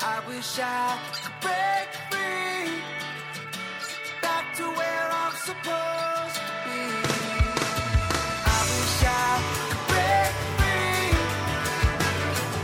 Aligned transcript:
I 0.00 0.20
wish 0.28 0.60
I 0.60 0.96
could 1.12 1.32
break 1.40 1.88
free 2.08 2.70
back 4.22 4.54
to 4.54 4.62
where 4.62 5.08
I'm 5.10 5.34
supposed 5.34 6.36
to 6.36 6.52
be. 6.64 6.82
I 8.46 8.60
wish 8.70 9.02
I 9.02 9.42
could 9.66 9.82
break 9.88 10.34
free 10.54 11.10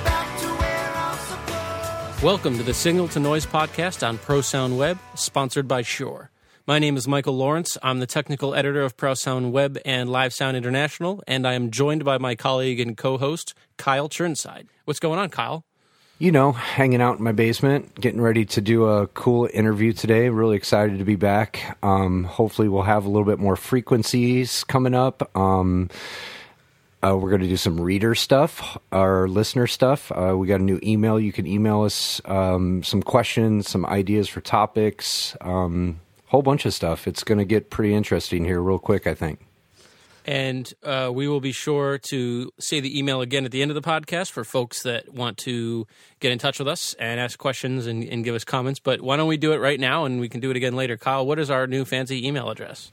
back 0.04 0.38
to 0.42 0.46
where 0.46 0.92
I'm 0.94 1.18
supposed 1.26 2.22
Welcome 2.22 2.56
to 2.58 2.62
the 2.62 2.72
Signal 2.72 3.08
to 3.08 3.18
Noise 3.18 3.46
podcast 3.46 4.06
on 4.06 4.18
Pro 4.18 4.40
Sound 4.40 4.78
Web, 4.78 5.00
sponsored 5.16 5.66
by 5.66 5.82
Shure. 5.82 6.30
My 6.68 6.78
name 6.78 6.96
is 6.96 7.08
Michael 7.08 7.34
Lawrence. 7.34 7.76
I'm 7.82 7.98
the 7.98 8.06
technical 8.06 8.54
editor 8.54 8.82
of 8.82 8.96
Pro 8.96 9.14
Sound 9.14 9.52
Web 9.52 9.76
and 9.84 10.08
Live 10.08 10.32
Sound 10.32 10.56
International, 10.56 11.20
and 11.26 11.48
I 11.48 11.54
am 11.54 11.72
joined 11.72 12.04
by 12.04 12.16
my 12.18 12.36
colleague 12.36 12.78
and 12.78 12.96
co-host 12.96 13.54
Kyle 13.76 14.08
Churnside. 14.08 14.68
What's 14.84 15.00
going 15.00 15.18
on, 15.18 15.30
Kyle? 15.30 15.64
You 16.18 16.30
know, 16.30 16.52
hanging 16.52 17.02
out 17.02 17.18
in 17.18 17.24
my 17.24 17.32
basement, 17.32 18.00
getting 18.00 18.20
ready 18.20 18.44
to 18.44 18.60
do 18.60 18.86
a 18.86 19.06
cool 19.08 19.48
interview 19.52 19.92
today. 19.92 20.28
Really 20.28 20.56
excited 20.56 20.98
to 20.98 21.04
be 21.04 21.16
back. 21.16 21.76
Um, 21.82 22.24
hopefully, 22.24 22.68
we'll 22.68 22.82
have 22.82 23.04
a 23.04 23.08
little 23.08 23.26
bit 23.26 23.38
more 23.38 23.56
frequencies 23.56 24.64
coming 24.64 24.94
up. 24.94 25.36
Um, 25.36 25.90
uh, 27.02 27.16
we're 27.16 27.28
going 27.28 27.42
to 27.42 27.48
do 27.48 27.56
some 27.56 27.78
reader 27.78 28.14
stuff, 28.14 28.78
our 28.90 29.28
listener 29.28 29.66
stuff. 29.66 30.10
Uh, 30.10 30.34
we 30.36 30.46
got 30.46 30.60
a 30.60 30.64
new 30.64 30.80
email. 30.82 31.20
You 31.20 31.32
can 31.32 31.46
email 31.46 31.82
us 31.82 32.20
um, 32.24 32.82
some 32.82 33.02
questions, 33.02 33.68
some 33.68 33.84
ideas 33.84 34.28
for 34.28 34.40
topics, 34.40 35.36
um, 35.42 36.00
whole 36.28 36.42
bunch 36.42 36.64
of 36.64 36.72
stuff. 36.72 37.06
It's 37.06 37.22
going 37.22 37.38
to 37.38 37.44
get 37.44 37.68
pretty 37.68 37.92
interesting 37.92 38.44
here, 38.44 38.60
real 38.60 38.78
quick, 38.78 39.06
I 39.06 39.12
think. 39.14 39.40
And 40.26 40.72
uh, 40.82 41.10
we 41.12 41.28
will 41.28 41.40
be 41.40 41.52
sure 41.52 41.98
to 41.98 42.50
say 42.58 42.80
the 42.80 42.98
email 42.98 43.20
again 43.20 43.44
at 43.44 43.50
the 43.50 43.60
end 43.60 43.70
of 43.70 43.74
the 43.74 43.82
podcast 43.82 44.30
for 44.30 44.42
folks 44.42 44.82
that 44.84 45.12
want 45.12 45.36
to 45.38 45.86
get 46.20 46.32
in 46.32 46.38
touch 46.38 46.58
with 46.58 46.66
us 46.68 46.94
and 46.94 47.20
ask 47.20 47.38
questions 47.38 47.86
and, 47.86 48.02
and 48.04 48.24
give 48.24 48.34
us 48.34 48.42
comments. 48.44 48.80
But 48.80 49.02
why 49.02 49.16
don't 49.18 49.28
we 49.28 49.36
do 49.36 49.52
it 49.52 49.58
right 49.58 49.78
now 49.78 50.06
and 50.06 50.20
we 50.20 50.28
can 50.30 50.40
do 50.40 50.50
it 50.50 50.56
again 50.56 50.74
later? 50.74 50.96
Kyle, 50.96 51.26
what 51.26 51.38
is 51.38 51.50
our 51.50 51.66
new 51.66 51.84
fancy 51.84 52.26
email 52.26 52.48
address? 52.50 52.90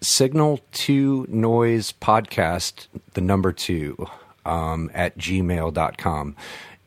signal 0.00 0.60
to 0.72 1.24
noise 1.30 1.90
podcast 1.98 2.88
the 3.14 3.22
number 3.22 3.52
two 3.52 4.06
um, 4.44 4.90
at 4.92 5.16
gmail.com 5.16 6.36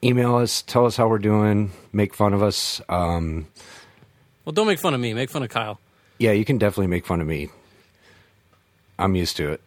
email 0.04 0.36
us 0.36 0.62
tell 0.62 0.86
us 0.86 0.96
how 0.98 1.08
we're 1.08 1.18
doing 1.18 1.72
make 1.92 2.14
fun 2.14 2.32
of 2.32 2.44
us 2.44 2.80
um, 2.90 3.48
Well, 4.46 4.54
don't 4.54 4.68
make 4.68 4.78
fun 4.78 4.94
of 4.94 5.00
me. 5.00 5.16
Make 5.16 5.32
fun 5.32 5.42
of 5.42 5.50
Kyle. 5.50 5.80
yeah 6.20 6.32
you 6.32 6.46
can 6.46 6.60
definitely 6.60 6.86
make 6.88 7.08
fun 7.08 7.20
of 7.20 7.26
me 7.26 7.50
i'm 9.00 9.16
used 9.16 9.36
to 9.38 9.52
it 9.52 9.62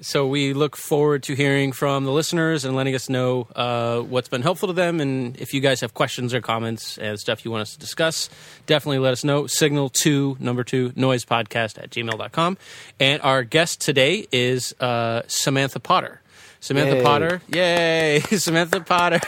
So 0.00 0.26
we 0.26 0.54
look 0.54 0.76
forward 0.76 1.22
to 1.24 1.34
hearing 1.34 1.70
from 1.70 2.04
the 2.04 2.10
listeners 2.10 2.64
and 2.64 2.74
letting 2.74 2.94
us 2.96 3.08
know 3.08 3.46
uh, 3.54 4.00
what's 4.00 4.28
been 4.28 4.42
helpful 4.42 4.66
to 4.66 4.72
them. 4.72 5.00
And 5.00 5.36
if 5.36 5.54
you 5.54 5.60
guys 5.60 5.80
have 5.82 5.94
questions 5.94 6.34
or 6.34 6.40
comments 6.40 6.98
and 6.98 7.18
stuff 7.18 7.44
you 7.44 7.50
want 7.50 7.62
us 7.62 7.74
to 7.74 7.78
discuss, 7.78 8.28
definitely 8.66 8.98
let 8.98 9.12
us 9.12 9.22
know. 9.22 9.46
Signal 9.46 9.90
to 9.90 10.36
number 10.40 10.64
two 10.64 10.92
noise 10.96 11.24
podcast 11.24 11.80
at 11.82 11.90
gmail.com. 11.90 12.58
And 12.98 13.22
our 13.22 13.44
guest 13.44 13.80
today 13.80 14.26
is 14.32 14.74
uh, 14.80 15.22
Samantha 15.28 15.78
Potter. 15.78 16.20
Samantha 16.64 16.96
Yay. 16.96 17.02
Potter. 17.02 17.42
Yay! 17.48 18.20
Samantha 18.38 18.80
Potter. 18.80 19.20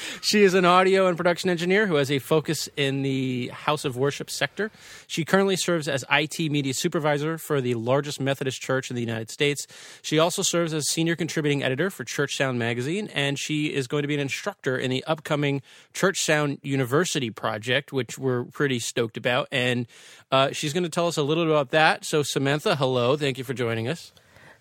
she 0.20 0.42
is 0.42 0.54
an 0.54 0.64
audio 0.64 1.06
and 1.06 1.16
production 1.16 1.48
engineer 1.48 1.86
who 1.86 1.94
has 1.94 2.10
a 2.10 2.18
focus 2.18 2.68
in 2.76 3.02
the 3.02 3.50
House 3.50 3.84
of 3.84 3.96
Worship 3.96 4.28
sector. 4.28 4.72
She 5.06 5.24
currently 5.24 5.54
serves 5.54 5.86
as 5.86 6.04
IT 6.10 6.50
media 6.50 6.74
supervisor 6.74 7.38
for 7.38 7.60
the 7.60 7.74
largest 7.74 8.20
Methodist 8.20 8.60
church 8.60 8.90
in 8.90 8.96
the 8.96 9.00
United 9.00 9.30
States. 9.30 9.68
She 10.02 10.18
also 10.18 10.42
serves 10.42 10.74
as 10.74 10.90
senior 10.90 11.14
contributing 11.14 11.62
editor 11.62 11.88
for 11.88 12.02
Church 12.02 12.36
Sound 12.36 12.58
magazine, 12.58 13.08
and 13.14 13.38
she 13.38 13.66
is 13.66 13.86
going 13.86 14.02
to 14.02 14.08
be 14.08 14.14
an 14.14 14.20
instructor 14.20 14.76
in 14.76 14.90
the 14.90 15.04
upcoming 15.04 15.62
Church 15.94 16.18
Sound 16.18 16.58
University 16.64 17.30
project, 17.30 17.92
which 17.92 18.18
we're 18.18 18.42
pretty 18.46 18.80
stoked 18.80 19.16
about. 19.16 19.46
And 19.52 19.86
uh, 20.32 20.50
she's 20.50 20.72
going 20.72 20.82
to 20.82 20.90
tell 20.90 21.06
us 21.06 21.16
a 21.16 21.22
little 21.22 21.44
bit 21.44 21.52
about 21.52 21.70
that. 21.70 22.04
So, 22.04 22.24
Samantha, 22.24 22.74
hello. 22.74 23.16
Thank 23.16 23.38
you 23.38 23.44
for 23.44 23.54
joining 23.54 23.86
us. 23.86 24.10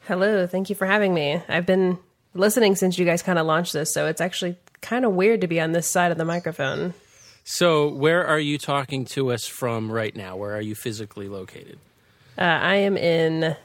Hello, 0.02 0.45
thank 0.45 0.70
you 0.70 0.76
for 0.76 0.86
having 0.86 1.15
me. 1.15 1.42
I've 1.48 1.65
been 1.65 1.98
listening 2.33 2.75
since 2.75 2.97
you 2.97 3.05
guys 3.05 3.21
kind 3.21 3.39
of 3.39 3.45
launched 3.45 3.73
this, 3.73 3.93
so 3.93 4.08
it's 4.08 4.21
actually 4.21 4.55
kind 4.81 5.05
of 5.05 5.14
weird 5.14 5.42
to 5.42 5.47
be 5.47 5.59
on 5.59 5.71
this 5.71 5.87
side 5.87 6.11
of 6.11 6.17
the 6.17 6.25
microphone. 6.25 6.93
So, 7.43 7.87
where 7.87 8.25
are 8.25 8.39
you 8.39 8.58
talking 8.58 9.05
to 9.05 9.31
us 9.31 9.45
from 9.47 9.92
right 9.92 10.15
now? 10.15 10.36
Where 10.36 10.55
are 10.55 10.61
you 10.61 10.75
physically 10.75 11.27
located? 11.27 11.80
Uh, 12.37 12.41
I 12.43 12.75
am 12.75 12.97
in 12.97 13.55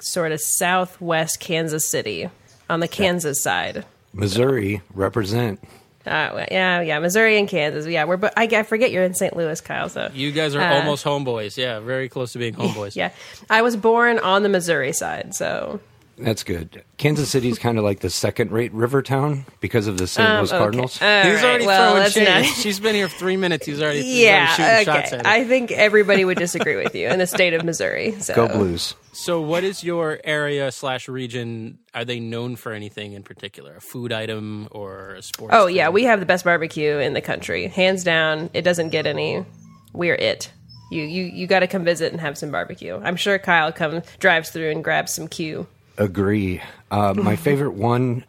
sort 0.00 0.32
of 0.32 0.40
southwest 0.40 1.40
Kansas 1.40 1.88
City 1.88 2.28
on 2.70 2.80
the 2.80 2.88
Kansas 2.88 3.42
side. 3.42 3.84
missouri 4.12 4.80
represent 4.94 5.60
Uh, 6.06 6.44
yeah, 6.50 6.80
yeah, 6.82 6.98
Missouri 6.98 7.38
and 7.38 7.48
Kansas. 7.48 7.86
Yeah, 7.86 8.04
we're. 8.04 8.16
But 8.18 8.34
I, 8.36 8.44
I 8.44 8.62
forget 8.62 8.90
you're 8.92 9.04
in 9.04 9.14
St. 9.14 9.34
Louis, 9.36 9.60
Kyle. 9.60 9.88
So 9.88 10.10
You 10.14 10.32
guys 10.32 10.54
are 10.54 10.60
Uh, 10.60 10.74
almost 10.80 11.04
homeboys. 11.04 11.56
Yeah, 11.56 11.80
very 11.80 12.08
close 12.08 12.32
to 12.32 12.38
being 12.38 12.54
homeboys. 12.54 12.94
yeah, 13.02 13.10
I 13.50 13.62
was 13.62 13.74
born 13.76 14.18
on 14.18 14.42
the 14.42 14.48
Missouri 14.50 14.92
side, 14.92 15.34
so 15.34 15.80
that's 16.18 16.44
good 16.44 16.82
kansas 16.96 17.28
city's 17.30 17.58
kind 17.58 17.78
of 17.78 17.84
like 17.84 18.00
the 18.00 18.10
second 18.10 18.50
rate 18.52 18.72
river 18.72 19.02
town 19.02 19.44
because 19.60 19.86
of 19.86 19.98
the 19.98 20.06
st 20.06 20.28
um, 20.28 20.38
louis 20.38 20.50
okay. 20.52 20.58
cardinals 20.58 21.02
All 21.02 21.22
He's 21.22 21.34
right, 21.36 21.44
already 21.44 21.66
well, 21.66 21.90
throwing 21.90 22.02
that's 22.02 22.14
shade. 22.14 22.24
not- 22.28 22.44
She's 22.44 22.80
been 22.80 22.94
here 22.94 23.08
three 23.08 23.36
minutes. 23.36 23.66
He's 23.66 23.80
already, 23.82 24.02
he's 24.02 24.26
already 24.28 24.46
shooting 24.52 24.64
yeah, 24.64 24.82
shots 24.84 25.12
at 25.12 25.26
her. 25.26 25.30
I 25.30 25.44
think 25.44 25.72
everybody 25.72 26.24
would 26.24 26.38
disagree 26.38 26.76
with 26.76 26.94
you 26.94 27.08
in 27.08 27.18
the 27.18 27.26
state 27.26 27.52
of 27.54 27.64
Missouri. 27.64 28.12
So 28.20 28.34
go 28.34 28.48
blues 28.48 28.94
So, 29.12 29.40
what 29.40 29.64
is 29.64 29.82
your 29.82 30.20
area 30.24 30.70
slash 30.72 31.08
region? 31.08 31.78
Are 31.94 32.04
they 32.04 32.20
known 32.20 32.56
for 32.56 32.72
anything 32.72 33.12
in 33.12 33.22
particular? 33.22 33.76
A 33.76 33.80
food 33.80 34.12
item 34.12 34.68
or 34.70 35.14
a 35.14 35.22
sports? 35.22 35.54
Oh 35.56 35.66
yeah, 35.66 35.88
we 35.88 36.04
have 36.04 36.20
the 36.20 36.26
best 36.26 36.44
barbecue 36.44 36.98
in 36.98 37.12
the 37.12 37.20
country, 37.20 37.66
hands 37.68 38.04
down. 38.04 38.50
It 38.54 38.62
doesn't 38.62 38.90
get 38.90 39.06
any. 39.06 39.44
We're 39.92 40.14
it. 40.16 40.52
You 40.90 41.02
you 41.02 41.24
you 41.24 41.46
got 41.46 41.60
to 41.60 41.66
come 41.66 41.84
visit 41.84 42.12
and 42.12 42.20
have 42.20 42.36
some 42.38 42.50
barbecue. 42.50 43.00
I'm 43.02 43.16
sure 43.16 43.38
Kyle 43.38 43.72
comes 43.72 44.04
drives 44.18 44.50
through 44.50 44.70
and 44.70 44.84
grabs 44.84 45.12
some 45.14 45.28
Q. 45.28 45.66
Agree. 45.98 46.60
Uh, 46.90 47.14
my 47.14 47.36
favorite 47.48 47.74
one 47.74 48.24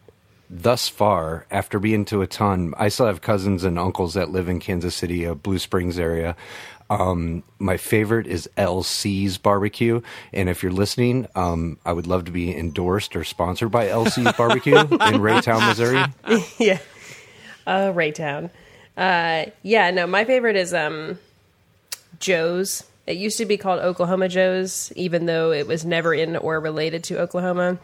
thus 0.50 0.88
far, 0.88 1.46
after 1.50 1.80
being 1.80 2.06
to 2.06 2.22
a 2.22 2.28
ton, 2.28 2.74
I 2.78 2.90
still 2.90 3.08
have 3.08 3.22
cousins 3.22 3.64
and 3.64 3.80
uncles 3.80 4.14
that 4.14 4.30
live 4.30 4.48
in 4.48 4.60
Kansas 4.60 4.96
City, 4.96 5.26
uh, 5.26 5.34
Blue 5.34 5.60
Springs 5.60 5.98
area. 6.00 6.36
Um, 6.90 7.44
my 7.58 7.78
favorite 7.78 8.28
is 8.28 8.48
LC's 8.58 9.40
Barbecue, 9.40 10.02
and 10.32 10.50
if 10.50 10.62
you're 10.62 10.72
listening, 10.72 11.28
um, 11.36 11.80
I 11.84 11.94
would 11.94 12.06
love 12.06 12.26
to 12.26 12.32
be 12.32 12.56
endorsed 12.56 13.16
or 13.16 13.24
sponsored 13.24 13.72
by 13.72 13.88
LC's 13.88 14.32
Barbecue 14.38 14.78
in 14.78 14.88
Raytown, 14.88 15.68
Missouri. 15.68 16.04
yeah. 16.60 16.78
Uh, 17.66 17.92
Raytown. 17.92 18.52
Uh, 18.96 19.46
yeah, 19.64 19.90
no, 19.90 20.06
my 20.06 20.26
favorite 20.26 20.56
is 20.56 20.74
um, 20.74 21.18
Joe's. 22.20 22.84
It 23.08 23.18
used 23.18 23.38
to 23.38 23.46
be 23.46 23.58
called 23.58 23.80
Oklahoma 23.82 24.28
Joe's, 24.30 24.92
even 24.96 25.26
though 25.28 25.52
it 25.52 25.68
was 25.68 25.86
never 25.86 26.14
in 26.14 26.36
or 26.36 26.60
related 26.60 27.04
to 27.06 27.20
Oklahoma. 27.20 27.78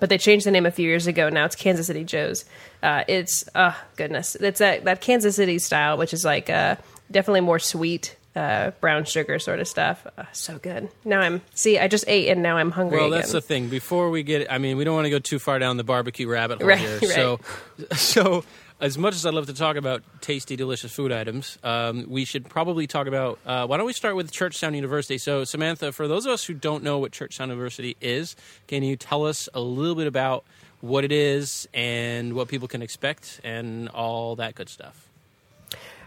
But 0.00 0.10
they 0.10 0.18
changed 0.18 0.44
the 0.44 0.50
name 0.50 0.66
a 0.66 0.70
few 0.70 0.86
years 0.88 1.06
ago. 1.06 1.28
Now 1.30 1.44
it's 1.46 1.56
Kansas 1.56 1.86
City 1.86 2.04
Joe's. 2.04 2.44
Uh, 2.82 3.04
it's 3.08 3.44
oh 3.54 3.74
goodness, 3.96 4.34
it's 4.36 4.58
that 4.58 4.84
that 4.84 5.00
Kansas 5.00 5.36
City 5.36 5.58
style, 5.58 5.96
which 5.96 6.12
is 6.12 6.24
like 6.24 6.50
uh, 6.50 6.76
definitely 7.10 7.40
more 7.40 7.58
sweet, 7.58 8.14
uh, 8.34 8.72
brown 8.80 9.04
sugar 9.04 9.38
sort 9.38 9.58
of 9.60 9.66
stuff. 9.68 10.06
Uh, 10.18 10.24
so 10.32 10.58
good. 10.58 10.90
Now 11.04 11.20
I'm 11.20 11.40
see, 11.54 11.78
I 11.78 11.88
just 11.88 12.04
ate 12.08 12.28
and 12.28 12.42
now 12.42 12.58
I'm 12.58 12.72
hungry 12.72 12.98
Well, 12.98 13.06
again. 13.06 13.20
that's 13.20 13.32
the 13.32 13.40
thing. 13.40 13.68
Before 13.68 14.10
we 14.10 14.22
get, 14.22 14.52
I 14.52 14.58
mean, 14.58 14.76
we 14.76 14.84
don't 14.84 14.94
want 14.96 15.06
to 15.06 15.10
go 15.10 15.18
too 15.18 15.38
far 15.38 15.58
down 15.58 15.78
the 15.78 15.84
barbecue 15.84 16.28
rabbit 16.28 16.58
hole 16.58 16.68
Right, 16.68 16.78
here. 16.78 16.98
right. 17.02 17.10
So, 17.10 17.40
so 17.94 18.44
as 18.80 18.98
much 18.98 19.14
as 19.14 19.24
I'd 19.24 19.32
love 19.34 19.46
to 19.46 19.54
talk 19.54 19.76
about 19.76 20.02
tasty, 20.20 20.54
delicious 20.54 20.92
food 20.92 21.10
items, 21.10 21.58
um, 21.64 22.04
we 22.08 22.24
should 22.24 22.48
probably 22.48 22.86
talk 22.86 23.06
about. 23.06 23.38
Uh, 23.46 23.66
why 23.66 23.78
don't 23.78 23.86
we 23.86 23.92
start 23.92 24.16
with 24.16 24.30
Church 24.30 24.56
Sound 24.58 24.74
University? 24.74 25.16
So, 25.18 25.44
Samantha, 25.44 25.92
for 25.92 26.06
those 26.06 26.26
of 26.26 26.32
us 26.32 26.44
who 26.44 26.52
don't 26.52 26.84
know 26.84 26.98
what 26.98 27.12
Church 27.12 27.36
Sound 27.36 27.50
University 27.50 27.96
is, 28.00 28.36
can 28.66 28.82
you 28.82 28.96
tell 28.96 29.24
us 29.24 29.48
a 29.54 29.60
little 29.60 29.94
bit 29.94 30.06
about 30.06 30.44
what 30.82 31.04
it 31.04 31.12
is 31.12 31.66
and 31.72 32.34
what 32.34 32.48
people 32.48 32.68
can 32.68 32.82
expect 32.82 33.40
and 33.42 33.88
all 33.88 34.36
that 34.36 34.54
good 34.54 34.68
stuff? 34.68 35.08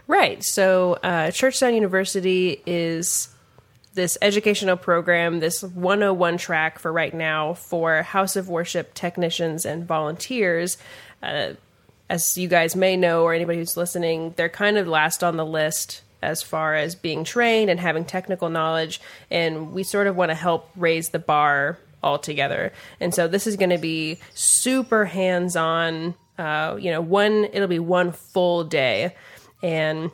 Right. 0.06 0.42
So, 0.44 0.94
uh, 1.02 1.32
Church 1.32 1.56
Sound 1.56 1.74
University 1.74 2.62
is 2.66 3.28
this 3.94 4.16
educational 4.22 4.76
program, 4.76 5.40
this 5.40 5.62
101 5.62 6.38
track 6.38 6.78
for 6.78 6.92
right 6.92 7.12
now 7.12 7.54
for 7.54 8.02
House 8.02 8.36
of 8.36 8.48
Worship 8.48 8.94
technicians 8.94 9.66
and 9.66 9.84
volunteers. 9.84 10.78
Uh, 11.20 11.54
as 12.10 12.36
you 12.36 12.48
guys 12.48 12.74
may 12.74 12.96
know, 12.96 13.22
or 13.22 13.32
anybody 13.32 13.58
who's 13.58 13.76
listening, 13.76 14.34
they're 14.36 14.48
kind 14.48 14.76
of 14.76 14.88
last 14.88 15.22
on 15.22 15.36
the 15.36 15.46
list 15.46 16.02
as 16.20 16.42
far 16.42 16.74
as 16.74 16.96
being 16.96 17.22
trained 17.22 17.70
and 17.70 17.78
having 17.78 18.04
technical 18.04 18.50
knowledge. 18.50 19.00
And 19.30 19.72
we 19.72 19.84
sort 19.84 20.08
of 20.08 20.16
want 20.16 20.30
to 20.30 20.34
help 20.34 20.68
raise 20.74 21.10
the 21.10 21.20
bar 21.20 21.78
altogether. 22.02 22.72
And 22.98 23.14
so 23.14 23.28
this 23.28 23.46
is 23.46 23.56
going 23.56 23.70
to 23.70 23.78
be 23.78 24.18
super 24.34 25.04
hands 25.04 25.54
on. 25.54 26.16
Uh, 26.36 26.76
you 26.80 26.90
know, 26.90 27.00
one, 27.00 27.48
it'll 27.52 27.68
be 27.68 27.78
one 27.78 28.10
full 28.10 28.64
day. 28.64 29.14
And 29.62 30.10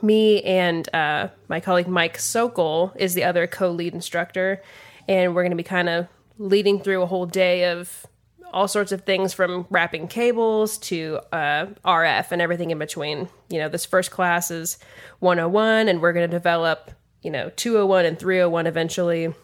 me 0.00 0.42
and 0.42 0.88
uh, 0.94 1.28
my 1.48 1.58
colleague 1.58 1.88
Mike 1.88 2.20
Sokol 2.20 2.92
is 2.94 3.14
the 3.14 3.24
other 3.24 3.48
co 3.48 3.72
lead 3.72 3.94
instructor. 3.94 4.62
And 5.08 5.34
we're 5.34 5.42
going 5.42 5.50
to 5.50 5.56
be 5.56 5.64
kind 5.64 5.88
of 5.88 6.06
leading 6.38 6.78
through 6.80 7.02
a 7.02 7.06
whole 7.06 7.26
day 7.26 7.64
of 7.64 8.06
all 8.52 8.68
sorts 8.68 8.92
of 8.92 9.02
things 9.02 9.32
from 9.32 9.66
wrapping 9.70 10.08
cables 10.08 10.78
to 10.78 11.20
uh, 11.32 11.66
RF 11.84 12.32
and 12.32 12.42
everything 12.42 12.70
in 12.70 12.78
between. 12.78 13.28
You 13.48 13.60
know, 13.60 13.68
this 13.68 13.86
first 13.86 14.10
class 14.10 14.50
is 14.50 14.78
101, 15.20 15.88
and 15.88 16.00
we're 16.00 16.12
going 16.12 16.28
to 16.28 16.36
develop, 16.36 16.90
you 17.22 17.30
know, 17.30 17.50
201 17.56 18.04
and 18.04 18.18
301 18.18 18.66
eventually, 18.66 19.34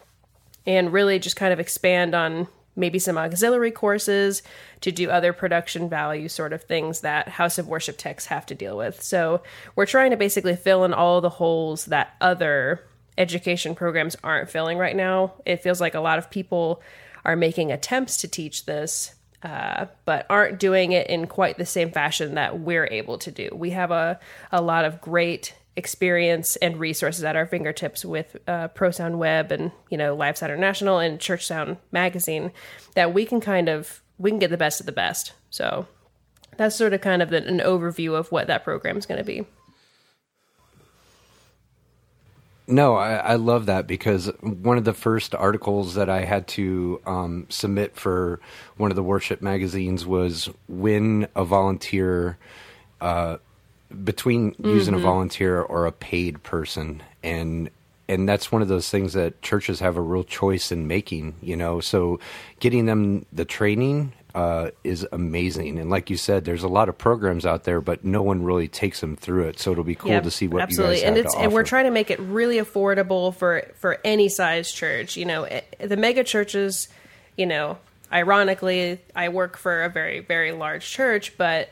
and 0.67 0.93
really 0.93 1.19
just 1.19 1.37
kind 1.37 1.53
of 1.53 1.61
expand 1.61 2.15
on 2.15 2.49
maybe 2.77 2.99
some 2.99 3.19
auxiliary 3.19 3.73
courses 3.73 4.43
to 4.81 4.93
do 4.93 5.11
other 5.11 5.33
production 5.33 5.89
value 5.89 6.29
sort 6.29 6.53
of 6.53 6.63
things 6.63 7.01
that 7.01 7.29
House 7.29 7.59
of 7.59 7.67
Worship 7.67 7.99
techs 7.99 8.27
have 8.27 8.47
to 8.47 8.55
deal 8.55 8.77
with. 8.77 9.03
So 9.03 9.43
we're 9.75 9.87
trying 9.87 10.13
to 10.13 10.17
basically 10.17 10.55
fill 10.55 10.85
in 10.85 10.95
all 10.95 11.21
the 11.21 11.29
holes 11.29 11.87
that 11.87 12.15
other 12.21 12.85
education 13.19 13.75
programs 13.75 14.17
aren't 14.23 14.49
filling 14.49 14.79
right 14.79 14.95
now. 14.95 15.35
It 15.45 15.63
feels 15.63 15.81
like 15.81 15.95
a 15.95 16.01
lot 16.01 16.19
of 16.19 16.31
people 16.31 16.81
are 17.29 17.37
making 17.37 17.71
attempts 17.71 18.17
to 18.17 18.27
teach 18.27 18.65
this, 18.65 19.15
uh, 19.43 19.85
but 20.07 20.25
aren't 20.31 20.59
doing 20.59 20.93
it 20.93 21.07
in 21.09 21.27
quite 21.27 21.59
the 21.59 21.67
same 21.67 21.93
fashion 21.93 22.37
that 22.37 22.59
we're 22.59 22.89
able 22.91 23.19
to 23.19 23.31
do. 23.31 23.51
We 23.53 23.71
have 23.71 23.91
a, 23.91 24.19
a 24.51 24.63
lot 24.63 24.87
of 24.87 25.03
great 25.03 25.55
experience 25.77 26.57
and 26.57 26.79
resources 26.79 27.23
at 27.23 27.37
our 27.37 27.45
fingertips 27.45 28.03
with 28.03 28.35
uh, 28.49 28.69
ProSound 28.69 29.19
Web 29.19 29.53
and 29.53 29.71
you 29.91 29.99
know 29.99 30.17
Live 30.17 30.39
Sound 30.39 30.53
International 30.53 30.99
and 30.99 31.21
Church 31.21 31.47
Sound 31.47 31.77
Magazine 31.93 32.51
that 32.95 33.13
we 33.13 33.27
can 33.27 33.41
kind 33.43 33.69
of 33.69 34.01
we 34.17 34.31
can 34.31 34.39
get 34.39 34.51
the 34.51 34.57
best 34.57 34.81
of 34.81 34.87
the 34.87 34.93
best. 34.93 35.35
So 35.51 35.87
that's 36.57 36.75
sort 36.75 36.95
of 36.95 37.03
kind 37.03 37.21
of 37.21 37.31
an 37.33 37.59
overview 37.59 38.19
of 38.19 38.33
what 38.33 38.47
that 38.47 38.65
program 38.65 38.97
is 38.97 39.05
going 39.05 39.19
to 39.19 39.25
be. 39.25 39.45
No, 42.71 42.97
I, 42.97 43.15
I 43.15 43.35
love 43.37 43.65
that 43.67 43.87
because 43.87 44.27
one 44.43 44.77
of 44.77 44.85
the 44.85 44.93
first 44.93 45.35
articles 45.35 45.95
that 45.95 46.11
I 46.11 46.27
had 46.27 46.47
to 46.49 47.01
um, 47.07 47.47
submit 47.49 47.97
for 47.97 48.41
one 48.77 48.91
of 48.91 48.95
the 48.95 49.03
worship 49.03 49.41
magazines 49.41 50.07
was 50.07 50.51
when 50.69 51.29
a 51.35 51.47
volunteer, 51.47 52.37
uh, 53.01 53.39
between 54.05 54.55
using 54.63 54.93
a 54.93 54.99
volunteer 54.99 55.63
or 55.63 55.87
a 55.87 55.93
paid 55.93 56.43
person, 56.43 57.03
and 57.23 57.71
and 58.07 58.29
that's 58.29 58.53
one 58.53 58.61
of 58.61 58.69
those 58.69 58.91
things 58.91 59.15
that 59.15 59.41
churches 59.41 59.81
have 59.81 59.97
a 59.97 60.03
real 60.03 60.25
choice 60.25 60.71
in 60.71 60.87
making. 60.87 61.37
You 61.41 61.57
know, 61.57 61.81
so 61.81 62.21
getting 62.61 62.85
them 62.85 63.25
the 63.33 63.47
training 63.47 64.13
uh, 64.39 64.71
is 64.85 65.05
amazing. 65.11 65.81
And 65.81 65.91
like 65.91 66.11
you 66.11 66.17
said, 66.17 66.45
there's 66.45 66.63
a 66.63 66.69
lot 66.69 66.89
of 66.89 66.97
programs 66.97 67.45
out 67.45 67.65
there, 67.65 67.81
but 67.81 68.05
no 68.05 68.23
one 68.23 68.45
really 68.45 68.69
takes 68.69 69.01
them 69.01 69.17
through 69.17 69.49
it. 69.49 69.59
So 69.59 69.73
it'll 69.73 69.83
be 69.83 69.97
cool 69.97 70.13
Yeah, 70.13 70.21
to 70.21 70.31
see 70.31 70.47
what 70.47 70.63
absolutely. 70.63 71.03
and 71.03 71.19
it's 71.19 71.35
and 71.35 71.53
we're 71.53 71.65
trying 71.65 71.87
to 71.87 71.91
make 71.91 72.09
it 72.09 72.21
really 72.21 72.59
affordable 72.59 73.35
for 73.35 73.65
for 73.81 73.99
any 74.05 74.29
size 74.29 74.71
church. 74.71 75.17
You 75.17 75.25
know, 75.25 75.43
eh, 75.43 75.63
the 75.81 75.97
mega 75.97 76.23
churches. 76.23 76.87
You 77.37 77.47
know, 77.47 77.79
ironically, 78.13 79.01
I 79.17 79.29
work 79.29 79.57
for 79.57 79.83
a 79.83 79.89
very 79.89 80.21
very 80.21 80.53
large 80.53 80.89
church, 80.89 81.37
but 81.37 81.71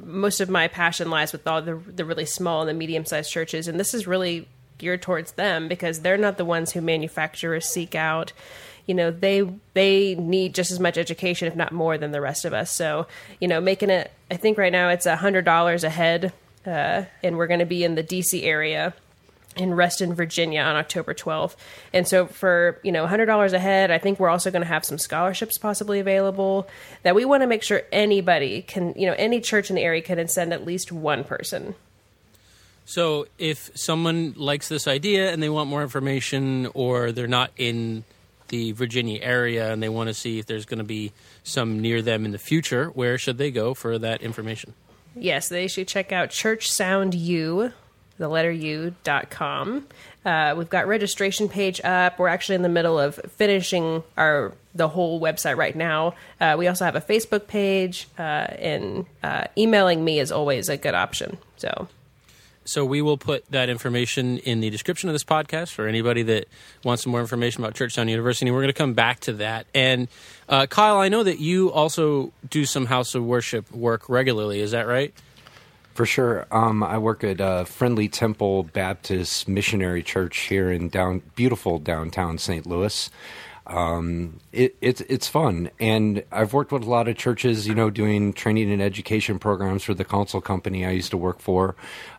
most 0.00 0.40
of 0.40 0.48
my 0.48 0.68
passion 0.68 1.10
lies 1.10 1.32
with 1.32 1.48
all 1.48 1.62
the 1.62 1.74
the 1.74 2.04
really 2.04 2.26
small 2.26 2.60
and 2.60 2.68
the 2.68 2.74
medium 2.74 3.06
sized 3.06 3.32
churches, 3.32 3.66
and 3.66 3.80
this 3.80 3.92
is 3.92 4.06
really 4.06 4.46
geared 4.78 5.02
towards 5.02 5.32
them 5.32 5.66
because 5.66 5.98
they're 6.02 6.16
not 6.16 6.36
the 6.36 6.44
ones 6.44 6.70
who 6.70 6.80
manufacturers 6.80 7.66
seek 7.66 7.96
out. 7.96 8.32
You 8.88 8.94
know, 8.94 9.12
they 9.12 9.48
they 9.74 10.16
need 10.16 10.54
just 10.54 10.72
as 10.72 10.80
much 10.80 10.98
education, 10.98 11.46
if 11.46 11.54
not 11.54 11.70
more, 11.70 11.96
than 11.96 12.10
the 12.10 12.20
rest 12.20 12.44
of 12.44 12.52
us. 12.52 12.72
So, 12.72 13.06
you 13.40 13.46
know, 13.46 13.60
making 13.60 13.90
it. 13.90 14.10
I 14.30 14.36
think 14.36 14.58
right 14.58 14.72
now 14.72 14.88
it's 14.88 15.06
a 15.06 15.14
hundred 15.14 15.44
dollars 15.44 15.84
a 15.84 15.90
head, 15.90 16.32
uh, 16.66 17.04
and 17.22 17.36
we're 17.36 17.46
going 17.46 17.60
to 17.60 17.66
be 17.66 17.84
in 17.84 17.94
the 17.94 18.02
DC 18.02 18.42
area 18.42 18.94
in 19.56 19.74
Reston, 19.74 20.14
Virginia 20.14 20.60
on 20.60 20.76
October 20.76 21.14
12th. 21.14 21.56
And 21.92 22.06
so 22.06 22.26
for, 22.26 22.78
you 22.82 22.92
know, 22.92 23.06
$100 23.06 23.52
a 23.52 23.58
head, 23.58 23.90
I 23.90 23.98
think 23.98 24.20
we're 24.20 24.28
also 24.28 24.50
going 24.50 24.62
to 24.62 24.68
have 24.68 24.84
some 24.84 24.98
scholarships 24.98 25.58
possibly 25.58 25.98
available 25.98 26.68
that 27.02 27.14
we 27.14 27.24
want 27.24 27.42
to 27.42 27.46
make 27.46 27.62
sure 27.62 27.82
anybody 27.90 28.62
can, 28.62 28.94
you 28.96 29.06
know, 29.06 29.14
any 29.18 29.40
church 29.40 29.70
in 29.70 29.76
the 29.76 29.82
area 29.82 30.02
can 30.02 30.26
send 30.28 30.52
at 30.52 30.64
least 30.64 30.92
one 30.92 31.24
person. 31.24 31.74
So 32.84 33.26
if 33.36 33.70
someone 33.74 34.34
likes 34.36 34.68
this 34.68 34.88
idea 34.88 35.30
and 35.30 35.42
they 35.42 35.50
want 35.50 35.68
more 35.68 35.82
information, 35.82 36.68
or 36.72 37.12
they're 37.12 37.26
not 37.26 37.50
in 37.58 38.04
the 38.48 38.72
Virginia 38.72 39.20
area 39.22 39.72
and 39.72 39.82
they 39.82 39.88
want 39.88 40.08
to 40.08 40.14
see 40.14 40.38
if 40.38 40.46
there's 40.46 40.64
going 40.64 40.78
to 40.78 40.84
be 40.84 41.12
some 41.42 41.80
near 41.80 42.02
them 42.02 42.24
in 42.24 42.32
the 42.32 42.38
future, 42.38 42.86
where 42.88 43.18
should 43.18 43.38
they 43.38 43.50
go 43.50 43.74
for 43.74 43.98
that 43.98 44.22
information? 44.22 44.74
Yes, 45.14 45.48
they 45.48 45.68
should 45.68 45.88
check 45.88 46.12
out 46.12 46.30
Church 46.30 46.70
Sound 46.70 47.14
U, 47.14 47.72
the 48.18 48.28
letter 48.28 48.50
U 48.50 48.94
dot 49.04 49.30
com. 49.30 49.86
Uh, 50.24 50.54
we've 50.56 50.68
got 50.68 50.86
registration 50.86 51.48
page 51.48 51.80
up. 51.82 52.18
We're 52.18 52.28
actually 52.28 52.56
in 52.56 52.62
the 52.62 52.68
middle 52.68 52.98
of 52.98 53.14
finishing 53.36 54.02
our 54.16 54.52
the 54.74 54.88
whole 54.88 55.20
website 55.20 55.56
right 55.56 55.74
now. 55.74 56.14
Uh, 56.40 56.54
we 56.58 56.68
also 56.68 56.84
have 56.84 56.94
a 56.94 57.00
Facebook 57.00 57.46
page, 57.48 58.06
uh, 58.18 58.22
and 58.22 59.06
uh, 59.22 59.44
emailing 59.56 60.04
me 60.04 60.20
is 60.20 60.30
always 60.30 60.68
a 60.68 60.76
good 60.76 60.94
option. 60.94 61.38
So 61.56 61.88
So 62.68 62.84
we 62.84 63.00
will 63.00 63.16
put 63.16 63.50
that 63.50 63.70
information 63.70 64.36
in 64.38 64.60
the 64.60 64.68
description 64.68 65.08
of 65.08 65.14
this 65.14 65.24
podcast 65.24 65.72
for 65.72 65.88
anybody 65.88 66.22
that 66.24 66.48
wants 66.84 67.02
some 67.02 67.12
more 67.12 67.20
information 67.20 67.64
about 67.64 67.74
Church 67.74 67.94
Sound 67.94 68.10
University. 68.10 68.50
We're 68.50 68.58
going 68.60 68.68
to 68.68 68.74
come 68.74 68.92
back 68.92 69.20
to 69.20 69.32
that. 69.34 69.66
And 69.74 70.08
uh, 70.50 70.66
Kyle, 70.66 70.98
I 70.98 71.08
know 71.08 71.22
that 71.22 71.38
you 71.38 71.72
also 71.72 72.30
do 72.48 72.66
some 72.66 72.84
house 72.84 73.14
of 73.14 73.24
worship 73.24 73.72
work 73.72 74.10
regularly. 74.10 74.60
Is 74.60 74.72
that 74.72 74.86
right? 74.86 75.14
For 75.94 76.04
sure. 76.04 76.46
Um, 76.50 76.82
I 76.82 76.98
work 76.98 77.24
at 77.24 77.40
uh, 77.40 77.64
Friendly 77.64 78.06
Temple 78.06 78.64
Baptist 78.64 79.48
Missionary 79.48 80.02
Church 80.02 80.36
here 80.40 80.70
in 80.70 80.90
down 80.90 81.22
beautiful 81.36 81.78
downtown 81.78 82.36
St. 82.36 82.66
Louis. 82.66 83.08
Um, 83.68 84.40
it, 84.50 84.76
it's 84.80 85.02
it's 85.02 85.28
fun, 85.28 85.70
and 85.78 86.24
I've 86.32 86.54
worked 86.54 86.72
with 86.72 86.84
a 86.84 86.88
lot 86.88 87.06
of 87.06 87.18
churches. 87.18 87.68
You 87.68 87.74
know, 87.74 87.90
doing 87.90 88.32
training 88.32 88.72
and 88.72 88.80
education 88.80 89.38
programs 89.38 89.82
for 89.82 89.92
the 89.92 90.06
council 90.06 90.40
company 90.40 90.86
I 90.86 90.92
used 90.92 91.10
to 91.10 91.18
work 91.18 91.38
for. 91.38 91.76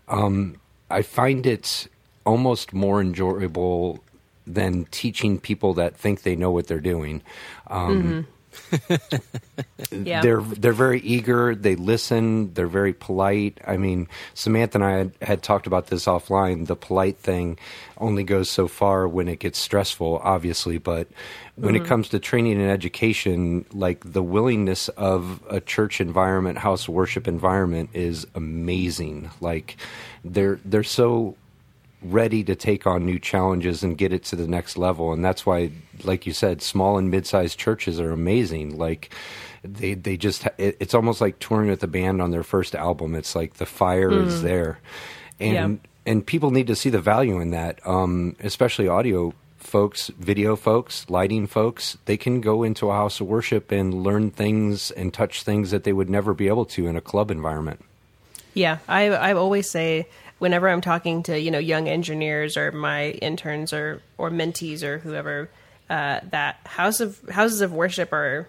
Um, 0.10 0.58
I 0.90 1.02
find 1.02 1.46
it 1.46 1.88
almost 2.26 2.74
more 2.74 3.00
enjoyable 3.02 4.04
than 4.46 4.86
teaching 4.86 5.40
people 5.40 5.74
that 5.76 5.96
think 5.96 6.24
they 6.24 6.36
know 6.36 6.52
what 6.52 6.68
they're 6.68 6.80
doing. 6.80 7.22
Um, 7.68 8.28
yeah, 9.92 10.22
they're 10.22 10.42
they're 10.42 10.74
very 10.74 11.00
eager. 11.02 11.56
They 11.56 11.76
listen. 11.76 12.54
They're 12.54 12.68
very 12.68 12.94
polite. 12.94 13.60
I 13.66 13.78
mean, 13.78 14.08
Samantha 14.34 14.78
and 14.78 14.86
I 14.86 14.92
had, 14.92 15.12
had 15.22 15.44
talked 15.44 15.68
about 15.68 15.88
this 15.88 16.06
offline. 16.06 16.68
The 16.68 16.76
polite 16.76 17.18
thing 17.18 17.58
only 17.98 18.24
goes 18.24 18.50
so 18.50 18.68
far 18.68 19.08
when 19.08 19.28
it 19.28 19.40
gets 19.40 19.60
stressful, 19.60 20.22
obviously. 20.24 20.78
But 20.78 21.08
when 21.56 21.76
it 21.76 21.80
mm-hmm. 21.80 21.88
comes 21.88 22.10
to 22.10 22.20
training 22.20 22.62
and 22.62 22.70
education, 22.70 23.66
like 23.74 24.12
the 24.12 24.24
willingness 24.24 24.90
of 24.90 25.44
a 25.50 25.60
church 25.60 26.00
environment, 26.00 26.60
house 26.60 26.88
worship 26.88 27.28
environment, 27.28 27.90
is 27.94 28.26
amazing. 28.36 29.30
Like 29.42 29.78
they're 30.24 30.60
they're 30.66 30.84
so 30.84 31.36
ready 32.02 32.44
to 32.46 32.56
take 32.56 32.88
on 32.88 33.06
new 33.06 33.20
challenges 33.20 33.84
and 33.84 33.98
get 33.98 34.14
it 34.14 34.24
to 34.26 34.36
the 34.36 34.48
next 34.48 34.78
level. 34.78 35.12
And 35.12 35.24
that's 35.24 35.46
why 35.46 35.72
like 36.04 36.26
you 36.26 36.34
said 36.34 36.62
small 36.62 36.98
and 36.98 37.12
mid-sized 37.12 37.60
churches 37.60 38.00
are 38.00 38.12
amazing. 38.12 38.78
Like 38.78 39.14
they 39.64 39.94
they 39.94 40.18
just 40.18 40.48
it, 40.58 40.78
it's 40.80 40.94
almost 40.94 41.20
like 41.22 41.40
touring 41.40 41.70
with 41.70 41.84
a 41.84 41.88
band 41.88 42.22
on 42.22 42.32
their 42.32 42.44
first 42.44 42.76
album. 42.76 43.16
It's 43.16 43.36
like 43.36 43.56
the 43.56 43.66
fire 43.66 44.12
is 44.12 44.42
there. 44.42 44.80
And 45.40 45.82
and 46.06 46.26
people 46.26 46.52
need 46.52 46.68
to 46.68 46.76
see 46.76 46.90
the 46.90 47.02
value 47.02 47.40
in 47.40 47.52
that. 47.52 47.86
Um 47.86 48.36
especially 48.40 48.88
audio 48.88 49.34
folks 49.58 50.10
video 50.18 50.56
folks 50.56 51.06
lighting 51.10 51.46
folks 51.46 51.98
they 52.06 52.16
can 52.16 52.40
go 52.40 52.64
into 52.64 52.90
a 52.90 52.94
house 52.94 53.20
of 53.20 53.28
worship 53.28 53.74
and 53.74 53.94
learn 53.94 54.32
things 54.32 54.90
and 54.92 55.14
touch 55.14 55.44
things 55.44 55.70
that 55.72 55.84
they 55.84 55.92
would 55.92 56.10
never 56.10 56.34
be 56.34 56.48
able 56.48 56.66
to 56.66 56.88
in 56.88 56.96
a 56.96 57.02
club 57.02 57.30
environment. 57.30 57.84
Yeah, 58.54 58.78
I 58.88 59.10
I 59.10 59.34
always 59.34 59.70
say 59.70 60.08
whenever 60.40 60.68
I'm 60.68 60.82
talking 60.82 61.24
to 61.24 61.40
you 61.40 61.52
know 61.52 61.60
young 61.60 61.88
engineers 61.88 62.58
or 62.58 62.72
my 62.72 63.12
interns 63.12 63.74
or 63.74 64.02
or 64.18 64.30
mentees 64.30 64.84
or 64.84 64.98
whoever 65.00 65.50
uh, 65.90 66.20
that 66.32 66.58
house 66.66 67.00
of 67.00 67.20
houses 67.30 67.62
of 67.62 67.74
worship 67.74 68.12
are 68.14 68.48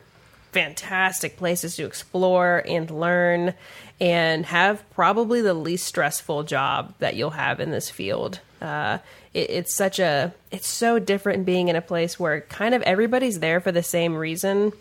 fantastic 0.52 1.36
places 1.36 1.76
to 1.76 1.84
explore 1.84 2.62
and 2.66 2.90
learn 2.90 3.54
and 4.00 4.46
have 4.46 4.82
probably 4.90 5.40
the 5.40 5.54
least 5.54 5.86
stressful 5.86 6.42
job 6.42 6.92
that 6.98 7.14
you'll 7.14 7.30
have 7.30 7.60
in 7.60 7.70
this 7.70 7.88
field. 7.88 8.40
Uh, 8.60 8.98
it, 9.32 9.50
it's 9.50 9.74
such 9.74 9.98
a 9.98 10.34
it's 10.50 10.68
so 10.68 10.98
different 10.98 11.46
being 11.46 11.68
in 11.68 11.76
a 11.76 11.82
place 11.82 12.18
where 12.18 12.40
kind 12.42 12.74
of 12.74 12.82
everybody's 12.82 13.40
there 13.40 13.60
for 13.60 13.72
the 13.72 13.82
same 13.82 14.14
reason. 14.14 14.72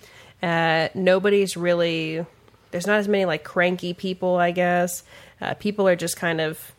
Uh, 0.41 0.87
nobody's 0.95 1.57
really 1.57 2.25
there's 2.71 2.87
not 2.87 2.99
as 2.99 3.07
many 3.07 3.25
like 3.25 3.43
cranky 3.43 3.93
people, 3.93 4.35
I 4.35 4.51
guess. 4.51 5.03
Uh, 5.41 5.53
people 5.55 5.87
are 5.87 5.95
just 5.95 6.17
kind 6.17 6.41
of, 6.41 6.71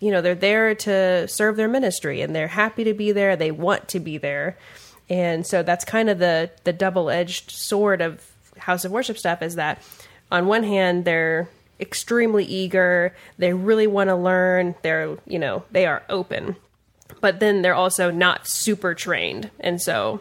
you 0.00 0.10
know, 0.10 0.20
they're 0.20 0.34
there 0.34 0.74
to 0.74 1.26
serve 1.28 1.56
their 1.56 1.68
ministry 1.68 2.20
and 2.22 2.34
they're 2.34 2.48
happy 2.48 2.84
to 2.84 2.94
be 2.94 3.12
there. 3.12 3.36
They 3.36 3.50
want 3.50 3.88
to 3.88 4.00
be 4.00 4.18
there. 4.18 4.56
And 5.08 5.46
so 5.46 5.62
that's 5.62 5.84
kind 5.84 6.10
of 6.10 6.18
the, 6.18 6.50
the 6.64 6.72
double 6.72 7.10
edged 7.10 7.50
sword 7.50 8.00
of 8.00 8.32
house 8.58 8.84
of 8.84 8.92
worship 8.92 9.18
stuff 9.18 9.42
is 9.42 9.54
that 9.56 9.82
on 10.30 10.46
one 10.46 10.64
hand, 10.64 11.04
they're 11.04 11.48
extremely 11.78 12.44
eager. 12.44 13.14
They 13.38 13.52
really 13.52 13.86
want 13.86 14.08
to 14.08 14.16
learn. 14.16 14.74
They're, 14.82 15.16
you 15.26 15.38
know, 15.38 15.64
they 15.70 15.86
are 15.86 16.02
open. 16.08 16.56
But 17.20 17.40
then 17.40 17.62
they're 17.62 17.74
also 17.74 18.10
not 18.10 18.46
super 18.46 18.94
trained. 18.94 19.50
And 19.60 19.80
so 19.80 20.20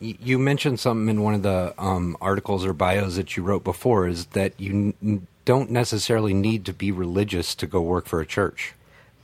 you 0.00 0.38
mentioned 0.38 0.80
something 0.80 1.08
in 1.08 1.22
one 1.22 1.34
of 1.34 1.42
the 1.42 1.74
um, 1.78 2.16
articles 2.20 2.64
or 2.64 2.72
bios 2.72 3.16
that 3.16 3.36
you 3.36 3.42
wrote 3.42 3.64
before 3.64 4.08
is 4.08 4.26
that 4.26 4.58
you 4.58 4.94
n- 5.02 5.26
don't 5.44 5.70
necessarily 5.70 6.34
need 6.34 6.64
to 6.64 6.72
be 6.72 6.90
religious 6.90 7.54
to 7.56 7.66
go 7.66 7.80
work 7.80 8.06
for 8.06 8.20
a 8.20 8.26
church. 8.26 8.74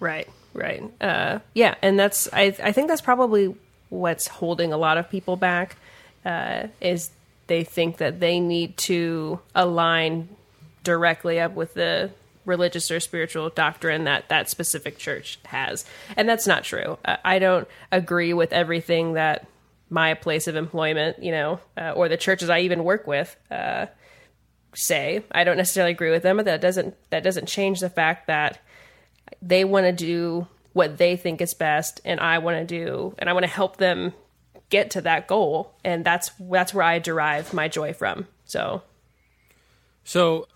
Right, 0.00 0.28
right. 0.52 0.83
Uh, 1.00 1.38
yeah, 1.54 1.75
and 1.83 1.99
that's 1.99 2.28
I 2.33 2.54
I 2.62 2.73
think 2.73 2.88
that's 2.88 3.00
probably 3.00 3.54
what's 3.88 4.28
holding 4.28 4.73
a 4.73 4.76
lot 4.76 4.99
of 4.99 5.09
people 5.09 5.37
back 5.37 5.76
uh, 6.25 6.66
is 6.80 7.11
they 7.47 7.64
think 7.64 7.99
that 7.99 8.21
they 8.21 8.40
need 8.40 8.76
to 8.76 9.40
align 9.54 10.28
directly 10.83 11.40
up 11.40 11.54
with 11.54 11.75
the 11.75 12.11
religious 12.45 12.90
or 12.90 13.00
spiritual 13.00 13.49
doctrine 13.49 14.04
that 14.04 14.28
that 14.28 14.50
specific 14.50 14.99
church 14.99 15.38
has, 15.47 15.85
and 16.16 16.28
that's 16.28 16.47
not 16.47 16.64
true. 16.64 16.99
Uh, 17.04 17.16
I 17.25 17.38
don't 17.38 17.66
agree 17.90 18.35
with 18.35 18.52
everything 18.52 19.14
that 19.14 19.47
my 19.88 20.14
place 20.14 20.49
of 20.49 20.57
employment, 20.57 21.23
you 21.23 21.31
know, 21.31 21.61
uh, 21.76 21.93
or 21.93 22.09
the 22.09 22.16
churches 22.16 22.50
I 22.50 22.61
even 22.61 22.85
work 22.85 23.07
with. 23.07 23.37
Uh, 23.50 23.87
say 24.75 25.25
I 25.33 25.45
don't 25.45 25.57
necessarily 25.57 25.93
agree 25.93 26.11
with 26.11 26.23
them, 26.23 26.37
but 26.37 26.45
that 26.45 26.61
doesn't 26.61 26.95
that 27.11 27.23
doesn't 27.23 27.47
change 27.47 27.81
the 27.81 27.90
fact 27.90 28.26
that 28.26 28.61
they 29.40 29.64
want 29.64 29.87
to 29.87 29.93
do 29.93 30.47
what 30.73 30.99
they 30.99 31.16
think 31.16 31.40
is 31.40 31.55
best 31.55 32.00
and 32.05 32.21
I 32.21 32.38
want 32.38 32.59
to 32.59 32.64
do 32.64 33.14
and 33.19 33.31
I 33.31 33.33
want 33.33 33.45
to 33.45 33.50
help 33.50 33.78
them 33.78 34.12
get 34.69 34.90
to 34.90 35.00
that 35.00 35.26
goal 35.26 35.73
and 35.85 36.05
that's 36.05 36.31
that's 36.38 36.75
where 36.75 36.85
I 36.85 36.99
derive 36.99 37.55
my 37.55 37.69
joy 37.69 37.95
from. 37.95 38.26
So 38.45 38.83
So, 40.05 40.47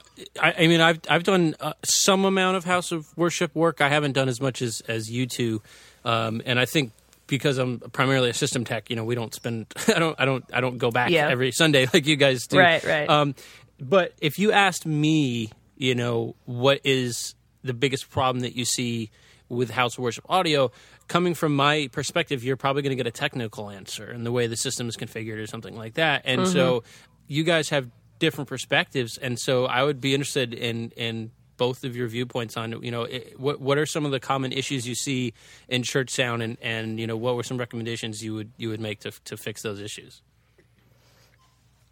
I, 0.40 0.54
I 0.58 0.66
mean, 0.66 0.80
I've 0.80 1.00
I've 1.08 1.25
done 1.25 1.54
uh, 1.58 1.72
some 1.82 2.25
amount 2.25 2.56
of 2.58 2.64
house 2.64 2.92
of 2.92 3.16
worship 3.16 3.54
work. 3.54 3.80
I 3.80 3.88
haven't 3.88 4.12
done 4.12 4.28
as 4.28 4.40
much 4.40 4.60
as 4.60 4.82
as 4.87 5.10
you 5.10 5.26
two, 5.26 5.62
um, 6.04 6.42
and 6.44 6.60
I 6.60 6.66
think 6.66 6.92
because 7.30 7.56
I'm 7.56 7.78
primarily 7.78 8.28
a 8.28 8.34
system 8.34 8.64
tech, 8.64 8.90
you 8.90 8.96
know, 8.96 9.04
we 9.04 9.14
don't 9.14 9.32
spend. 9.32 9.72
I 9.88 9.99
don't. 9.99 10.20
I 10.20 10.25
don't. 10.26 10.44
I 10.52 10.60
don't 10.60 10.76
go 10.76 10.90
back 10.90 11.10
Yeah. 11.10 11.28
every 11.28 11.52
Sunday 11.52 11.87
like 11.94 12.06
you 12.06 12.16
guys 12.16 12.46
do. 12.46 12.58
Right, 12.58 12.84
right. 12.84 13.08
Um, 13.08 13.34
but 13.80 14.12
if 14.20 14.38
you 14.38 14.52
asked 14.52 14.84
me, 14.84 15.50
you 15.76 15.94
know, 15.94 16.37
what 16.44 16.80
is 16.84 17.34
the 17.62 17.72
biggest 17.72 18.10
problem 18.10 18.40
that 18.40 18.54
you 18.54 18.66
see 18.66 19.10
with 19.49 19.70
house 19.70 19.99
worship 19.99 20.26
audio? 20.28 20.70
Coming 21.08 21.34
from 21.34 21.56
my 21.56 21.88
perspective, 21.90 22.44
you're 22.44 22.56
probably 22.58 22.82
going 22.82 22.90
to 22.90 22.96
get 23.02 23.06
a 23.06 23.10
technical 23.10 23.70
answer 23.70 24.04
and 24.04 24.25
the 24.26 24.30
way 24.30 24.46
the 24.46 24.56
system 24.56 24.88
is 24.88 24.96
configured 24.96 25.38
or 25.42 25.46
something 25.46 25.75
like 25.76 25.94
that. 25.94 26.22
And 26.25 26.46
so, 26.46 26.84
you 27.26 27.42
guys 27.42 27.70
have 27.70 27.88
different 28.18 28.49
perspectives, 28.49 29.16
and 29.18 29.38
so 29.38 29.64
I 29.64 29.82
would 29.82 30.00
be 30.00 30.14
interested 30.14 30.52
in 30.52 30.90
in 30.90 31.30
both 31.60 31.84
of 31.84 31.94
your 31.94 32.08
viewpoints 32.08 32.56
on 32.56 32.82
you 32.82 32.90
know 32.90 33.02
it, 33.02 33.38
what 33.38 33.60
what 33.60 33.76
are 33.76 33.84
some 33.84 34.06
of 34.06 34.12
the 34.12 34.18
common 34.18 34.50
issues 34.50 34.88
you 34.88 34.94
see 34.94 35.34
in 35.68 35.82
church 35.82 36.08
sound, 36.08 36.42
and 36.42 36.56
and 36.62 36.98
you 36.98 37.06
know 37.06 37.18
what 37.18 37.36
were 37.36 37.42
some 37.42 37.58
recommendations 37.58 38.24
you 38.24 38.34
would 38.34 38.50
you 38.56 38.70
would 38.70 38.80
make 38.80 39.00
to 39.00 39.10
to 39.26 39.36
fix 39.36 39.60
those 39.60 39.78
issues. 39.78 40.22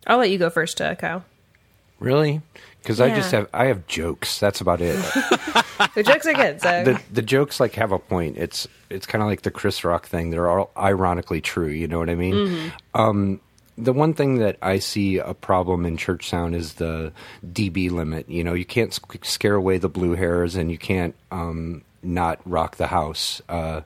I'll 0.06 0.16
let 0.16 0.30
you 0.30 0.38
go 0.38 0.48
first, 0.48 0.80
uh, 0.80 0.94
Kyle. 0.94 1.22
Really? 2.00 2.40
Because 2.80 2.98
I 2.98 3.14
just 3.14 3.30
have 3.32 3.46
I 3.52 3.66
have 3.66 3.86
jokes. 3.86 4.40
That's 4.40 4.62
about 4.62 4.80
it. 4.80 4.98
The 5.94 6.02
jokes 6.02 6.26
are 6.26 6.34
good. 6.34 6.60
So 6.60 6.84
the 6.84 7.00
the 7.12 7.22
jokes 7.22 7.60
like 7.60 7.74
have 7.74 7.92
a 7.92 8.00
point. 8.00 8.36
It's 8.36 8.66
it's 8.90 9.06
kind 9.06 9.22
of 9.22 9.28
like 9.28 9.42
the 9.42 9.50
Chris 9.50 9.84
Rock 9.84 10.06
thing. 10.06 10.30
They're 10.30 10.48
all 10.48 10.72
ironically 10.76 11.40
true. 11.40 11.68
You 11.68 11.86
know 11.86 12.00
what 12.00 12.10
I 12.10 12.16
mean? 12.16 12.72
Um, 12.94 13.40
the 13.78 13.92
one 13.92 14.12
thing 14.12 14.38
that 14.38 14.56
I 14.60 14.80
see 14.80 15.18
a 15.18 15.34
problem 15.34 15.86
in 15.86 15.96
church 15.96 16.28
sound 16.28 16.54
is 16.54 16.74
the 16.74 17.12
dB 17.46 17.90
limit. 17.90 18.28
You 18.28 18.42
know, 18.42 18.54
you 18.54 18.64
can't 18.64 18.92
sc- 18.92 19.24
scare 19.24 19.54
away 19.54 19.78
the 19.78 19.88
blue 19.88 20.14
hairs, 20.14 20.56
and 20.56 20.70
you 20.70 20.78
can't 20.78 21.14
um, 21.30 21.82
not 22.02 22.40
rock 22.44 22.76
the 22.76 22.88
house. 22.88 23.40
Uh, 23.48 23.82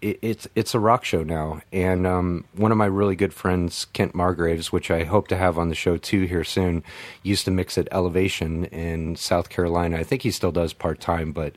it, 0.00 0.18
it's 0.22 0.48
it's 0.54 0.74
a 0.74 0.80
rock 0.80 1.04
show 1.04 1.22
now, 1.22 1.60
and 1.72 2.06
um, 2.06 2.44
one 2.54 2.72
of 2.72 2.78
my 2.78 2.86
really 2.86 3.16
good 3.16 3.34
friends, 3.34 3.86
Kent 3.92 4.14
Margraves, 4.14 4.72
which 4.72 4.90
I 4.90 5.04
hope 5.04 5.28
to 5.28 5.36
have 5.36 5.58
on 5.58 5.68
the 5.68 5.74
show 5.74 5.98
too 5.98 6.22
here 6.22 6.44
soon, 6.44 6.82
used 7.22 7.44
to 7.44 7.50
mix 7.50 7.76
at 7.76 7.88
Elevation 7.92 8.64
in 8.66 9.16
South 9.16 9.50
Carolina. 9.50 9.98
I 9.98 10.04
think 10.04 10.22
he 10.22 10.30
still 10.30 10.52
does 10.52 10.72
part 10.72 11.00
time, 11.00 11.32
but 11.32 11.54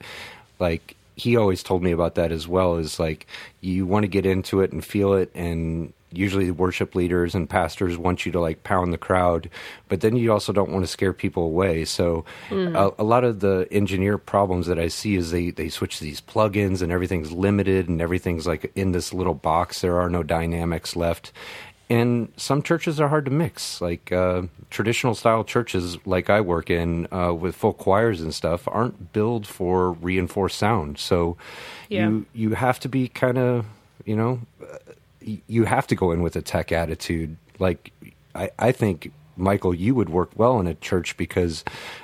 like 0.59 0.97
he 1.15 1.37
always 1.37 1.63
told 1.63 1.83
me 1.83 1.91
about 1.91 2.15
that 2.15 2.33
as 2.33 2.47
well. 2.47 2.75
Is 2.75 2.99
like 2.99 3.27
you 3.61 3.85
want 3.85 4.03
to 4.03 4.09
get 4.09 4.25
into 4.25 4.59
it 4.59 4.73
and 4.73 4.83
feel 4.83 5.13
it, 5.13 5.31
and 5.33 5.93
usually 6.11 6.45
the 6.45 6.53
worship 6.53 6.95
leaders 6.95 7.33
and 7.35 7.49
pastors 7.49 7.97
want 7.97 8.25
you 8.25 8.31
to 8.33 8.39
like 8.39 8.63
pound 8.63 8.91
the 8.93 8.97
crowd, 8.97 9.49
but 9.87 10.01
then 10.01 10.15
you 10.15 10.31
also 10.31 10.51
don't 10.53 10.71
want 10.71 10.83
to 10.83 10.87
scare 10.87 11.13
people 11.13 11.43
away. 11.43 11.85
So 11.85 12.25
a, 12.51 12.91
a 12.99 13.03
lot 13.03 13.23
of 13.23 13.39
the 13.39 13.67
engineer 13.71 14.17
problems 14.17 14.67
that 14.67 14.77
I 14.79 14.87
see 14.89 15.15
is 15.15 15.31
they 15.31 15.51
they 15.51 15.69
switch 15.69 15.97
to 15.99 16.03
these 16.03 16.21
plugins 16.21 16.81
and 16.81 16.91
everything's 16.91 17.31
limited 17.31 17.87
and 17.89 18.01
everything's 18.01 18.45
like 18.47 18.71
in 18.75 18.91
this 18.91 19.13
little 19.13 19.33
box. 19.35 19.81
There 19.81 19.99
are 19.99 20.09
no 20.09 20.23
dynamics 20.23 20.95
left. 20.95 21.31
And 21.89 22.31
some 22.37 22.63
churches 22.63 23.01
are 23.01 23.09
hard 23.09 23.25
to 23.25 23.31
mix. 23.31 23.81
Like 23.81 24.13
uh, 24.13 24.43
traditional 24.69 25.13
style 25.13 25.43
churches, 25.43 25.97
like 26.05 26.29
I 26.29 26.39
work 26.39 26.69
in, 26.69 27.05
uh, 27.11 27.33
with 27.33 27.53
full 27.53 27.73
choirs 27.73 28.21
and 28.21 28.33
stuff, 28.33 28.65
aren't 28.71 29.11
built 29.11 29.45
for 29.45 29.91
reinforced 29.91 30.57
sound. 30.57 30.97
So 30.99 31.35
Yeah. 31.89 32.07
you 32.07 32.25
you 32.33 32.49
have 32.55 32.79
to 32.81 32.87
be 32.87 33.09
kind 33.09 33.37
of, 33.37 33.65
you 34.05 34.15
know, 34.15 34.39
you 35.21 35.65
have 35.65 35.87
to 35.87 35.95
go 35.95 36.11
in 36.11 36.21
with 36.21 36.35
a 36.35 36.41
tech 36.41 36.71
attitude. 36.71 37.37
Like 37.59 37.91
I, 38.33 38.49
I 38.57 38.71
think 38.71 39.11
Michael, 39.37 39.73
you 39.73 39.95
would 39.95 40.09
work 40.09 40.31
well 40.35 40.59
in 40.59 40.67
a 40.67 40.75
church 40.75 41.17
because 41.17 41.63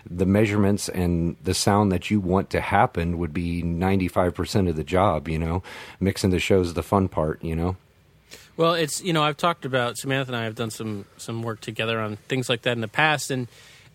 the 0.10 0.26
measurements 0.26 0.90
and 0.90 1.36
the 1.44 1.54
sound 1.54 1.92
that 1.92 2.10
you 2.10 2.20
want 2.20 2.50
to 2.52 2.62
happen 2.62 3.18
would 3.18 3.34
be 3.34 3.62
ninety 3.62 4.08
five 4.08 4.34
percent 4.34 4.68
of 4.68 4.76
the 4.76 4.84
job. 4.84 5.28
You 5.28 5.40
know, 5.40 5.64
mixing 6.00 6.30
the 6.30 6.40
shows 6.40 6.74
the 6.74 6.84
fun 6.84 7.08
part. 7.08 7.44
You 7.44 7.56
know. 7.56 7.78
Well, 8.56 8.74
it's 8.74 9.04
you 9.04 9.14
know 9.14 9.24
I've 9.24 9.38
talked 9.38 9.66
about 9.66 9.98
Samantha 9.98 10.32
and 10.32 10.42
I 10.42 10.46
have 10.46 10.56
done 10.56 10.72
some 10.72 11.06
some 11.18 11.44
work 11.44 11.62
together 11.62 12.00
on 12.00 12.16
things 12.28 12.50
like 12.50 12.64
that 12.64 12.72
in 12.72 12.82
the 12.82 12.88
past, 12.88 13.30
and 13.30 13.48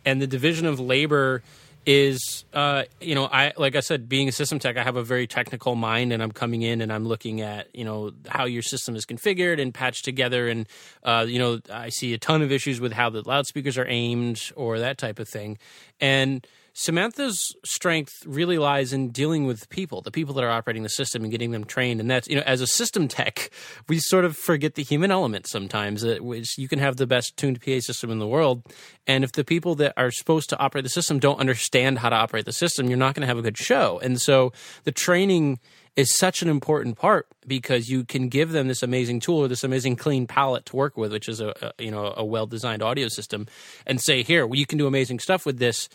and 0.04 0.22
the 0.22 0.26
division 0.26 0.66
of 0.66 0.78
labor 0.78 1.42
is 1.84 2.44
uh, 2.52 2.84
you 3.00 3.14
know 3.14 3.26
I 3.26 3.52
like 3.56 3.74
I 3.74 3.80
said 3.80 4.08
being 4.08 4.28
a 4.28 4.32
system 4.32 4.58
tech 4.58 4.76
I 4.76 4.84
have 4.84 4.96
a 4.96 5.02
very 5.02 5.26
technical 5.26 5.74
mind 5.74 6.12
and 6.12 6.22
I'm 6.22 6.30
coming 6.30 6.62
in 6.62 6.80
and 6.80 6.92
I'm 6.92 7.06
looking 7.06 7.40
at 7.40 7.74
you 7.74 7.84
know 7.84 8.12
how 8.28 8.44
your 8.44 8.62
system 8.62 8.94
is 8.94 9.04
configured 9.04 9.60
and 9.60 9.74
patched 9.74 10.04
together. 10.04 10.48
And 10.48 10.68
uh, 11.02 11.26
you 11.28 11.38
know 11.38 11.60
I 11.72 11.88
see 11.88 12.14
a 12.14 12.18
ton 12.18 12.42
of 12.42 12.52
issues 12.52 12.80
with 12.80 12.92
how 12.92 13.10
the 13.10 13.22
loudspeakers 13.26 13.76
are 13.78 13.86
aimed 13.88 14.52
or 14.54 14.78
that 14.78 14.98
type 14.98 15.18
of 15.18 15.28
thing. 15.28 15.58
And 16.00 16.46
Samantha's 16.74 17.54
strength 17.64 18.24
really 18.24 18.56
lies 18.58 18.92
in 18.92 19.10
dealing 19.10 19.46
with 19.46 19.68
people, 19.68 20.00
the 20.00 20.10
people 20.10 20.34
that 20.34 20.44
are 20.44 20.50
operating 20.50 20.82
the 20.82 20.88
system 20.88 21.22
and 21.22 21.30
getting 21.30 21.50
them 21.50 21.64
trained. 21.64 22.00
And 22.00 22.10
that's, 22.10 22.28
you 22.28 22.36
know, 22.36 22.42
as 22.46 22.60
a 22.60 22.66
system 22.66 23.08
tech, 23.08 23.50
we 23.88 23.98
sort 23.98 24.24
of 24.24 24.36
forget 24.36 24.74
the 24.74 24.82
human 24.82 25.10
element 25.10 25.46
sometimes, 25.46 26.02
that 26.02 26.24
which 26.24 26.56
you 26.56 26.68
can 26.68 26.78
have 26.78 26.96
the 26.96 27.06
best 27.06 27.36
tuned 27.36 27.60
PA 27.60 27.80
system 27.80 28.10
in 28.10 28.18
the 28.18 28.26
world. 28.26 28.62
And 29.06 29.24
if 29.24 29.32
the 29.32 29.44
people 29.44 29.74
that 29.76 29.92
are 29.96 30.10
supposed 30.10 30.48
to 30.50 30.58
operate 30.58 30.84
the 30.84 30.90
system 30.90 31.18
don't 31.18 31.40
understand 31.40 31.98
how 31.98 32.08
to 32.08 32.16
operate 32.16 32.46
the 32.46 32.52
system, 32.52 32.88
you're 32.88 32.98
not 32.98 33.14
going 33.14 33.22
to 33.22 33.26
have 33.26 33.38
a 33.38 33.42
good 33.42 33.58
show. 33.58 33.98
And 34.00 34.20
so 34.20 34.52
the 34.84 34.92
training 34.92 35.58
is 35.94 36.16
such 36.16 36.40
an 36.40 36.48
important 36.48 36.96
part 36.96 37.26
because 37.46 37.90
you 37.90 38.04
can 38.04 38.28
give 38.28 38.52
them 38.52 38.68
this 38.68 38.82
amazing 38.82 39.20
tool 39.20 39.40
or 39.40 39.48
this 39.48 39.62
amazing 39.62 39.96
clean 39.96 40.26
palette 40.26 40.64
to 40.66 40.76
work 40.76 40.96
with, 40.96 41.12
which 41.12 41.28
is 41.28 41.40
a, 41.40 41.54
a 41.60 41.82
you 41.82 41.90
know 41.90 42.14
a 42.16 42.24
well 42.24 42.46
designed 42.46 42.82
audio 42.82 43.08
system, 43.08 43.46
and 43.86 44.00
say, 44.00 44.22
here, 44.22 44.46
well, 44.46 44.58
you 44.58 44.64
can 44.64 44.78
do 44.78 44.86
amazing 44.86 45.18
stuff 45.18 45.44
with 45.44 45.58
this 45.58 45.90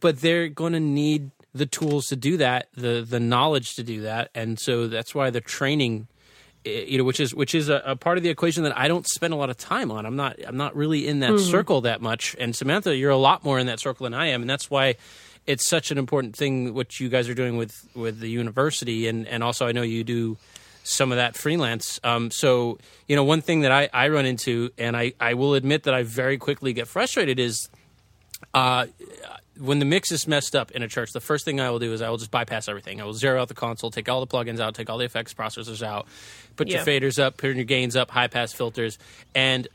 but 0.00 0.20
they're 0.20 0.48
going 0.48 0.72
to 0.72 0.80
need 0.80 1.30
the 1.54 1.66
tools 1.66 2.06
to 2.06 2.16
do 2.16 2.36
that, 2.38 2.68
the 2.74 3.04
the 3.08 3.20
knowledge 3.20 3.74
to 3.74 3.82
do 3.82 4.02
that, 4.02 4.30
and 4.34 4.58
so 4.58 4.86
that's 4.86 5.14
why 5.14 5.30
the 5.30 5.40
training, 5.40 6.08
eh, 6.64 6.84
you 6.86 6.98
know, 6.98 7.04
which 7.04 7.20
is 7.20 7.34
which 7.34 7.54
is 7.54 7.68
a, 7.68 7.82
a 7.84 7.96
part 7.96 8.16
of 8.18 8.24
the 8.24 8.30
equation 8.30 8.62
that 8.64 8.76
I 8.76 8.88
don't 8.88 9.06
spend 9.06 9.32
a 9.32 9.36
lot 9.36 9.50
of 9.50 9.56
time 9.56 9.90
on. 9.90 10.06
I'm 10.06 10.16
not 10.16 10.36
I'm 10.46 10.56
not 10.56 10.76
really 10.76 11.06
in 11.06 11.20
that 11.20 11.38
circle 11.40 11.82
that 11.82 12.00
much. 12.00 12.36
And 12.38 12.54
Samantha, 12.54 12.94
you're 12.94 13.10
a 13.10 13.16
lot 13.16 13.44
more 13.44 13.58
in 13.58 13.66
that 13.66 13.80
circle 13.80 14.04
than 14.04 14.14
I 14.14 14.28
am, 14.28 14.42
and 14.42 14.50
that's 14.50 14.70
why 14.70 14.96
it's 15.46 15.68
such 15.68 15.90
an 15.90 15.98
important 15.98 16.36
thing 16.36 16.74
what 16.74 17.00
you 17.00 17.08
guys 17.08 17.28
are 17.28 17.34
doing 17.34 17.56
with 17.56 17.74
with 17.94 18.20
the 18.20 18.28
university, 18.28 19.08
and 19.08 19.26
and 19.26 19.42
also 19.42 19.66
I 19.66 19.72
know 19.72 19.82
you 19.82 20.04
do 20.04 20.36
some 20.84 21.12
of 21.12 21.16
that 21.16 21.36
freelance. 21.36 22.00
Um, 22.04 22.30
so 22.30 22.78
you 23.08 23.16
know, 23.16 23.24
one 23.24 23.40
thing 23.40 23.60
that 23.60 23.72
I 23.72 23.88
I 23.92 24.08
run 24.08 24.26
into, 24.26 24.70
and 24.78 24.96
I 24.96 25.14
I 25.18 25.34
will 25.34 25.54
admit 25.54 25.84
that 25.84 25.94
I 25.94 26.02
very 26.02 26.38
quickly 26.38 26.72
get 26.72 26.86
frustrated 26.86 27.38
is 27.38 27.68
uh, 28.54 28.86
when 29.58 29.78
the 29.80 29.84
mix 29.84 30.12
is 30.12 30.26
messed 30.28 30.54
up 30.54 30.70
in 30.70 30.82
a 30.82 30.88
church, 30.88 31.12
the 31.12 31.20
first 31.20 31.44
thing 31.44 31.60
I 31.60 31.70
will 31.70 31.78
do 31.78 31.92
is 31.92 32.00
I 32.00 32.10
will 32.10 32.16
just 32.16 32.30
bypass 32.30 32.68
everything. 32.68 33.00
I 33.00 33.04
will 33.04 33.12
zero 33.14 33.42
out 33.42 33.48
the 33.48 33.54
console, 33.54 33.90
take 33.90 34.08
all 34.08 34.20
the 34.20 34.26
plugins 34.26 34.60
out, 34.60 34.74
take 34.74 34.88
all 34.88 34.98
the 34.98 35.04
effects 35.04 35.34
processors 35.34 35.82
out, 35.82 36.06
put 36.56 36.68
your 36.68 36.80
faders 36.84 37.18
up, 37.18 37.36
put 37.36 37.54
your 37.56 37.64
gains 37.64 37.96
up, 37.96 38.10
high 38.10 38.28
pass 38.28 38.52
filters, 38.52 38.98
and 39.34 39.66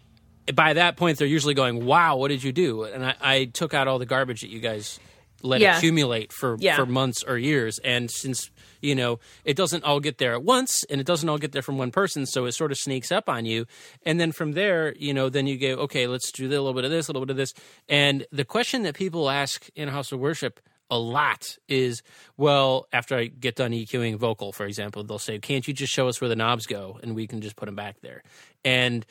by 0.53 0.73
that 0.73 0.97
point 0.97 1.17
they're 1.17 1.27
usually 1.27 1.53
going, 1.53 1.85
"Wow, 1.85 2.17
what 2.17 2.27
did 2.29 2.43
you 2.43 2.51
do?" 2.51 2.83
And 2.83 3.05
I, 3.05 3.15
I 3.21 3.45
took 3.45 3.73
out 3.73 3.87
all 3.87 3.99
the 3.99 4.05
garbage 4.05 4.41
that 4.41 4.49
you 4.49 4.59
guys 4.59 4.99
let 5.41 5.61
Yeah. 5.61 5.77
accumulate 5.77 6.31
for 6.33 6.57
Yeah. 6.59 6.75
for 6.75 6.85
months 6.85 7.23
or 7.25 7.37
years, 7.37 7.79
and 7.83 8.09
since 8.11 8.49
you 8.83 8.95
know 8.95 9.19
it 9.45 9.55
doesn't 9.55 9.83
all 9.83 9.99
get 9.99 10.17
there 10.17 10.33
at 10.33 10.43
once 10.43 10.83
and 10.85 10.99
it 10.99 11.07
doesn't 11.07 11.27
all 11.27 11.37
get 11.37 11.51
there 11.51 11.61
from 11.61 11.77
one 11.77 11.91
person 11.91 12.25
so 12.25 12.45
it 12.45 12.51
sort 12.51 12.71
of 12.71 12.77
sneaks 12.77 13.11
up 13.11 13.29
on 13.29 13.45
you. 13.45 13.65
And 14.05 14.19
then 14.19 14.31
from 14.31 14.51
there 14.51 14.93
you 14.95 15.13
know 15.13 15.29
then 15.29 15.47
you 15.47 15.57
go 15.57 15.81
okay 15.83 16.07
let's 16.07 16.31
do 16.31 16.47
a 16.47 16.49
little 16.49 16.73
bit 16.73 16.85
of 16.85 16.91
this 16.91 17.07
a 17.07 17.11
little 17.11 17.25
bit 17.25 17.31
of 17.31 17.37
this. 17.37 17.53
And 17.87 18.25
the 18.31 18.45
question 18.45 18.83
that 18.83 18.95
people 18.95 19.29
ask 19.29 19.67
in 19.75 19.87
a 19.87 19.91
house 19.91 20.11
of 20.11 20.19
worship 20.19 20.59
a 20.89 20.99
lot 20.99 21.57
is 21.69 22.03
well 22.35 22.87
after 22.91 23.15
i 23.15 23.25
get 23.25 23.55
done 23.55 23.71
eqing 23.71 24.17
vocal 24.17 24.51
for 24.51 24.65
example 24.65 25.01
they'll 25.03 25.17
say 25.17 25.39
can't 25.39 25.65
you 25.65 25.73
just 25.73 25.93
show 25.93 26.09
us 26.09 26.19
where 26.19 26.27
the 26.27 26.35
knobs 26.35 26.67
go 26.67 26.99
and 27.01 27.15
we 27.15 27.25
can 27.25 27.39
just 27.41 27.55
put 27.55 27.67
them 27.67 27.75
back 27.75 27.95
there 28.01 28.21
and 28.65 29.05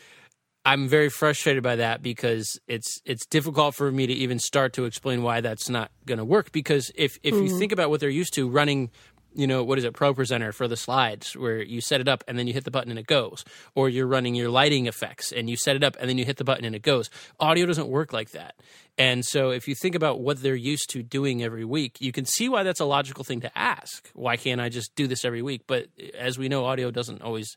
I'm 0.64 0.88
very 0.88 1.08
frustrated 1.08 1.62
by 1.62 1.76
that 1.76 2.02
because 2.02 2.60
it's 2.68 3.00
it's 3.04 3.26
difficult 3.26 3.74
for 3.74 3.90
me 3.90 4.06
to 4.06 4.12
even 4.12 4.38
start 4.38 4.74
to 4.74 4.84
explain 4.84 5.22
why 5.22 5.40
that's 5.40 5.68
not 5.68 5.90
going 6.06 6.18
to 6.18 6.24
work. 6.24 6.52
Because 6.52 6.92
if 6.94 7.18
if 7.24 7.34
you 7.34 7.42
mm-hmm. 7.42 7.58
think 7.58 7.72
about 7.72 7.90
what 7.90 7.98
they're 7.98 8.08
used 8.08 8.34
to 8.34 8.48
running, 8.48 8.90
you 9.34 9.46
know, 9.46 9.62
what 9.64 9.78
is 9.78 9.84
it, 9.84 9.94
Pro 9.94 10.14
Presenter 10.14 10.52
for 10.52 10.68
the 10.68 10.76
slides, 10.76 11.36
where 11.36 11.62
you 11.62 11.80
set 11.80 12.00
it 12.00 12.08
up 12.08 12.22
and 12.28 12.38
then 12.38 12.46
you 12.46 12.52
hit 12.52 12.64
the 12.64 12.70
button 12.70 12.90
and 12.90 12.98
it 12.98 13.06
goes, 13.06 13.44
or 13.74 13.88
you're 13.88 14.06
running 14.06 14.34
your 14.34 14.50
lighting 14.50 14.86
effects 14.86 15.32
and 15.32 15.48
you 15.48 15.56
set 15.56 15.76
it 15.76 15.82
up 15.82 15.96
and 16.00 16.08
then 16.08 16.18
you 16.18 16.24
hit 16.24 16.36
the 16.36 16.44
button 16.44 16.64
and 16.64 16.74
it 16.74 16.82
goes. 16.82 17.10
Audio 17.40 17.66
doesn't 17.66 17.88
work 17.88 18.12
like 18.12 18.30
that. 18.30 18.56
And 18.98 19.24
so 19.24 19.50
if 19.50 19.66
you 19.66 19.74
think 19.74 19.94
about 19.94 20.20
what 20.20 20.42
they're 20.42 20.54
used 20.54 20.90
to 20.90 21.02
doing 21.02 21.42
every 21.42 21.64
week, 21.64 22.00
you 22.00 22.12
can 22.12 22.24
see 22.24 22.48
why 22.48 22.62
that's 22.62 22.80
a 22.80 22.84
logical 22.84 23.24
thing 23.24 23.40
to 23.40 23.58
ask. 23.58 24.10
Why 24.14 24.36
can't 24.36 24.60
I 24.60 24.68
just 24.68 24.94
do 24.94 25.06
this 25.06 25.24
every 25.24 25.42
week? 25.42 25.62
But 25.66 25.86
eh, 25.98 26.10
as 26.18 26.38
we 26.38 26.48
know, 26.48 26.64
audio 26.64 26.90
doesn't 26.90 27.22
always 27.22 27.56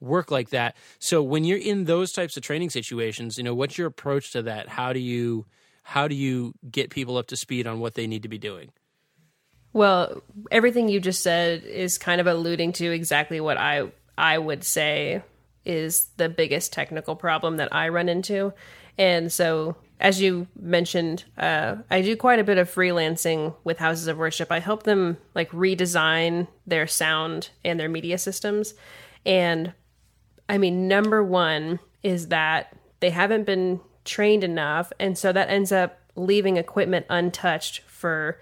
work 0.00 0.30
like 0.30 0.50
that. 0.50 0.76
So 0.98 1.22
when 1.22 1.44
you're 1.44 1.58
in 1.58 1.84
those 1.84 2.12
types 2.12 2.36
of 2.36 2.42
training 2.42 2.70
situations, 2.70 3.38
you 3.38 3.44
know, 3.44 3.54
what's 3.54 3.78
your 3.78 3.86
approach 3.86 4.32
to 4.32 4.42
that? 4.42 4.68
How 4.68 4.92
do 4.92 5.00
you 5.00 5.46
how 5.82 6.08
do 6.08 6.16
you 6.16 6.52
get 6.68 6.90
people 6.90 7.16
up 7.16 7.28
to 7.28 7.36
speed 7.36 7.64
on 7.66 7.78
what 7.78 7.94
they 7.94 8.08
need 8.08 8.24
to 8.24 8.28
be 8.28 8.38
doing? 8.38 8.72
Well, 9.76 10.22
everything 10.50 10.88
you 10.88 11.00
just 11.00 11.22
said 11.22 11.62
is 11.62 11.98
kind 11.98 12.18
of 12.18 12.26
alluding 12.26 12.72
to 12.72 12.90
exactly 12.90 13.42
what 13.42 13.58
I 13.58 13.92
I 14.16 14.38
would 14.38 14.64
say 14.64 15.22
is 15.66 16.06
the 16.16 16.30
biggest 16.30 16.72
technical 16.72 17.14
problem 17.14 17.58
that 17.58 17.74
I 17.74 17.90
run 17.90 18.08
into. 18.08 18.54
And 18.96 19.30
so, 19.30 19.76
as 20.00 20.18
you 20.18 20.46
mentioned, 20.58 21.24
uh, 21.36 21.76
I 21.90 22.00
do 22.00 22.16
quite 22.16 22.38
a 22.38 22.44
bit 22.44 22.56
of 22.56 22.74
freelancing 22.74 23.54
with 23.64 23.76
houses 23.76 24.06
of 24.06 24.16
worship. 24.16 24.50
I 24.50 24.60
help 24.60 24.84
them 24.84 25.18
like 25.34 25.50
redesign 25.50 26.48
their 26.66 26.86
sound 26.86 27.50
and 27.62 27.78
their 27.78 27.90
media 27.90 28.16
systems. 28.16 28.72
And 29.26 29.74
I 30.48 30.56
mean, 30.56 30.88
number 30.88 31.22
one 31.22 31.80
is 32.02 32.28
that 32.28 32.74
they 33.00 33.10
haven't 33.10 33.44
been 33.44 33.80
trained 34.06 34.42
enough, 34.42 34.90
and 34.98 35.18
so 35.18 35.34
that 35.34 35.50
ends 35.50 35.70
up 35.70 35.98
leaving 36.14 36.56
equipment 36.56 37.04
untouched 37.10 37.80
for. 37.80 38.40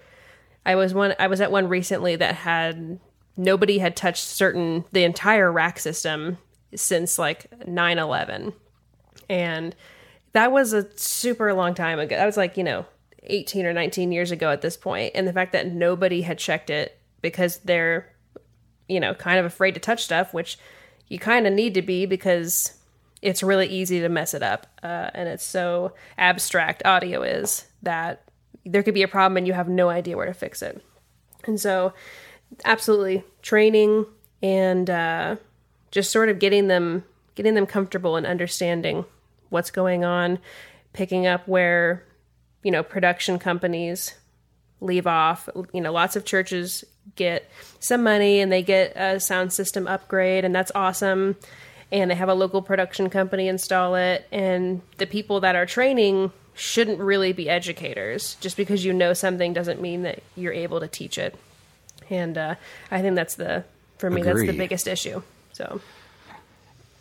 I 0.65 0.75
was 0.75 0.93
one. 0.93 1.13
I 1.19 1.27
was 1.27 1.41
at 1.41 1.51
one 1.51 1.67
recently 1.67 2.15
that 2.15 2.35
had 2.35 2.99
nobody 3.37 3.77
had 3.79 3.95
touched 3.95 4.23
certain 4.23 4.85
the 4.91 5.03
entire 5.03 5.51
rack 5.51 5.79
system 5.79 6.37
since 6.73 7.19
like 7.19 7.49
9-11 7.65 8.53
and 9.29 9.75
that 10.33 10.51
was 10.51 10.73
a 10.73 10.87
super 10.97 11.53
long 11.53 11.73
time 11.73 11.99
ago. 11.99 12.15
That 12.15 12.25
was 12.25 12.37
like 12.37 12.57
you 12.57 12.63
know 12.63 12.85
18 13.23 13.65
or 13.65 13.73
19 13.73 14.11
years 14.11 14.31
ago 14.31 14.51
at 14.51 14.61
this 14.61 14.77
point. 14.77 15.11
And 15.15 15.27
the 15.27 15.33
fact 15.33 15.51
that 15.53 15.67
nobody 15.67 16.21
had 16.21 16.37
checked 16.37 16.69
it 16.69 16.99
because 17.21 17.59
they're 17.59 18.13
you 18.87 18.99
know 18.99 19.13
kind 19.13 19.39
of 19.39 19.45
afraid 19.45 19.73
to 19.73 19.79
touch 19.79 20.03
stuff 20.03 20.33
which 20.33 20.59
you 21.07 21.17
kind 21.19 21.47
of 21.47 21.53
need 21.53 21.73
to 21.73 21.81
be 21.81 22.05
because 22.05 22.77
it's 23.21 23.41
really 23.41 23.67
easy 23.67 23.99
to 24.01 24.09
mess 24.09 24.33
it 24.33 24.43
up. 24.43 24.67
Uh, 24.83 25.09
and 25.13 25.27
it's 25.29 25.43
so 25.43 25.93
abstract 26.17 26.85
audio 26.85 27.23
is 27.23 27.65
that 27.81 28.24
there 28.65 28.83
could 28.83 28.93
be 28.93 29.03
a 29.03 29.07
problem 29.07 29.37
and 29.37 29.47
you 29.47 29.53
have 29.53 29.69
no 29.69 29.89
idea 29.89 30.17
where 30.17 30.25
to 30.25 30.33
fix 30.33 30.61
it. 30.61 30.83
And 31.45 31.59
so 31.59 31.93
absolutely 32.63 33.23
training 33.41 34.05
and 34.41 34.89
uh, 34.89 35.35
just 35.91 36.11
sort 36.11 36.29
of 36.29 36.39
getting 36.39 36.67
them 36.67 37.03
getting 37.35 37.53
them 37.53 37.65
comfortable 37.65 38.15
and 38.15 38.25
understanding 38.25 39.05
what's 39.49 39.71
going 39.71 40.05
on 40.05 40.39
picking 40.93 41.27
up 41.27 41.47
where 41.47 42.05
you 42.63 42.71
know 42.71 42.81
production 42.81 43.37
companies 43.37 44.15
leave 44.81 45.07
off. 45.07 45.47
You 45.73 45.81
know 45.81 45.91
lots 45.91 46.15
of 46.15 46.25
churches 46.25 46.83
get 47.15 47.49
some 47.79 48.03
money 48.03 48.39
and 48.39 48.51
they 48.51 48.63
get 48.63 48.93
a 48.95 49.19
sound 49.19 49.53
system 49.53 49.87
upgrade 49.87 50.43
and 50.43 50.55
that's 50.55 50.71
awesome. 50.73 51.35
And 51.91 52.09
they 52.09 52.15
have 52.15 52.29
a 52.29 52.33
local 52.33 52.63
production 52.63 53.09
company 53.11 53.47
install 53.47 53.95
it. 53.95 54.27
And 54.31 54.81
the 54.97 55.05
people 55.05 55.41
that 55.41 55.55
are 55.55 55.67
training 55.67 56.31
shouldn't 56.55 56.99
really 56.99 57.33
be 57.33 57.49
educators. 57.49 58.35
Just 58.35 58.57
because 58.57 58.83
you 58.83 58.93
know 58.93 59.13
something 59.13 59.53
doesn't 59.53 59.81
mean 59.81 60.03
that 60.03 60.23
you're 60.35 60.53
able 60.53 60.79
to 60.79 60.87
teach 60.87 61.17
it. 61.17 61.35
And 62.09 62.37
uh, 62.37 62.55
i 62.91 63.01
think 63.01 63.15
that's 63.15 63.35
the 63.35 63.63
for 63.97 64.09
me 64.09 64.21
that's 64.21 64.41
the 64.41 64.51
biggest 64.51 64.87
issue 64.87 65.21
so. 65.55 65.79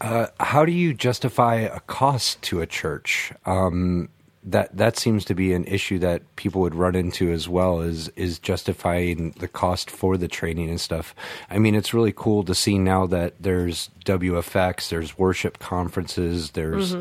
How 0.00 0.64
do 0.64 0.72
you 0.72 0.94
justify 0.94 1.56
a 1.56 1.80
cost 1.80 2.40
to 2.42 2.60
a 2.60 2.66
church? 2.66 3.32
Um, 3.46 4.10
that 4.44 4.76
that 4.76 4.98
seems 4.98 5.24
to 5.24 5.34
be 5.34 5.54
an 5.54 5.64
issue 5.64 5.98
that 5.98 6.36
people 6.36 6.60
would 6.60 6.74
run 6.74 6.94
into 6.94 7.32
as 7.32 7.48
well 7.48 7.80
is 7.80 8.08
is 8.10 8.38
justifying 8.38 9.30
the 9.38 9.48
cost 9.48 9.90
for 9.90 10.16
the 10.16 10.28
training 10.28 10.68
and 10.68 10.80
stuff. 10.80 11.14
I 11.48 11.58
mean, 11.58 11.74
it's 11.74 11.94
really 11.94 12.12
cool 12.14 12.44
to 12.44 12.54
see 12.54 12.78
now 12.78 13.06
that 13.06 13.34
there's 13.40 13.90
WFX, 14.04 14.90
there's 14.90 15.18
worship 15.18 15.58
conferences, 15.58 16.50
there's 16.50 16.94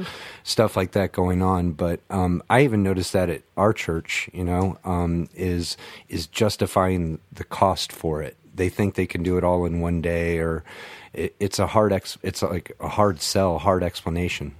stuff 0.43 0.77
like 0.77 0.91
that 0.91 1.11
going 1.11 1.41
on. 1.41 1.73
But 1.73 1.99
um, 2.09 2.41
I 2.49 2.61
even 2.61 2.81
noticed 2.81 3.11
that 3.13 3.29
at 3.29 3.41
our 3.57 3.73
church, 3.73 4.29
you 4.33 4.45
know, 4.45 4.77
um, 4.85 5.27
is 5.35 5.75
is 6.07 6.27
justifying 6.27 7.19
the 7.31 7.43
cost 7.43 7.91
for 7.91 8.21
it. 8.21 8.37
They 8.55 8.69
think 8.69 8.95
they 8.95 9.07
can 9.07 9.23
do 9.23 9.37
it 9.37 9.43
all 9.43 9.65
in 9.65 9.81
one 9.81 10.01
day, 10.01 10.37
or 10.37 10.63
it, 11.11 11.35
it's 11.39 11.59
a 11.59 11.67
hard 11.67 11.91
ex, 11.91 12.17
it's 12.23 12.41
like 12.41 12.71
a 12.79 12.87
hard 12.87 13.21
sell, 13.21 13.59
hard 13.59 13.83
explanation. 13.83 14.55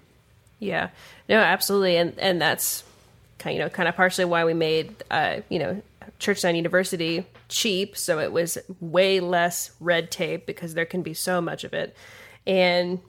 Yeah, 0.64 0.90
no, 1.28 1.40
absolutely, 1.40 1.98
and 1.98 2.18
and 2.18 2.42
that's 2.42 2.84
kind 3.38 3.56
you 3.58 3.62
know 3.62 3.70
kind 3.70 3.90
of 3.90 3.96
partially 3.96 4.26
why 4.26 4.46
we 4.46 4.54
made 4.54 4.96
uh, 5.12 5.42
you 5.50 5.60
know 5.60 5.82
Church 6.20 6.40
Sound 6.40 6.56
University 6.56 7.26
cheap, 7.50 7.98
so 7.98 8.20
it 8.20 8.32
was 8.32 8.58
way 8.80 9.20
less 9.20 9.72
red 9.80 10.10
tape 10.10 10.46
because 10.46 10.74
there 10.74 10.86
can 10.86 11.02
be 11.02 11.14
so 11.14 11.42
much 11.42 11.64
of 11.64 11.74
it, 11.74 11.96
and 12.48 13.00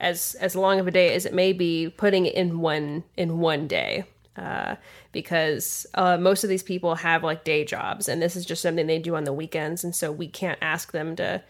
as 0.00 0.34
as 0.40 0.56
long 0.56 0.80
of 0.80 0.86
a 0.86 0.90
day 0.90 1.14
as 1.14 1.26
it 1.26 1.34
may 1.34 1.52
be, 1.52 1.90
putting 1.90 2.26
it 2.26 2.34
in 2.34 2.60
one 2.60 3.04
in 3.16 3.38
one 3.38 3.66
day. 3.68 4.04
Uh, 4.36 4.76
because 5.12 5.86
uh, 5.94 6.18
most 6.18 6.44
of 6.44 6.50
these 6.50 6.62
people 6.62 6.96
have 6.96 7.24
like 7.24 7.42
day 7.42 7.64
jobs, 7.64 8.06
and 8.06 8.20
this 8.20 8.36
is 8.36 8.44
just 8.44 8.60
something 8.60 8.86
they 8.86 8.98
do 8.98 9.16
on 9.16 9.24
the 9.24 9.32
weekends, 9.32 9.82
and 9.82 9.96
so 9.96 10.12
we 10.12 10.28
can't 10.28 10.58
ask 10.60 10.92
them 10.92 11.16
to 11.16 11.42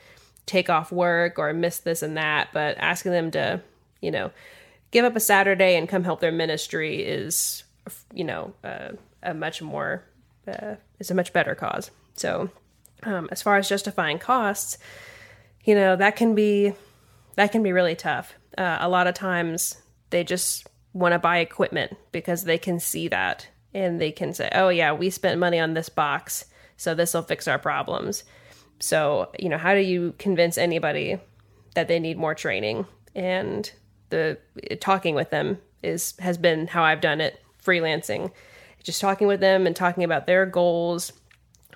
take 0.47 0.71
off 0.71 0.93
work 0.93 1.37
or 1.37 1.53
miss 1.53 1.81
this 1.81 2.01
and 2.01 2.17
that, 2.17 2.49
but 2.53 2.77
asking 2.79 3.11
them 3.11 3.33
to, 3.33 3.61
you 4.01 4.13
know, 4.13 4.31
give 4.97 5.05
up 5.05 5.15
a 5.15 5.21
Saturday 5.21 5.77
and 5.77 5.91
come 5.91 6.05
help 6.05 6.21
their 6.21 6.33
ministry 6.33 7.03
is, 7.03 7.65
you 8.15 8.25
know, 8.25 8.55
uh, 8.65 8.89
a 9.23 9.35
much 9.35 9.61
more, 9.61 10.03
uh, 10.49 10.77
is 10.99 11.11
a 11.11 11.15
much 11.15 11.35
better 11.35 11.55
cause. 11.55 11.91
So, 12.15 12.49
um, 13.03 13.29
as 13.31 13.43
far 13.43 13.59
as 13.59 13.69
justifying 13.69 14.19
costs, 14.19 14.79
you 15.67 15.75
know, 15.75 15.97
that 15.97 16.17
can 16.17 16.35
be, 16.35 16.73
that 17.35 17.53
can 17.53 17.63
be 17.63 17.73
really 17.73 17.95
tough. 17.95 18.33
Uh, 18.57 18.79
a 18.81 18.89
lot 18.89 19.07
of 19.07 19.15
times 19.15 19.77
they 20.09 20.25
just 20.25 20.67
want 20.95 21.13
to 21.13 21.19
buy 21.19 21.41
equipment 21.41 21.95
because 22.11 22.45
they 22.45 22.57
can 22.57 22.81
see 22.81 23.09
that 23.09 23.47
and 23.75 24.01
they 24.01 24.13
can 24.13 24.33
say, 24.33 24.49
oh, 24.53 24.71
yeah, 24.71 24.95
we 24.95 25.11
spent 25.11 25.39
money 25.39 25.61
on 25.61 25.75
this 25.75 25.91
box, 25.91 26.47
so 26.79 26.95
this 26.95 27.13
will 27.13 27.21
fix 27.21 27.47
our 27.47 27.59
problems. 27.59 28.25
So, 28.79 29.31
you 29.39 29.51
know, 29.51 29.59
how 29.59 29.75
do 29.75 29.81
you 29.81 30.15
convince 30.17 30.57
anybody 30.57 31.19
that 31.75 31.87
they 31.87 32.01
need 32.01 32.17
more 32.17 32.35
training? 32.35 32.87
And 33.15 33.71
the 34.11 34.39
talking 34.81 35.15
with 35.15 35.31
them 35.31 35.59
is 35.83 36.15
has 36.19 36.39
been 36.39 36.67
how 36.67 36.83
I've 36.83 37.01
done 37.01 37.21
it 37.21 37.41
freelancing. 37.63 38.33
Just 38.83 39.01
talking 39.01 39.27
with 39.27 39.41
them 39.41 39.67
and 39.67 39.75
talking 39.75 40.05
about 40.05 40.27
their 40.27 40.47
goals, 40.47 41.13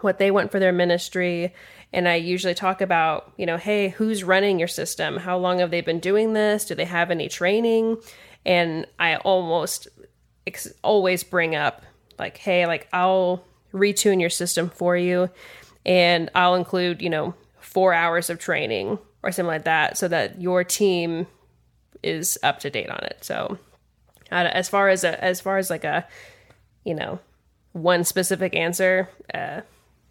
what 0.00 0.18
they 0.18 0.30
want 0.30 0.52
for 0.52 0.60
their 0.60 0.72
ministry, 0.72 1.52
and 1.92 2.08
I 2.08 2.16
usually 2.16 2.54
talk 2.54 2.80
about, 2.80 3.32
you 3.36 3.46
know, 3.46 3.56
hey, 3.56 3.88
who's 3.88 4.22
running 4.22 4.58
your 4.58 4.68
system? 4.68 5.16
How 5.16 5.36
long 5.36 5.58
have 5.58 5.70
they 5.70 5.80
been 5.80 5.98
doing 5.98 6.34
this? 6.34 6.64
Do 6.64 6.74
they 6.74 6.84
have 6.84 7.10
any 7.10 7.28
training? 7.28 7.96
And 8.46 8.86
I 8.98 9.16
almost 9.16 9.88
ex- 10.46 10.72
always 10.82 11.24
bring 11.24 11.56
up 11.56 11.82
like, 12.18 12.36
hey, 12.36 12.66
like 12.66 12.86
I'll 12.92 13.44
retune 13.72 14.20
your 14.20 14.30
system 14.30 14.70
for 14.70 14.96
you 14.96 15.30
and 15.84 16.30
I'll 16.34 16.54
include, 16.54 17.02
you 17.02 17.10
know, 17.10 17.34
four 17.58 17.92
hours 17.92 18.30
of 18.30 18.38
training 18.38 18.98
or 19.22 19.32
something 19.32 19.48
like 19.48 19.64
that 19.64 19.98
so 19.98 20.06
that 20.08 20.40
your 20.40 20.62
team 20.62 21.26
is 22.02 22.38
up 22.42 22.60
to 22.60 22.70
date 22.70 22.90
on 22.90 23.00
it. 23.04 23.18
So, 23.22 23.58
as 24.30 24.68
far 24.68 24.88
as 24.88 25.04
a, 25.04 25.22
as 25.22 25.40
far 25.40 25.58
as 25.58 25.70
like 25.70 25.84
a, 25.84 26.06
you 26.84 26.94
know, 26.94 27.18
one 27.72 28.04
specific 28.04 28.54
answer, 28.54 29.08
uh, 29.32 29.60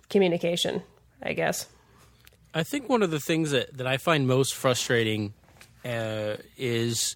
communication, 0.10 0.84
I 1.22 1.34
guess. 1.34 1.68
I 2.54 2.64
think 2.64 2.90
one 2.90 3.04
of 3.04 3.12
the 3.12 3.20
things 3.20 3.52
that, 3.52 3.78
that 3.78 3.88
I 3.88 3.98
find 3.98 4.28
most 4.28 4.56
frustrating 4.56 5.34
uh, 5.86 6.38
is 6.58 7.16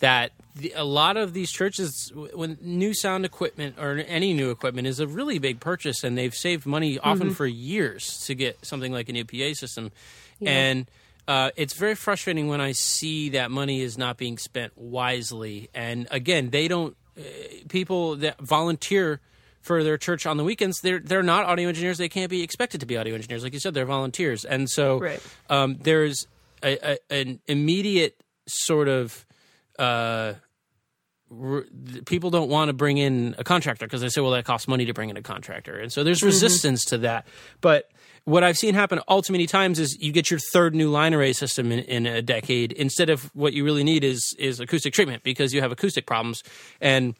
that 0.00 0.32
the, 0.56 0.72
a 0.76 0.84
lot 0.84 1.16
of 1.16 1.32
these 1.32 1.50
churches, 1.50 2.12
when 2.14 2.58
new 2.60 2.92
sound 2.92 3.24
equipment 3.24 3.76
or 3.78 3.98
any 3.98 4.34
new 4.34 4.50
equipment 4.50 4.86
is 4.86 4.98
a 4.98 5.06
really 5.06 5.38
big 5.38 5.60
purchase, 5.60 6.02
and 6.02 6.18
they've 6.18 6.34
saved 6.34 6.66
money 6.66 6.98
often 6.98 7.30
for 7.32 7.46
years 7.46 8.24
to 8.26 8.34
get 8.34 8.64
something 8.66 8.92
like 8.92 9.08
an 9.08 9.16
APA 9.16 9.54
system, 9.54 9.92
and 10.44 10.90
uh, 11.28 11.50
it's 11.56 11.74
very 11.74 11.94
frustrating 11.94 12.48
when 12.48 12.60
I 12.60 12.72
see 12.72 13.30
that 13.30 13.50
money 13.50 13.80
is 13.80 13.96
not 13.96 14.16
being 14.16 14.38
spent 14.38 14.72
wisely. 14.76 15.68
And 15.74 16.06
again, 16.10 16.50
they 16.50 16.68
don't 16.68 16.96
uh, 17.16 17.22
people 17.68 18.16
that 18.16 18.40
volunteer 18.40 19.20
for 19.60 19.84
their 19.84 19.96
church 19.96 20.26
on 20.26 20.36
the 20.36 20.44
weekends. 20.44 20.80
They're 20.80 20.98
they're 20.98 21.22
not 21.22 21.44
audio 21.44 21.68
engineers. 21.68 21.98
They 21.98 22.08
can't 22.08 22.30
be 22.30 22.42
expected 22.42 22.80
to 22.80 22.86
be 22.86 22.96
audio 22.96 23.14
engineers, 23.14 23.44
like 23.44 23.52
you 23.52 23.60
said. 23.60 23.74
They're 23.74 23.84
volunteers, 23.86 24.44
and 24.44 24.68
so 24.68 24.98
Right. 24.98 25.20
um, 25.48 25.78
there's 25.82 26.26
a, 26.64 26.94
a, 26.94 26.98
an 27.10 27.40
immediate 27.46 28.20
sort 28.48 28.88
of 28.88 29.24
uh, 29.78 30.34
people 32.04 32.30
don't 32.30 32.50
want 32.50 32.68
to 32.68 32.72
bring 32.72 32.98
in 32.98 33.34
a 33.38 33.44
contractor 33.44 33.86
because 33.86 34.00
they 34.00 34.08
say, 34.08 34.20
well, 34.20 34.32
that 34.32 34.44
costs 34.44 34.68
money 34.68 34.84
to 34.86 34.92
bring 34.92 35.08
in 35.10 35.16
a 35.16 35.22
contractor, 35.22 35.78
and 35.78 35.92
so 35.92 36.04
there's 36.04 36.22
resistance 36.22 36.84
to 36.86 36.98
that. 36.98 37.26
But 37.60 37.90
what 38.24 38.44
I've 38.44 38.56
seen 38.56 38.74
happen 38.74 38.98
all 39.00 39.22
too 39.22 39.32
many 39.32 39.46
times 39.46 39.78
is 39.78 39.96
you 40.00 40.12
get 40.12 40.30
your 40.30 40.40
third 40.52 40.74
new 40.74 40.90
line 40.90 41.12
array 41.14 41.32
system 41.32 41.72
in, 41.72 41.80
in 41.80 42.06
a 42.06 42.22
decade 42.22 42.72
instead 42.72 43.10
of 43.10 43.24
what 43.34 43.52
you 43.52 43.64
really 43.64 43.84
need 43.84 44.04
is 44.04 44.34
is 44.38 44.60
acoustic 44.60 44.94
treatment 44.94 45.22
because 45.22 45.52
you 45.52 45.60
have 45.60 45.72
acoustic 45.72 46.06
problems 46.06 46.42
and 46.80 47.14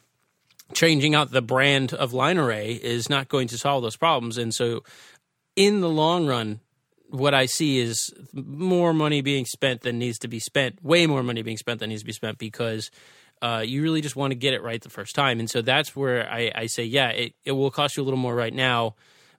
changing 0.73 1.15
out 1.15 1.31
the 1.31 1.41
brand 1.41 1.93
of 1.93 2.13
line 2.13 2.37
array 2.37 2.73
is 2.73 3.09
not 3.09 3.27
going 3.27 3.47
to 3.49 3.57
solve 3.57 3.83
those 3.83 3.95
problems. 3.95 4.37
And 4.37 4.53
so, 4.53 4.83
in 5.55 5.81
the 5.81 5.89
long 5.89 6.25
run, 6.25 6.59
what 7.09 7.33
I 7.33 7.45
see 7.45 7.79
is 7.79 8.11
more 8.33 8.93
money 8.93 9.21
being 9.21 9.45
spent 9.45 9.81
than 9.81 9.99
needs 9.99 10.17
to 10.19 10.27
be 10.27 10.39
spent, 10.39 10.83
way 10.83 11.05
more 11.05 11.21
money 11.21 11.43
being 11.43 11.57
spent 11.57 11.79
than 11.79 11.89
needs 11.89 12.01
to 12.01 12.07
be 12.07 12.13
spent 12.13 12.37
because 12.39 12.89
uh, 13.41 13.63
you 13.63 13.83
really 13.83 14.01
just 14.01 14.15
want 14.15 14.31
to 14.31 14.35
get 14.35 14.53
it 14.53 14.63
right 14.63 14.81
the 14.81 14.89
first 14.89 15.13
time. 15.13 15.39
And 15.39 15.49
so 15.49 15.61
that's 15.61 15.95
where 15.95 16.27
I, 16.27 16.51
I 16.55 16.65
say, 16.65 16.83
yeah, 16.83 17.09
it, 17.09 17.33
it 17.45 17.51
will 17.51 17.69
cost 17.69 17.97
you 17.97 18.03
a 18.03 18.05
little 18.05 18.17
more 18.19 18.33
right 18.33 18.53
now, 18.53 18.95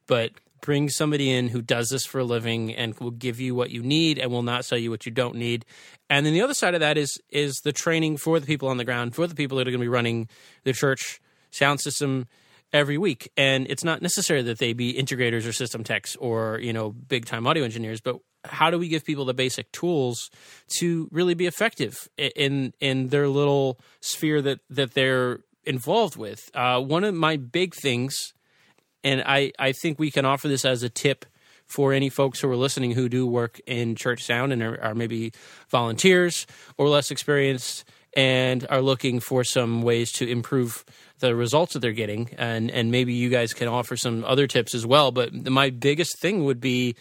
but 0.07 0.31
bring 0.65 0.89
somebody 0.89 1.31
in 1.31 1.49
who 1.49 1.61
does 1.61 1.91
this 1.91 2.07
for 2.07 2.21
a 2.21 2.25
living 2.25 2.75
and 2.75 2.99
will 2.99 3.11
give 3.11 3.39
you 3.39 3.55
what 3.55 3.71
you 3.71 3.83
need 3.83 4.19
and 4.19 4.31
will 4.31 4.43
not 4.43 4.65
sell 4.65 4.79
you 4.79 4.91
what 4.91 5.05
you 5.05 5.13
don't 5.13 5.35
need. 5.35 5.67
And 6.09 6.25
then 6.25 6.33
the 6.33 6.41
other 6.41 6.55
side 6.55 6.73
of 6.73 6.81
that 6.81 6.97
is 6.97 7.21
is 7.29 7.61
the 7.65 7.73
training 7.73 8.17
for 8.17 8.41
the 8.41 8.47
people 8.47 8.69
on 8.69 8.79
the 8.79 8.85
ground, 8.85 9.15
for 9.15 9.27
the 9.27 9.35
people 9.35 9.59
that 9.59 9.69
are 9.69 9.71
going 9.71 9.81
to 9.81 9.85
be 9.85 9.89
running 9.89 10.27
the 10.65 10.73
church 10.73 11.21
sound 11.51 11.81
system 11.81 12.27
every 12.73 12.97
week. 12.97 13.31
And 13.37 13.67
it's 13.69 13.85
not 13.85 14.01
necessary 14.01 14.41
that 14.43 14.59
they 14.59 14.73
be 14.73 14.95
integrators 14.95 15.47
or 15.47 15.53
system 15.53 15.85
techs 15.85 16.17
or, 16.17 16.59
you 16.61 16.73
know, 16.73 16.91
big 16.91 17.27
time 17.27 17.47
audio 17.47 17.63
engineers, 17.63 18.01
but 18.01 18.19
how 18.47 18.71
do 18.71 18.79
we 18.79 18.89
give 18.89 19.05
people 19.05 19.27
the 19.27 19.35
basic 19.35 19.71
tools 19.73 20.31
to 20.79 21.09
really 21.13 21.35
be 21.35 21.47
effective 21.47 22.09
in 22.17 22.73
in 22.81 23.09
their 23.09 23.29
little 23.29 23.79
sphere 24.01 24.41
that 24.41 24.61
that 24.71 24.95
they're 24.95 25.41
involved 25.65 26.17
with? 26.17 26.51
Uh, 26.55 26.81
one 26.81 27.05
of 27.05 27.15
my 27.15 27.37
big 27.37 27.75
things 27.75 28.33
and 29.05 29.23
I, 29.25 29.53
I 29.59 29.73
think 29.73 29.99
we 29.99 30.11
can 30.11 30.25
offer 30.25 30.49
this 30.49 30.65
as 30.65 30.83
a 30.83 30.89
tip 30.89 31.27
for 31.67 31.93
any 31.93 32.09
folks 32.09 32.41
who 32.41 32.51
are 32.51 32.57
listening 32.57 32.93
who 32.93 33.09
do 33.09 33.27
work 33.27 33.61
in 33.67 33.95
church 33.95 34.25
sound 34.25 34.53
and 34.53 34.63
are, 34.63 34.83
are 34.83 34.95
maybe 34.95 35.33
volunteers 35.69 36.47
or 36.77 36.89
less 36.89 37.11
experienced 37.11 37.85
and 38.17 38.67
are 38.71 38.81
looking 38.83 39.21
for 39.21 39.45
some 39.45 39.83
ways 39.83 40.13
to 40.13 40.29
improve 40.29 40.85
the 41.19 41.35
results 41.35 41.73
that 41.73 41.81
they're 41.81 41.93
getting. 41.93 42.31
And 42.39 42.71
and 42.71 42.91
maybe 42.91 43.13
you 43.15 43.29
guys 43.29 43.53
can 43.53 43.69
offer 43.69 43.97
some 43.97 44.25
other 44.25 44.47
tips 44.47 44.75
as 44.75 44.87
well. 44.87 45.11
But 45.11 45.33
my 45.33 45.71
biggest 45.71 46.21
thing 46.21 46.45
would 46.45 46.61
be 46.61 46.97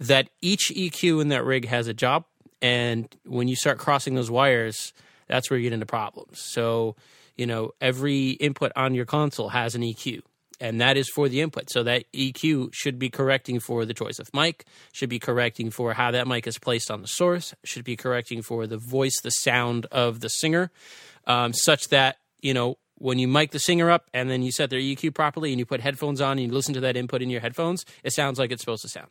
that 0.00 0.28
each 0.40 0.72
EQ 0.74 1.22
in 1.22 1.28
that 1.28 1.44
rig 1.44 1.66
has 1.66 1.88
a 1.88 1.94
job. 1.94 2.24
And 2.62 3.14
when 3.24 3.48
you 3.48 3.56
start 3.56 3.78
crossing 3.78 4.14
those 4.14 4.30
wires 4.30 4.92
that's 5.28 5.50
where 5.50 5.58
you 5.58 5.64
get 5.64 5.72
into 5.72 5.86
problems. 5.86 6.40
So 6.40 6.96
you 7.36 7.46
know 7.46 7.72
every 7.80 8.30
input 8.30 8.72
on 8.76 8.94
your 8.94 9.06
console 9.06 9.50
has 9.50 9.74
an 9.74 9.82
EQ 9.82 10.22
and 10.60 10.80
that 10.80 10.96
is 10.96 11.08
for 11.08 11.28
the 11.28 11.40
input. 11.40 11.70
So 11.70 11.82
that 11.82 12.04
EQ 12.12 12.70
should 12.72 12.98
be 12.98 13.10
correcting 13.10 13.60
for 13.60 13.84
the 13.84 13.94
choice 13.94 14.18
of 14.18 14.28
mic, 14.34 14.64
should 14.92 15.08
be 15.08 15.18
correcting 15.18 15.70
for 15.70 15.94
how 15.94 16.10
that 16.10 16.26
mic 16.26 16.46
is 16.46 16.58
placed 16.58 16.90
on 16.90 17.02
the 17.02 17.08
source, 17.08 17.54
should 17.64 17.84
be 17.84 17.96
correcting 17.96 18.42
for 18.42 18.66
the 18.66 18.78
voice, 18.90 19.20
the 19.22 19.30
sound 19.30 19.86
of 19.86 20.20
the 20.20 20.28
singer, 20.28 20.70
um, 21.26 21.52
such 21.52 21.88
that 21.88 22.18
you 22.40 22.54
know 22.54 22.78
when 22.98 23.18
you 23.18 23.28
mic 23.28 23.50
the 23.50 23.58
singer 23.58 23.90
up 23.90 24.08
and 24.14 24.30
then 24.30 24.42
you 24.42 24.50
set 24.50 24.70
their 24.70 24.80
EQ 24.80 25.14
properly 25.14 25.52
and 25.52 25.58
you 25.58 25.66
put 25.66 25.80
headphones 25.80 26.20
on 26.20 26.32
and 26.32 26.46
you 26.46 26.52
listen 26.52 26.74
to 26.74 26.80
that 26.80 26.96
input 26.96 27.22
in 27.22 27.28
your 27.28 27.40
headphones, 27.40 27.84
it 28.02 28.12
sounds 28.12 28.38
like 28.38 28.50
it's 28.50 28.62
supposed 28.62 28.82
to 28.82 28.88
sound. 28.88 29.08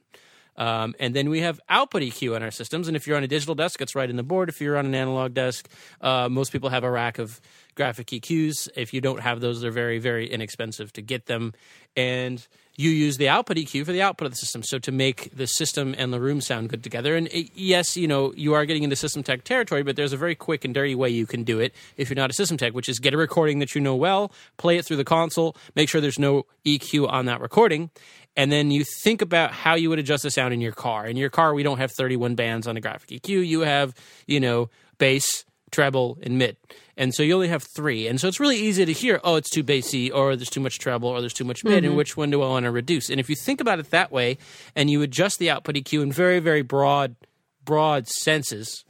Um, 0.58 0.96
and 1.00 1.14
then 1.14 1.30
we 1.30 1.42
have 1.42 1.60
output 1.70 2.02
EQ 2.02 2.36
on 2.36 2.44
our 2.44 2.52
systems. 2.52 2.88
And 2.88 2.96
if 2.96 3.08
you're 3.08 3.18
on 3.18 3.24
a 3.24 3.28
digital 3.28 3.56
desk, 3.56 3.82
it's 3.82 3.96
right 3.96 4.10
in 4.10 4.16
the 4.16 4.24
board. 4.24 4.50
If 4.50 4.62
you're 4.62 4.78
on 4.78 4.86
an 4.86 4.96
analog 4.96 5.34
desk, 5.34 5.68
uh, 6.02 6.30
most 6.30 6.52
people 6.52 6.70
have 6.70 6.84
a 6.84 6.90
rack 6.90 7.20
of 7.20 7.42
graphic 7.76 8.08
EQs. 8.08 8.70
If 8.76 8.94
you 8.94 9.02
don't 9.02 9.20
have 9.20 9.42
those, 9.42 9.62
they're 9.62 9.72
very, 9.72 10.00
very 10.00 10.30
inexpensive 10.32 10.94
to 10.94 11.02
get 11.02 11.26
them. 11.26 11.54
And 11.98 12.46
you 12.78 12.90
use 12.90 13.18
the 13.18 13.30
output 13.30 13.58
EQ 13.58 13.86
for 13.86 13.94
the 13.94 14.02
output 14.02 14.26
of 14.26 14.32
the 14.32 14.38
system. 14.38 14.64
So 14.64 14.80
to 14.80 14.92
make 14.92 15.36
the 15.36 15.48
system 15.48 15.96
and 15.98 16.12
the 16.12 16.20
room 16.20 16.42
sound 16.42 16.70
good 16.70 16.84
together. 16.84 17.16
And 17.16 17.28
it, 17.28 17.52
yes, 17.54 17.96
you 17.96 18.08
know, 18.08 18.34
you 18.36 18.54
are 18.54 18.66
getting 18.66 18.84
into 18.84 18.96
system 18.96 19.24
tech 19.24 19.44
territory, 19.44 19.84
but 19.84 19.96
there's 19.96 20.14
a 20.14 20.18
very 20.18 20.36
quick 20.36 20.66
and 20.66 20.74
dirty 20.74 20.96
way 20.96 21.10
you 21.10 21.26
can 21.26 21.44
do 21.44 21.60
it 21.60 21.74
if 21.96 22.10
you're 22.10 22.16
not 22.16 22.30
a 22.30 22.34
system 22.34 22.58
tech, 22.58 22.74
which 22.74 22.90
is 22.90 23.00
get 23.00 23.14
a 23.14 23.18
recording 23.18 23.60
that 23.60 23.76
you 23.76 23.82
know 23.82 23.96
well, 23.96 24.32
play 24.58 24.78
it 24.78 24.86
through 24.86 24.98
the 24.98 25.06
console, 25.06 25.56
make 25.76 25.88
sure 25.88 26.02
there's 26.02 26.20
no 26.20 26.46
EQ 26.66 27.10
on 27.10 27.26
that 27.26 27.40
recording. 27.40 27.90
And 28.38 28.52
then 28.52 28.70
you 28.72 28.84
think 28.84 29.22
about 29.22 29.52
how 29.52 29.76
you 29.76 29.90
would 29.90 30.00
adjust 30.00 30.24
the 30.24 30.32
sound 30.32 30.54
in 30.54 30.62
your 30.62 30.74
car. 30.74 31.06
In 31.06 31.16
your 31.16 31.30
car, 31.30 31.54
we 31.54 31.64
don't 31.64 31.78
have 31.78 31.92
31 31.92 32.36
bands 32.36 32.68
on 32.68 32.76
a 32.76 32.82
graphic 32.82 33.10
EQ. 33.10 33.48
You 33.48 33.62
have, 33.62 33.96
you 34.28 34.40
know, 34.40 34.70
bass, 34.98 35.46
treble, 35.72 36.18
and 36.22 36.38
mid. 36.38 36.58
And 36.98 37.14
so 37.14 37.24
you 37.24 37.34
only 37.34 37.48
have 37.48 37.64
three. 37.76 38.08
And 38.08 38.20
so 38.20 38.28
it's 38.28 38.40
really 38.40 38.58
easy 38.58 38.86
to 38.86 38.94
hear, 38.94 39.20
oh, 39.24 39.36
it's 39.36 39.50
too 39.50 39.64
bassy, 39.64 40.12
or 40.12 40.36
there's 40.36 40.50
too 40.50 40.60
much 40.60 40.80
treble, 40.80 41.10
or 41.10 41.20
there's 41.20 41.34
too 41.34 41.44
much 41.44 41.64
mid, 41.64 41.78
and 41.78 41.88
mm-hmm. 41.88 41.96
which 41.96 42.16
one 42.18 42.30
do 42.30 42.42
I 42.42 42.48
want 42.48 42.66
to 42.66 42.72
reduce? 42.72 43.10
And 43.10 43.20
if 43.20 43.30
you 43.30 43.36
think 43.36 43.62
about 43.62 43.80
it 43.80 43.90
that 43.92 44.12
way, 44.12 44.38
and 44.76 44.90
you 44.90 45.02
adjust 45.02 45.40
the 45.40 45.50
output 45.50 45.76
EQ 45.76 46.04
in 46.04 46.12
very, 46.12 46.40
very 46.40 46.62
broad, 46.62 47.16
broad 47.64 48.08
senses, 48.08 48.86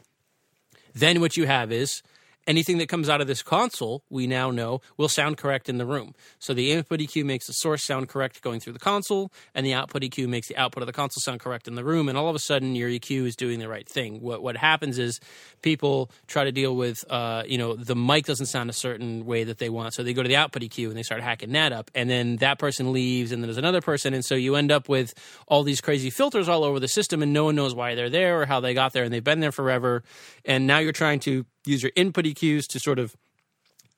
then 0.94 1.22
what 1.22 1.38
you 1.38 1.46
have 1.48 1.72
is 1.72 2.02
anything 2.48 2.78
that 2.78 2.90
comes 2.90 3.10
out 3.10 3.22
of 3.22 3.28
this 3.28 3.42
console, 3.42 4.04
we 4.10 4.28
now 4.28 4.52
know 4.52 4.82
will 4.98 5.10
sound 5.10 5.38
correct 5.38 5.70
in 5.70 5.78
the 5.78 5.86
room. 5.86 6.14
So 6.40 6.54
the 6.54 6.72
input 6.72 7.00
EQ 7.00 7.26
makes 7.26 7.48
the 7.48 7.54
source 7.54 7.84
sound 7.84 8.10
correct 8.10 8.42
going 8.42 8.60
through 8.60 8.74
the 8.74 8.80
console, 8.80 9.32
and 9.54 9.66
the 9.66 9.74
output 9.74 10.04
EQ 10.04 10.28
makes 10.28 10.48
the 10.48 10.58
output 10.58 10.84
of 10.84 10.88
the 10.88 10.94
console 10.94 11.22
sound 11.22 11.40
correct 11.40 11.68
in 11.68 11.76
the 11.76 11.84
room. 11.84 12.10
And 12.10 12.18
all 12.18 12.30
of 12.30 12.36
a 12.36 12.40
sudden, 12.40 12.76
your 12.76 12.90
EQ 12.90 13.26
is 13.26 13.36
doing 13.36 13.60
the 13.60 13.68
right 13.68 13.88
thing. 13.88 14.22
What 14.22 14.42
what 14.44 14.58
happens 14.58 14.98
is 14.98 15.20
people 15.62 16.12
try 16.28 16.44
to 16.44 16.52
deal 16.52 16.76
with, 16.76 17.04
uh, 17.10 17.44
you 17.48 17.58
know, 17.58 17.76
the 17.76 17.96
mic 17.96 18.26
doesn't 18.26 18.48
sound 18.48 18.70
a 18.70 18.74
certain 18.74 19.26
way 19.26 19.44
that 19.44 19.58
they 19.58 19.70
want, 19.70 19.94
so 19.94 20.04
they 20.04 20.14
go 20.14 20.24
to 20.24 20.30
the 20.30 20.36
output 20.36 20.62
EQ 20.62 20.88
and 20.88 20.98
they 20.98 21.04
start 21.04 21.22
hacking 21.22 21.52
that 21.54 21.72
up, 21.72 21.92
and 21.96 22.10
then 22.10 22.38
that 22.38 22.60
person 22.60 22.94
leaves, 22.94 23.32
and 23.32 23.42
then 23.42 23.48
there's 23.48 23.58
another 23.58 23.82
person, 23.82 24.14
and 24.14 24.24
so 24.24 24.36
you 24.36 24.56
end 24.56 24.72
up 24.72 24.88
with 24.90 25.14
all 25.48 25.64
these 25.64 25.82
crazy 25.82 26.10
filters 26.10 26.48
all 26.48 26.64
over 26.64 26.80
the 26.80 26.88
system, 26.88 27.22
and 27.24 27.34
no 27.34 27.46
one 27.46 27.56
knows 27.56 27.74
why 27.74 27.96
they're 27.96 28.10
there 28.10 28.42
or 28.42 28.46
how 28.46 28.60
they 28.60 28.74
got 28.74 28.94
there, 28.94 29.04
and 29.04 29.14
they've 29.14 29.24
been 29.24 29.40
there 29.40 29.52
forever, 29.52 30.04
and 30.46 30.68
now 30.68 30.80
you're 30.80 30.92
trying 30.92 31.20
to 31.20 31.46
use 31.70 31.84
your 31.84 31.92
input 31.96 32.26
EQs 32.26 32.68
to 32.68 32.80
sort 32.80 33.00
of 33.00 33.16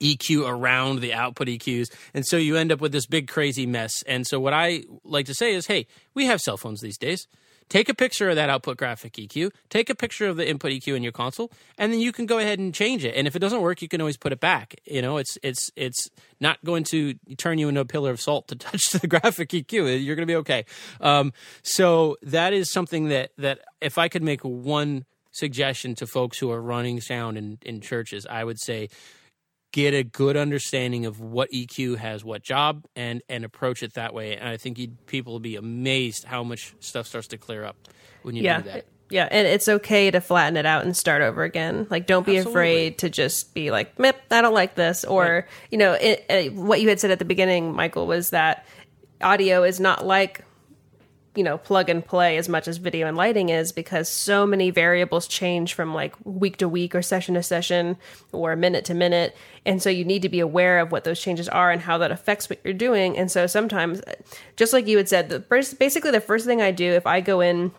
EQ 0.01 0.47
around 0.47 0.99
the 0.99 1.13
output 1.13 1.47
EQs. 1.47 1.91
And 2.13 2.25
so 2.25 2.37
you 2.37 2.55
end 2.55 2.71
up 2.71 2.81
with 2.81 2.91
this 2.91 3.05
big 3.05 3.27
crazy 3.27 3.65
mess. 3.65 4.03
And 4.03 4.27
so 4.27 4.39
what 4.39 4.53
I 4.53 4.83
like 5.03 5.25
to 5.27 5.33
say 5.33 5.53
is, 5.53 5.67
hey, 5.67 5.87
we 6.13 6.25
have 6.25 6.39
cell 6.41 6.57
phones 6.57 6.81
these 6.81 6.97
days. 6.97 7.27
Take 7.69 7.89
a 7.89 7.93
picture 7.93 8.29
of 8.29 8.37
that 8.37 8.49
output 8.49 8.77
graphic 8.77 9.13
EQ, 9.13 9.51
take 9.69 9.89
a 9.89 9.95
picture 9.95 10.27
of 10.27 10.37
the 10.37 10.47
input 10.47 10.71
EQ 10.71 10.95
in 10.95 11.03
your 11.03 11.11
console, 11.11 11.51
and 11.77 11.91
then 11.91 11.99
you 11.99 12.13
can 12.13 12.25
go 12.25 12.39
ahead 12.39 12.59
and 12.59 12.73
change 12.73 13.03
it. 13.03 13.13
And 13.13 13.27
if 13.27 13.35
it 13.35 13.39
doesn't 13.39 13.59
work, 13.59 13.81
you 13.81 13.89
can 13.89 13.99
always 13.99 14.15
put 14.15 14.31
it 14.31 14.39
back. 14.39 14.75
You 14.85 15.01
know, 15.01 15.17
it's 15.17 15.37
it's 15.43 15.69
it's 15.75 16.09
not 16.39 16.63
going 16.63 16.85
to 16.85 17.15
turn 17.37 17.57
you 17.57 17.67
into 17.67 17.81
a 17.81 17.85
pillar 17.85 18.11
of 18.11 18.21
salt 18.21 18.47
to 18.49 18.55
touch 18.55 18.85
the 18.91 19.05
graphic 19.05 19.49
EQ. 19.49 20.01
You're 20.01 20.15
going 20.15 20.25
to 20.25 20.31
be 20.31 20.37
okay. 20.37 20.65
Um, 21.01 21.33
so 21.61 22.15
that 22.21 22.53
is 22.53 22.71
something 22.71 23.09
that 23.09 23.31
that 23.37 23.59
if 23.81 23.97
I 23.97 24.07
could 24.07 24.23
make 24.23 24.41
one 24.41 25.03
suggestion 25.37 25.95
to 25.95 26.07
folks 26.07 26.37
who 26.39 26.51
are 26.51 26.61
running 26.61 26.99
sound 27.01 27.37
in, 27.37 27.57
in 27.61 27.81
churches, 27.81 28.25
I 28.29 28.43
would 28.43 28.59
say 28.59 28.89
get 29.73 29.93
a 29.93 30.03
good 30.03 30.37
understanding 30.37 31.05
of 31.05 31.19
what 31.19 31.51
EQ 31.51 31.97
has 31.97 32.23
what 32.23 32.41
job 32.41 32.85
and 32.95 33.21
and 33.29 33.43
approach 33.43 33.83
it 33.83 33.93
that 33.93 34.13
way. 34.13 34.35
And 34.37 34.47
I 34.47 34.57
think 34.57 34.79
you'd, 34.79 35.05
people 35.07 35.33
will 35.33 35.39
be 35.39 35.55
amazed 35.57 36.23
how 36.23 36.43
much 36.43 36.73
stuff 36.79 37.05
starts 37.07 37.27
to 37.29 37.37
clear 37.37 37.63
up 37.65 37.75
when 38.23 38.35
you 38.35 38.43
yeah 38.43 38.61
do 38.61 38.69
that. 38.69 38.85
yeah 39.09 39.27
and 39.29 39.47
it's 39.47 39.67
okay 39.67 40.09
to 40.09 40.19
flatten 40.21 40.57
it 40.57 40.65
out 40.65 40.83
and 40.85 40.95
start 40.97 41.21
over 41.21 41.43
again 41.43 41.85
like 41.89 42.07
don't 42.07 42.25
be 42.25 42.37
Absolutely. 42.37 42.51
afraid 42.61 42.97
to 42.99 43.09
just 43.09 43.53
be 43.53 43.69
like 43.71 43.97
Mip, 43.99 44.17
i 44.31 44.41
don't 44.41 44.53
like 44.53 44.75
this 44.75 45.05
or 45.05 45.23
Right. 45.23 45.43
you 45.71 45.77
know 45.77 45.93
it, 45.93 46.25
it, 46.29 46.53
what 46.53 46.81
you 46.81 46.89
had 46.89 46.99
said 46.99 47.11
at 47.11 47.19
the 47.19 47.25
beginning 47.25 47.73
michael 47.75 48.05
was 48.07 48.31
that 48.31 48.65
audio 49.21 49.63
is 49.63 49.79
not 49.79 50.05
like 50.05 50.43
you 51.37 51.43
know 51.43 51.57
plug 51.57 51.89
and 51.89 52.05
play 52.05 52.37
as 52.37 52.49
much 52.49 52.67
as 52.67 52.77
video 52.77 53.07
and 53.07 53.15
lighting 53.15 53.49
is 53.49 53.71
because 53.71 54.09
so 54.09 54.45
many 54.45 54.71
variables 54.71 55.27
change 55.27 55.73
from 55.73 55.93
like 55.93 56.15
week 56.23 56.57
to 56.57 56.67
week 56.67 56.95
or 56.95 57.01
session 57.01 57.35
to 57.35 57.43
session 57.43 57.95
or 58.31 58.55
minute 58.55 58.85
to 58.85 58.93
minute. 58.93 59.37
And 59.65 59.81
so 59.81 59.89
you 59.89 60.03
need 60.03 60.23
to 60.23 60.29
be 60.29 60.39
aware 60.39 60.79
of 60.79 60.91
what 60.91 61.03
those 61.03 61.21
changes 61.21 61.47
are 61.47 61.71
and 61.71 61.81
how 61.81 61.97
that 61.99 62.11
affects 62.11 62.49
what 62.49 62.59
you're 62.63 62.73
doing. 62.73 63.17
And 63.17 63.29
so 63.29 63.47
sometimes 63.47 64.01
just 64.55 64.73
like 64.73 64.87
you 64.87 64.97
had 64.97 65.07
said 65.07 65.29
the 65.29 65.41
first, 65.41 65.77
basically 65.79 66.11
the 66.11 66.21
first 66.21 66.45
thing 66.45 66.61
i 66.61 66.71
do 66.71 66.91
if 66.93 67.05
i 67.05 67.21
go 67.21 67.41
in 67.41 67.71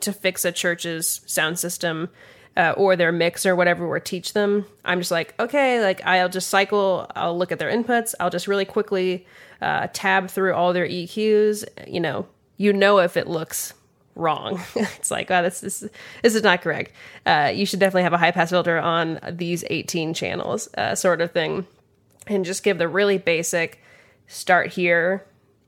to 0.00 0.12
fix 0.12 0.44
a 0.44 0.52
church's 0.52 1.20
sound 1.26 1.58
system 1.58 2.08
uh, 2.56 2.72
or 2.76 2.94
their 2.96 3.12
mix 3.12 3.44
or 3.44 3.56
whatever 3.56 3.86
or 3.86 3.98
teach 3.98 4.32
them 4.32 4.64
i'm 4.84 5.00
just 5.00 5.10
like 5.10 5.34
okay 5.40 5.82
like 5.82 6.04
i'll 6.06 6.28
just 6.28 6.48
cycle 6.48 7.06
i'll 7.16 7.36
look 7.36 7.52
at 7.52 7.58
their 7.58 7.70
inputs. 7.70 8.14
I'll 8.20 8.30
just 8.30 8.46
really 8.46 8.64
quickly 8.64 9.26
uh, 9.60 9.88
tab 9.92 10.28
through 10.28 10.54
all 10.54 10.72
their 10.72 10.86
eqs 10.86 11.64
you 11.86 12.00
know 12.00 12.26
you 12.56 12.72
know 12.72 12.98
if 12.98 13.16
it 13.16 13.26
looks 13.26 13.74
wrong 14.14 14.62
it's 14.76 15.10
like 15.10 15.30
oh 15.30 15.42
this, 15.42 15.60
this, 15.60 15.84
this 16.22 16.34
is 16.34 16.42
not 16.42 16.62
correct 16.62 16.92
uh, 17.26 17.50
you 17.52 17.66
should 17.66 17.80
definitely 17.80 18.02
have 18.02 18.12
a 18.12 18.18
high 18.18 18.30
pass 18.30 18.50
filter 18.50 18.78
on 18.78 19.18
these 19.30 19.64
18 19.70 20.14
channels 20.14 20.68
uh, 20.76 20.94
sort 20.94 21.20
of 21.20 21.32
thing 21.32 21.66
and 22.26 22.44
just 22.44 22.62
give 22.62 22.78
the 22.78 22.88
really 22.88 23.18
basic 23.18 23.82
start 24.26 24.72
here 24.72 25.24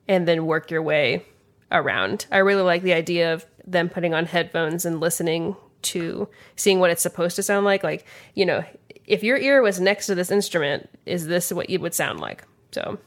and 0.09 0.27
then 0.27 0.47
work 0.47 0.71
your 0.71 0.83
way 0.83 1.25
around. 1.71 2.27
I 2.31 2.39
really 2.39 2.63
like 2.63 2.83
the 2.83 2.93
idea 2.93 3.35
of 3.35 3.45
them 3.67 3.89
putting 3.89 4.15
on 4.15 4.27
headphones 4.27 4.85
and 4.85 5.01
listening 5.01 5.57
to 5.83 6.29
seeing 6.55 6.81
what 6.81 6.91
it's 6.91 7.03
supposed 7.03 7.37
to 7.37 7.43
sound 7.43 7.65
like. 7.65 7.83
Like, 7.83 8.05
you 8.35 8.47
know, 8.47 8.65
if 9.07 9.23
your 9.23 9.37
ear 9.37 9.63
was 9.63 9.81
next 9.81 10.07
to 10.07 10.15
this 10.15 10.31
instrument, 10.31 10.89
is 11.05 11.27
this 11.27 11.53
what 11.53 11.69
it 11.69 11.81
would 11.81 11.95
sound 11.95 12.21
like? 12.21 12.45
So 12.73 12.99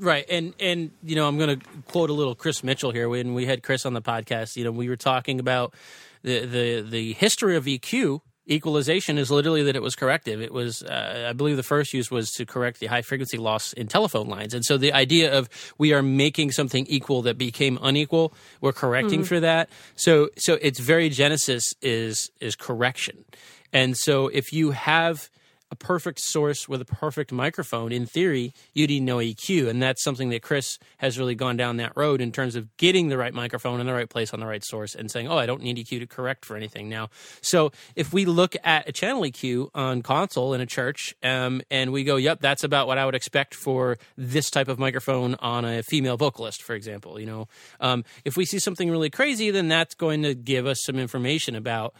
Right, 0.00 0.24
and 0.30 0.54
and 0.58 0.92
you 1.02 1.14
know 1.14 1.28
I'm 1.28 1.36
going 1.36 1.60
to 1.60 1.66
quote 1.88 2.08
a 2.08 2.14
little 2.14 2.34
Chris 2.34 2.64
Mitchell 2.64 2.90
here. 2.90 3.08
When 3.10 3.34
we 3.34 3.44
had 3.44 3.62
Chris 3.62 3.84
on 3.84 3.92
the 3.92 4.00
podcast, 4.00 4.56
you 4.56 4.64
know 4.64 4.70
we 4.70 4.88
were 4.88 4.96
talking 4.96 5.38
about 5.38 5.74
the 6.22 6.46
the 6.46 6.80
the 6.80 7.12
history 7.12 7.54
of 7.54 7.66
EQ. 7.66 8.22
Equalization 8.48 9.18
is 9.18 9.30
literally 9.30 9.62
that 9.64 9.76
it 9.76 9.82
was 9.82 9.94
corrective. 9.94 10.40
It 10.40 10.52
was, 10.52 10.82
uh, 10.82 11.26
I 11.28 11.34
believe, 11.34 11.56
the 11.56 11.62
first 11.62 11.92
use 11.92 12.10
was 12.10 12.32
to 12.32 12.46
correct 12.46 12.80
the 12.80 12.86
high 12.86 13.02
frequency 13.02 13.36
loss 13.36 13.74
in 13.74 13.86
telephone 13.86 14.26
lines, 14.26 14.54
and 14.54 14.64
so 14.64 14.78
the 14.78 14.94
idea 14.94 15.36
of 15.36 15.50
we 15.76 15.92
are 15.92 16.02
making 16.02 16.52
something 16.52 16.86
equal 16.86 17.20
that 17.22 17.36
became 17.36 17.78
unequal, 17.82 18.32
we're 18.62 18.72
correcting 18.72 19.22
for 19.22 19.38
that. 19.40 19.68
So 19.96 20.30
so 20.38 20.54
its 20.54 20.80
very 20.80 21.10
genesis 21.10 21.74
is 21.82 22.30
is 22.40 22.56
correction, 22.56 23.26
and 23.70 23.96
so 23.98 24.28
if 24.28 24.50
you 24.50 24.70
have 24.70 25.28
a 25.70 25.76
perfect 25.76 26.20
source 26.20 26.68
with 26.68 26.80
a 26.80 26.84
perfect 26.84 27.30
microphone, 27.30 27.92
in 27.92 28.06
theory, 28.06 28.52
you'd 28.74 28.90
need 28.90 29.02
no 29.02 29.18
EQ. 29.18 29.68
And 29.68 29.80
that's 29.80 30.02
something 30.02 30.30
that 30.30 30.42
Chris 30.42 30.78
has 30.98 31.18
really 31.18 31.34
gone 31.34 31.56
down 31.56 31.76
that 31.76 31.92
road 31.96 32.20
in 32.20 32.32
terms 32.32 32.56
of 32.56 32.76
getting 32.76 33.08
the 33.08 33.16
right 33.16 33.32
microphone 33.32 33.80
in 33.80 33.86
the 33.86 33.92
right 33.92 34.08
place 34.08 34.34
on 34.34 34.40
the 34.40 34.46
right 34.46 34.64
source 34.64 34.94
and 34.94 35.10
saying, 35.10 35.28
oh, 35.28 35.36
I 35.36 35.46
don't 35.46 35.62
need 35.62 35.76
EQ 35.76 36.00
to 36.00 36.06
correct 36.06 36.44
for 36.44 36.56
anything 36.56 36.88
now. 36.88 37.08
So 37.40 37.70
if 37.94 38.12
we 38.12 38.24
look 38.24 38.56
at 38.64 38.88
a 38.88 38.92
channel 38.92 39.22
EQ 39.22 39.70
on 39.74 40.02
console 40.02 40.54
in 40.54 40.60
a 40.60 40.66
church 40.66 41.14
um, 41.22 41.62
and 41.70 41.92
we 41.92 42.02
go, 42.02 42.16
yep, 42.16 42.40
that's 42.40 42.64
about 42.64 42.86
what 42.86 42.98
I 42.98 43.04
would 43.04 43.14
expect 43.14 43.54
for 43.54 43.98
this 44.16 44.50
type 44.50 44.68
of 44.68 44.78
microphone 44.78 45.36
on 45.36 45.64
a 45.64 45.82
female 45.82 46.16
vocalist, 46.16 46.62
for 46.62 46.74
example, 46.74 47.20
you 47.20 47.26
know, 47.26 47.48
um, 47.80 48.04
if 48.24 48.36
we 48.36 48.44
see 48.44 48.58
something 48.58 48.90
really 48.90 49.10
crazy, 49.10 49.50
then 49.50 49.68
that's 49.68 49.94
going 49.94 50.22
to 50.22 50.34
give 50.34 50.66
us 50.66 50.82
some 50.82 50.96
information 50.96 51.54
about 51.54 51.94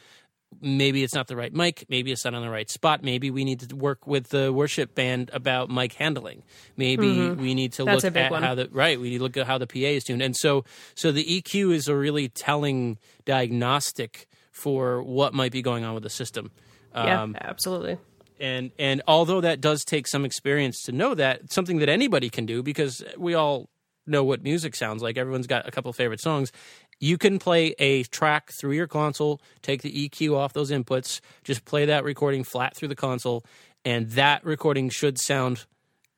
maybe 0.60 1.02
it's 1.02 1.14
not 1.14 1.26
the 1.28 1.36
right 1.36 1.52
mic, 1.54 1.84
maybe 1.88 2.12
it's 2.12 2.24
not 2.24 2.34
on 2.34 2.42
the 2.42 2.50
right 2.50 2.68
spot, 2.70 3.02
maybe 3.02 3.30
we 3.30 3.44
need 3.44 3.60
to 3.60 3.76
work 3.76 4.06
with 4.06 4.28
the 4.30 4.52
worship 4.52 4.94
band 4.94 5.30
about 5.32 5.70
mic 5.70 5.92
handling. 5.94 6.42
Maybe 6.76 7.30
we 7.30 7.54
need 7.54 7.72
to 7.74 7.82
Mm-hmm. 7.82 7.90
That's 7.92 8.04
look 8.04 8.16
at 8.16 8.30
one. 8.30 8.42
how 8.42 8.54
the 8.54 8.68
right, 8.72 8.98
we 9.00 9.10
need 9.10 9.18
to 9.18 9.22
look 9.22 9.36
at 9.36 9.46
how 9.46 9.58
the 9.58 9.66
PA 9.66 9.78
is 9.78 10.04
tuned. 10.04 10.22
And 10.22 10.36
so 10.36 10.64
so 10.94 11.12
the 11.12 11.24
EQ 11.24 11.72
is 11.72 11.88
a 11.88 11.94
really 11.96 12.28
telling 12.28 12.98
diagnostic 13.24 14.26
for 14.52 15.02
what 15.02 15.32
might 15.32 15.52
be 15.52 15.62
going 15.62 15.84
on 15.84 15.94
with 15.94 16.02
the 16.02 16.10
system. 16.10 16.50
yeah, 16.94 17.22
Um, 17.22 17.36
absolutely. 17.40 17.96
and 18.38 18.70
and 18.78 19.02
although 19.06 19.40
that 19.40 19.60
does 19.60 19.84
take 19.84 20.06
some 20.06 20.24
experience 20.24 20.82
to 20.82 20.92
know 20.92 21.14
that, 21.14 21.52
something 21.52 21.78
that 21.78 21.88
anybody 21.88 22.28
can 22.28 22.44
do 22.46 22.62
because 22.62 23.02
we 23.16 23.34
all 23.34 23.68
know 24.06 24.24
what 24.24 24.42
music 24.42 24.74
sounds 24.74 25.02
like. 25.02 25.16
Everyone's 25.16 25.46
got 25.46 25.68
a 25.68 25.70
couple 25.70 25.92
favorite 25.92 26.20
songs. 26.20 26.52
You 26.98 27.16
can 27.16 27.38
play 27.38 27.74
a 27.78 28.02
track 28.04 28.50
through 28.60 28.72
your 28.72 28.86
console, 28.86 29.40
take 29.62 29.82
the 29.82 30.08
EQ 30.08 30.36
off 30.36 30.52
those 30.52 30.70
inputs, 30.70 31.20
just 31.44 31.64
play 31.64 31.86
that 31.86 32.04
recording 32.04 32.44
flat 32.44 32.76
through 32.76 32.88
the 32.88 32.96
console, 32.96 33.44
and 33.84 34.10
that 34.10 34.44
recording 34.44 34.90
should 34.90 35.18
sound 35.18 35.64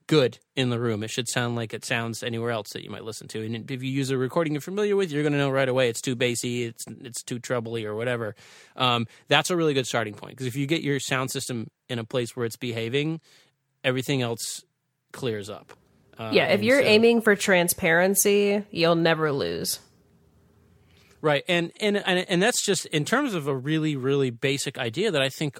good 0.09 0.38
in 0.57 0.71
the 0.71 0.79
room. 0.79 1.03
It 1.03 1.11
should 1.11 1.29
sound 1.29 1.57
like 1.57 1.73
it 1.73 1.85
sounds 1.85 2.23
anywhere 2.23 2.51
else 2.51 2.68
that 2.73 2.83
you 2.83 2.90
might 2.90 3.05
listen 3.05 3.29
to. 3.29 3.45
And 3.45 3.71
if 3.71 3.83
you 3.83 3.90
use 3.90 4.11
a 4.11 4.18
recording 4.18 4.53
you're 4.53 4.61
familiar 4.61 4.97
with, 4.97 5.12
you're 5.12 5.23
going 5.23 5.33
to 5.33 5.38
know 5.38 5.51
right 5.51 5.68
away 5.68 5.88
it's 5.88 6.01
too 6.01 6.16
bassy, 6.16 6.64
it's 6.64 6.85
it's 7.01 7.23
too 7.23 7.38
trebly 7.38 7.85
or 7.85 7.95
whatever. 7.95 8.35
Um, 8.77 9.07
that's 9.29 9.51
a 9.51 9.57
really 9.57 9.75
good 9.75 9.87
starting 9.87 10.14
point 10.14 10.33
because 10.33 10.47
if 10.47 10.57
you 10.57 10.66
get 10.66 10.83
your 10.83 10.99
sound 11.01 11.31
system 11.31 11.68
in 11.88 11.99
a 11.99 12.05
place 12.05 12.37
where 12.37 12.45
it's 12.45 12.57
behaving, 12.57 13.21
everything 13.85 14.23
else 14.23 14.64
clears 15.12 15.49
up. 15.49 15.73
Um, 16.18 16.33
Yeah, 16.35 16.46
if 16.48 16.62
you're 16.62 16.81
so- 16.83 16.87
aiming 16.88 17.20
for 17.22 17.35
transparency, 17.37 18.64
you'll 18.70 18.94
never 18.96 19.33
lose. 19.33 19.81
Right, 21.20 21.44
and, 21.48 21.70
and 21.81 21.96
and 21.98 22.27
and 22.29 22.42
that's 22.42 22.64
just 22.64 22.85
in 22.87 23.05
terms 23.05 23.35
of 23.35 23.46
a 23.46 23.55
really 23.55 23.94
really 23.94 24.31
basic 24.31 24.77
idea 24.77 25.12
that 25.12 25.22
I 25.22 25.29
think 25.29 25.57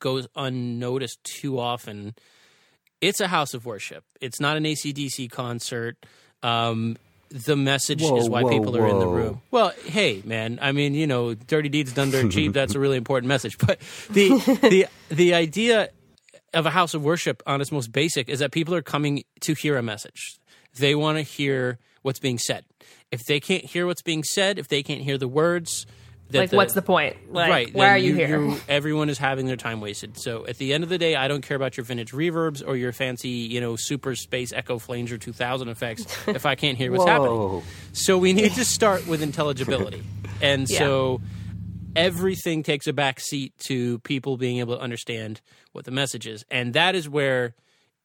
goes 0.00 0.26
unnoticed 0.34 1.22
too 1.22 1.60
often. 1.60 2.14
It's 3.00 3.20
a 3.20 3.28
house 3.28 3.54
of 3.54 3.64
worship. 3.64 4.02
It's 4.20 4.40
not 4.40 4.56
an 4.56 4.64
ACDC 4.64 5.30
concert. 5.30 5.96
Um, 6.42 6.96
the 7.30 7.54
message 7.54 8.02
Whoa, 8.02 8.16
is 8.16 8.28
why 8.28 8.42
whoa, 8.42 8.50
people 8.50 8.76
are 8.76 8.88
in 8.88 8.98
the 8.98 9.06
room. 9.06 9.40
Well, 9.52 9.72
hey, 9.86 10.20
man. 10.24 10.58
I 10.60 10.72
mean, 10.72 10.94
you 10.94 11.06
know, 11.06 11.34
dirty 11.34 11.68
deeds 11.68 11.92
done 11.92 12.10
dirt 12.10 12.32
cheap. 12.32 12.52
That's 12.52 12.74
a 12.74 12.80
really 12.84 12.96
important 12.96 13.28
message. 13.28 13.56
But 13.58 13.78
the 14.10 14.30
the 14.68 14.86
the 15.10 15.34
idea 15.34 15.90
of 16.54 16.66
a 16.66 16.70
house 16.70 16.94
of 16.94 17.04
worship 17.04 17.42
on 17.46 17.60
its 17.60 17.70
most 17.72 17.92
basic 17.92 18.28
is 18.28 18.38
that 18.38 18.52
people 18.52 18.74
are 18.74 18.82
coming 18.82 19.24
to 19.40 19.54
hear 19.54 19.76
a 19.76 19.82
message. 19.82 20.38
They 20.78 20.94
want 20.94 21.18
to 21.18 21.22
hear 21.22 21.78
what's 22.02 22.18
being 22.18 22.38
said. 22.38 22.64
If 23.10 23.20
they 23.24 23.40
can't 23.40 23.64
hear 23.64 23.86
what's 23.86 24.02
being 24.02 24.24
said, 24.24 24.58
if 24.58 24.68
they 24.68 24.82
can't 24.82 25.02
hear 25.02 25.18
the 25.18 25.28
words, 25.28 25.86
that 26.30 26.38
Like, 26.38 26.52
what's 26.52 26.74
the 26.74 26.82
point? 26.82 27.16
Like, 27.32 27.50
right? 27.50 27.74
why 27.74 27.90
are 27.90 27.98
you, 27.98 28.14
here? 28.14 28.56
everyone 28.68 29.08
is 29.08 29.18
having 29.18 29.46
their 29.46 29.56
time 29.56 29.80
wasted. 29.80 30.18
So 30.18 30.46
at 30.46 30.56
the 30.58 30.72
end 30.72 30.82
of 30.82 30.90
the 30.90 30.98
day, 30.98 31.14
I 31.14 31.28
don't 31.28 31.42
care 31.42 31.56
about 31.56 31.76
your 31.76 31.84
vintage 31.84 32.12
reverbs 32.12 32.62
or 32.66 32.76
your 32.76 32.92
fancy, 32.92 33.28
you 33.28 33.60
know, 33.60 33.76
super 33.76 34.16
space 34.16 34.52
echo 34.52 34.78
flanger 34.78 35.18
2000 35.18 35.68
effects 35.68 36.06
if 36.28 36.46
I 36.46 36.54
can't 36.54 36.78
hear 36.78 36.90
what's 36.90 37.04
happening. 37.06 37.62
So 37.92 38.18
we 38.18 38.32
need 38.32 38.52
to 38.54 38.64
start 38.64 39.06
with 39.06 39.22
intelligibility. 39.22 40.02
And 40.40 40.68
Yeah. 40.74 40.78
so 40.78 41.20
everything 41.96 42.62
takes 42.62 42.86
a 42.86 42.92
back 42.92 43.20
seat 43.20 43.52
to 43.66 43.98
people 44.00 44.36
being 44.36 44.58
able 44.58 44.76
to 44.76 44.80
understand 44.80 45.40
what 45.72 45.84
the 45.84 45.90
message 45.90 46.26
is. 46.26 46.44
And 46.50 46.74
that 46.74 46.94
is 46.94 47.08
where 47.08 47.54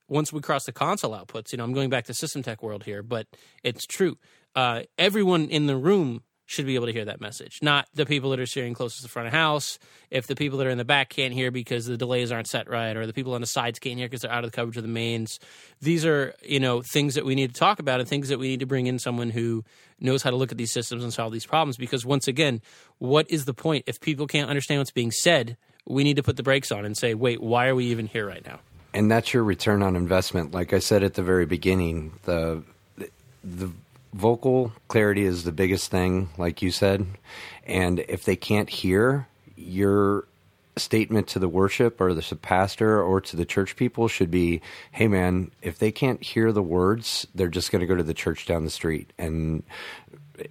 once 0.08 0.34
we 0.34 0.42
cross 0.42 0.66
the 0.66 0.72
console 0.72 1.12
outputs, 1.12 1.52
you 1.52 1.58
know, 1.58 1.64
I'm 1.64 1.74
going 1.74 1.90
back 1.90 2.06
to 2.06 2.14
system 2.14 2.44
tech 2.44 2.64
world 2.64 2.84
here, 2.84 3.04
but 3.04 3.28
it's 3.64 3.86
true. 3.86 4.18
Uh, 4.56 4.84
everyone 4.98 5.48
in 5.50 5.68
the 5.68 5.78
room 5.78 6.24
should 6.50 6.66
be 6.66 6.74
able 6.74 6.88
to 6.88 6.92
hear 6.92 7.06
that 7.06 7.22
message, 7.22 7.60
not 7.62 7.88
the 7.94 8.06
people 8.06 8.32
that 8.32 8.40
are 8.40 8.46
sitting 8.46 8.74
closest 8.74 9.02
to 9.02 9.04
the 9.04 9.10
front 9.10 9.28
of 9.28 9.34
house. 9.34 9.78
If 10.10 10.26
the 10.26 10.36
people 10.36 10.58
that 10.58 10.68
are 10.68 10.72
in 10.72 10.80
the 10.80 10.86
back 10.86 11.10
can't 11.10 11.34
hear 11.34 11.52
because 11.52 11.86
the 11.86 11.96
delays 11.96 12.32
aren't 12.32 12.48
set 12.48 12.68
right, 12.68 12.98
or 12.98 13.06
the 13.06 13.14
people 13.14 13.36
on 13.36 13.42
the 13.42 13.48
sides 13.48 13.78
can't 13.78 13.98
hear 13.98 14.08
because 14.08 14.22
they're 14.22 14.32
out 14.32 14.44
of 14.44 14.52
the 14.52 14.56
coverage 14.56 14.78
of 14.78 14.84
the 14.84 14.90
mains, 14.90 15.40
these 15.82 16.06
are 16.06 16.34
you 16.44 16.60
know 16.60 16.82
things 16.82 17.14
that 17.16 17.26
we 17.26 17.36
need 17.36 17.54
to 17.54 17.60
talk 17.60 17.80
about 17.80 18.00
and 18.00 18.10
things 18.10 18.30
that 18.30 18.40
we 18.40 18.48
need 18.48 18.62
to 18.62 18.66
bring 18.66 18.88
in 18.88 18.98
someone 18.98 19.30
who 19.30 19.64
knows 20.00 20.24
how 20.24 20.32
to 20.32 20.36
look 20.36 20.52
at 20.52 20.58
these 20.58 20.72
systems 20.72 21.04
and 21.04 21.14
solve 21.14 21.32
these 21.32 21.46
problems. 21.46 21.78
Because 21.78 22.06
once 22.06 22.28
again, 22.28 22.62
what 22.98 23.30
is 23.30 23.46
the 23.46 23.54
point 23.54 23.84
if 23.86 24.02
people 24.02 24.26
can't 24.26 24.50
understand 24.50 24.80
what's 24.80 24.92
being 24.92 25.12
said? 25.12 25.56
We 25.86 26.04
need 26.04 26.18
to 26.18 26.24
put 26.24 26.38
the 26.38 26.44
brakes 26.44 26.72
on 26.72 26.86
and 26.86 26.96
say, 26.96 27.16
wait, 27.16 27.42
why 27.42 27.68
are 27.68 27.74
we 27.74 27.86
even 27.86 28.06
here 28.06 28.28
right 28.28 28.46
now? 28.46 28.60
and 28.94 29.10
that's 29.10 29.34
your 29.34 29.44
return 29.44 29.84
on 29.84 29.96
investment. 29.96 30.52
Like 30.52 30.74
I 30.74 30.80
said 30.80 31.04
at 31.04 31.14
the 31.14 31.24
very 31.24 31.46
beginning, 31.46 32.14
the 32.24 32.64
the 33.44 33.72
vocal 34.14 34.74
clarity 34.88 35.24
is 35.24 35.44
the 35.44 35.52
biggest 35.52 35.92
thing, 35.92 36.30
like 36.38 36.62
you 36.62 36.72
said. 36.72 37.06
And 37.66 38.00
if 38.08 38.26
they 38.26 38.36
can't 38.36 38.70
hear, 38.70 39.28
your 39.56 40.26
statement 40.78 41.28
to 41.28 41.40
the 41.40 41.50
worship 41.50 42.00
or 42.00 42.14
the 42.14 42.36
pastor 42.42 43.02
or 43.02 43.20
to 43.20 43.36
the 43.36 43.46
church 43.46 43.76
people 43.76 44.08
should 44.08 44.32
be, 44.32 44.62
"Hey, 44.92 45.08
man, 45.08 45.52
if 45.62 45.78
they 45.78 45.92
can't 45.92 46.24
hear 46.24 46.52
the 46.52 46.64
words, 46.64 47.28
they're 47.36 47.50
just 47.50 47.72
going 47.72 47.82
to 47.82 47.86
go 47.86 47.96
to 47.96 48.04
the 48.04 48.14
church 48.14 48.46
down 48.46 48.64
the 48.64 48.70
street." 48.70 49.12
And 49.18 49.64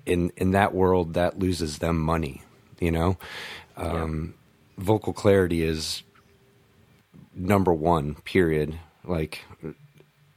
in 0.05 0.31
in 0.37 0.53
that 0.53 0.75
world, 0.75 1.15
that 1.15 1.39
loses 1.39 1.79
them 1.79 1.99
money. 1.99 2.43
You 2.79 2.93
know, 2.93 3.17
um, 3.77 4.35
vocal 4.77 5.13
clarity 5.13 5.63
is 5.63 6.03
number 7.35 7.73
one 7.73 8.17
period 8.17 8.79
like 9.05 9.45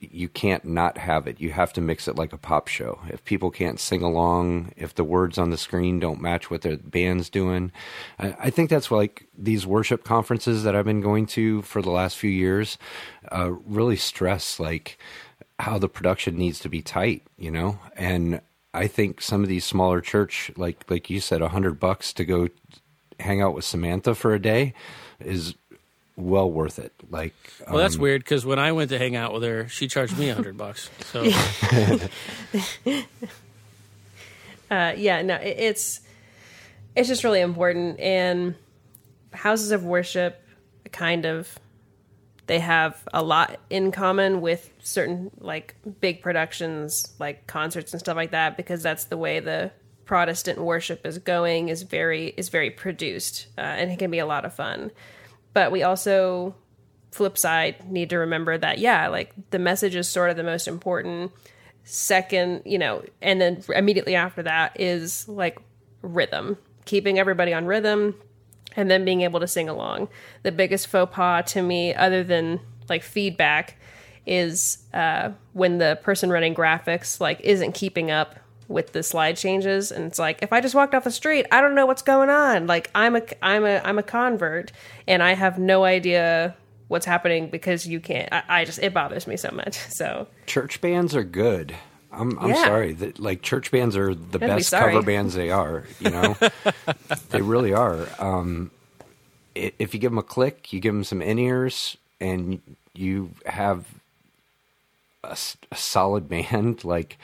you 0.02 0.28
can't 0.28 0.66
not 0.66 0.98
have 0.98 1.28
it. 1.28 1.40
You 1.40 1.52
have 1.52 1.74
to 1.74 1.82
mix 1.82 2.08
it 2.08 2.16
like 2.16 2.34
a 2.34 2.38
pop 2.38 2.68
show. 2.68 3.00
If 3.08 3.24
people 3.24 3.52
can't 3.52 3.80
sing 3.80 4.02
along 4.02 4.72
if 4.78 4.96
the 4.96 5.04
words 5.04 5.38
on 5.38 5.50
the 5.50 5.58
screen 5.58 6.00
don't 6.00 6.22
match 6.22 6.50
what 6.50 6.62
the 6.62 6.78
band's 6.78 7.30
doing 7.30 7.72
i, 8.20 8.36
I 8.40 8.50
think 8.50 8.70
that's 8.70 8.92
like 8.92 9.28
these 9.38 9.66
worship 9.66 10.04
conferences 10.04 10.64
that 10.64 10.76
i've 10.76 10.86
been 10.86 11.02
going 11.02 11.26
to 11.28 11.62
for 11.64 11.82
the 11.82 11.92
last 11.92 12.18
few 12.18 12.30
years 12.30 12.78
uh, 13.32 13.52
really 13.66 13.96
stress 13.96 14.60
like 14.60 14.98
how 15.60 15.78
the 15.78 15.90
production 15.90 16.38
needs 16.38 16.60
to 16.60 16.70
be 16.70 16.82
tight 16.82 17.24
you 17.38 17.52
know? 17.52 17.80
And 17.96 18.42
i 18.74 18.88
think 18.88 19.22
some 19.22 19.44
of 19.44 19.50
these 19.50 19.66
smaller 19.66 20.02
church 20.02 20.52
like 20.56 20.90
like 20.90 21.10
you 21.10 21.20
said 21.20 21.42
a 21.42 21.50
hundred 21.50 21.80
bucks 21.80 22.14
to 22.14 22.26
go 22.26 22.48
hang 23.20 23.42
out 23.42 23.54
with 23.54 23.66
samantha 23.66 24.16
for 24.16 24.34
a 24.34 24.40
day 24.40 24.74
is 25.20 25.56
well 26.22 26.50
worth 26.50 26.80
it. 26.80 26.94
Like, 27.10 27.34
Well, 27.68 27.78
that's 27.78 27.96
um, 27.96 28.02
weird 28.02 28.24
because 28.24 28.46
when 28.46 28.60
I 28.60 28.72
went 28.72 28.90
to 28.92 28.98
hang 28.98 29.16
out 29.16 29.34
with 29.34 29.44
her, 29.44 29.68
she 29.68 29.88
charged 29.88 30.18
me 30.18 30.30
a 30.30 30.36
hundred 30.36 30.58
bucks. 30.58 30.90
So 31.12 31.24
Uh, 34.72 34.94
yeah, 34.96 35.22
no, 35.22 35.36
it, 35.36 35.58
it's 35.60 36.00
it's 36.96 37.10
just 37.10 37.26
really 37.26 37.42
important. 37.42 38.00
And 38.00 38.56
houses 39.34 39.72
of 39.72 39.84
worship, 39.84 40.42
kind 40.94 41.26
of, 41.26 41.60
they 42.48 42.60
have 42.60 42.98
a 43.14 43.22
lot 43.22 43.60
in 43.70 43.92
common 43.92 44.40
with 44.40 44.72
certain 44.80 45.30
like 45.40 45.76
big 46.00 46.22
productions, 46.22 47.14
like 47.20 47.48
concerts 47.48 47.92
and 47.92 48.00
stuff 48.00 48.16
like 48.16 48.32
that, 48.32 48.56
because 48.56 48.82
that's 48.82 49.06
the 49.06 49.18
way 49.18 49.42
the 49.42 49.72
Protestant 50.06 50.60
worship 50.60 51.06
is 51.06 51.18
going. 51.18 51.68
is 51.68 51.84
very 51.84 52.34
is 52.38 52.48
very 52.48 52.72
produced, 52.72 53.48
uh, 53.58 53.62
and 53.62 53.92
it 53.92 54.00
can 54.00 54.10
be 54.10 54.20
a 54.20 54.26
lot 54.26 54.46
of 54.46 54.54
fun. 54.54 54.92
But 55.54 55.72
we 55.72 55.84
also 55.84 56.56
flip 57.12 57.38
side 57.38 57.92
need 57.92 58.10
to 58.10 58.18
remember 58.18 58.58
that 58.58 58.78
yeah 58.78 59.10
like 59.10 59.34
the 59.50 59.60
message 59.60 59.98
is 59.98 60.08
sort 60.08 60.30
of 60.30 60.38
the 60.38 60.44
most 60.44 60.66
important 60.66 61.30
second 61.84 62.62
you 62.64 62.80
know 62.80 63.04
and 63.22 63.42
then 63.42 63.62
immediately 63.76 64.16
after 64.16 64.42
that 64.42 64.80
is 64.80 65.28
like 65.28 65.60
rhythm 66.02 66.58
keeping 66.86 67.20
everybody 67.20 67.54
on 67.54 67.66
rhythm 67.66 68.16
and 68.76 68.90
then 68.90 69.06
being 69.06 69.22
able 69.22 69.40
to 69.40 69.48
sing 69.48 69.70
along. 69.70 70.08
The 70.44 70.52
biggest 70.52 70.88
faux 70.88 71.14
pas 71.14 71.52
to 71.54 71.62
me, 71.62 71.94
other 71.94 72.24
than 72.24 72.60
like 72.90 73.04
feedback, 73.04 73.78
is 74.26 74.78
uh, 74.94 75.32
when 75.54 75.78
the 75.80 76.00
person 76.04 76.30
running 76.30 76.54
graphics 76.56 77.20
like 77.20 77.40
isn't 77.42 77.74
keeping 77.74 78.12
up 78.12 78.36
with 78.72 78.94
the 78.94 79.04
slide 79.04 79.38
changes 79.38 79.92
and 79.92 80.06
it's 80.06 80.18
like 80.20 80.42
if 80.42 80.52
i 80.54 80.60
just 80.62 80.74
walked 80.76 80.96
off 80.96 81.04
the 81.04 81.12
street 81.12 81.46
i 81.52 81.62
don't 81.62 81.76
know 81.76 81.86
what's 81.86 82.02
going 82.02 82.30
on 82.30 82.66
like 82.68 82.90
i'm 82.96 83.16
a 83.16 83.22
i'm 83.42 83.66
a 83.66 83.80
i'm 83.84 84.00
a 84.00 84.04
convert 84.04 84.72
and 85.08 85.22
i 85.22 85.34
have 85.34 85.60
no 85.60 85.84
idea 85.84 86.56
what's 86.88 87.06
happening 87.06 87.50
because 87.50 87.86
you 87.88 88.00
can't 88.00 88.30
i, 88.32 88.44
I 88.48 88.66
just 88.66 88.80
it 88.80 88.94
bothers 88.94 89.28
me 89.28 89.38
so 89.38 89.52
much 89.52 89.76
so 89.90 90.28
Church 90.48 90.82
bands 90.82 91.16
are 91.16 91.24
good. 91.24 91.76
I'm, 92.14 92.38
I'm 92.40 92.50
Yeah. 92.50 92.66
sorry 92.66 92.92
that 92.92 93.20
like 93.20 93.42
church 93.42 93.72
bands 93.72 93.96
are 93.96 94.14
the 94.14 94.38
be 94.38 94.46
best 94.48 94.68
sorry. 94.68 94.92
cover 94.92 95.06
bands 95.06 95.34
they 95.34 95.50
are. 95.50 95.86
You 96.02 96.10
know, 96.10 96.36
they 97.30 97.42
really 97.42 97.72
are. 97.74 98.06
Um, 98.20 98.70
if 99.56 99.94
you 99.94 100.00
give 100.02 100.12
them 100.12 100.18
a 100.18 100.24
click, 100.24 100.74
you 100.74 100.82
give 100.82 100.94
them 100.94 101.06
some 101.06 101.22
in 101.22 101.40
ears, 101.40 101.96
and 102.20 102.60
you 102.94 103.30
have 103.46 103.86
a 105.24 105.38
solid 105.74 106.28
band. 106.34 106.84
Like 106.84 107.18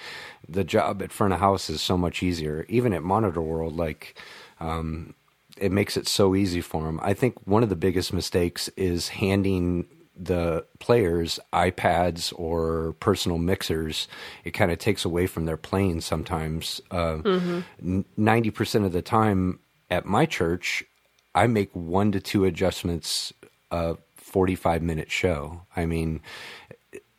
the 0.49 0.63
job 0.63 1.01
at 1.01 1.11
front 1.11 1.33
of 1.33 1.39
house 1.39 1.69
is 1.69 1.81
so 1.81 1.97
much 1.97 2.23
easier. 2.23 2.65
Even 2.69 2.93
at 2.93 3.03
Monitor 3.03 3.41
World, 3.41 3.75
like 3.75 4.19
um, 4.59 5.13
it 5.57 5.71
makes 5.71 5.97
it 5.97 6.07
so 6.07 6.35
easy 6.35 6.61
for 6.61 6.83
them. 6.83 6.99
I 7.03 7.13
think 7.13 7.35
one 7.45 7.63
of 7.63 7.69
the 7.69 7.75
biggest 7.75 8.13
mistakes 8.13 8.69
is 8.77 9.09
handing 9.09 9.87
the 10.19 10.65
players 10.79 11.39
iPads 11.53 12.33
or 12.35 12.93
personal 12.99 13.37
mixers. 13.37 14.07
It 14.43 14.51
kind 14.51 14.71
of 14.71 14.79
takes 14.79 15.05
away 15.05 15.27
from 15.27 15.45
their 15.45 15.57
playing 15.57 16.01
sometimes. 16.01 16.81
Uh, 16.89 17.61
Ninety 18.17 18.49
percent 18.49 18.85
of 18.85 18.93
the 18.93 19.03
time 19.03 19.59
at 19.89 20.05
my 20.05 20.25
church, 20.25 20.83
I 21.35 21.47
make 21.47 21.69
one 21.75 22.11
to 22.13 22.19
two 22.19 22.45
adjustments 22.45 23.31
a 23.69 23.97
forty-five 24.15 24.81
minute 24.81 25.11
show. 25.11 25.61
I 25.75 25.85
mean, 25.85 26.21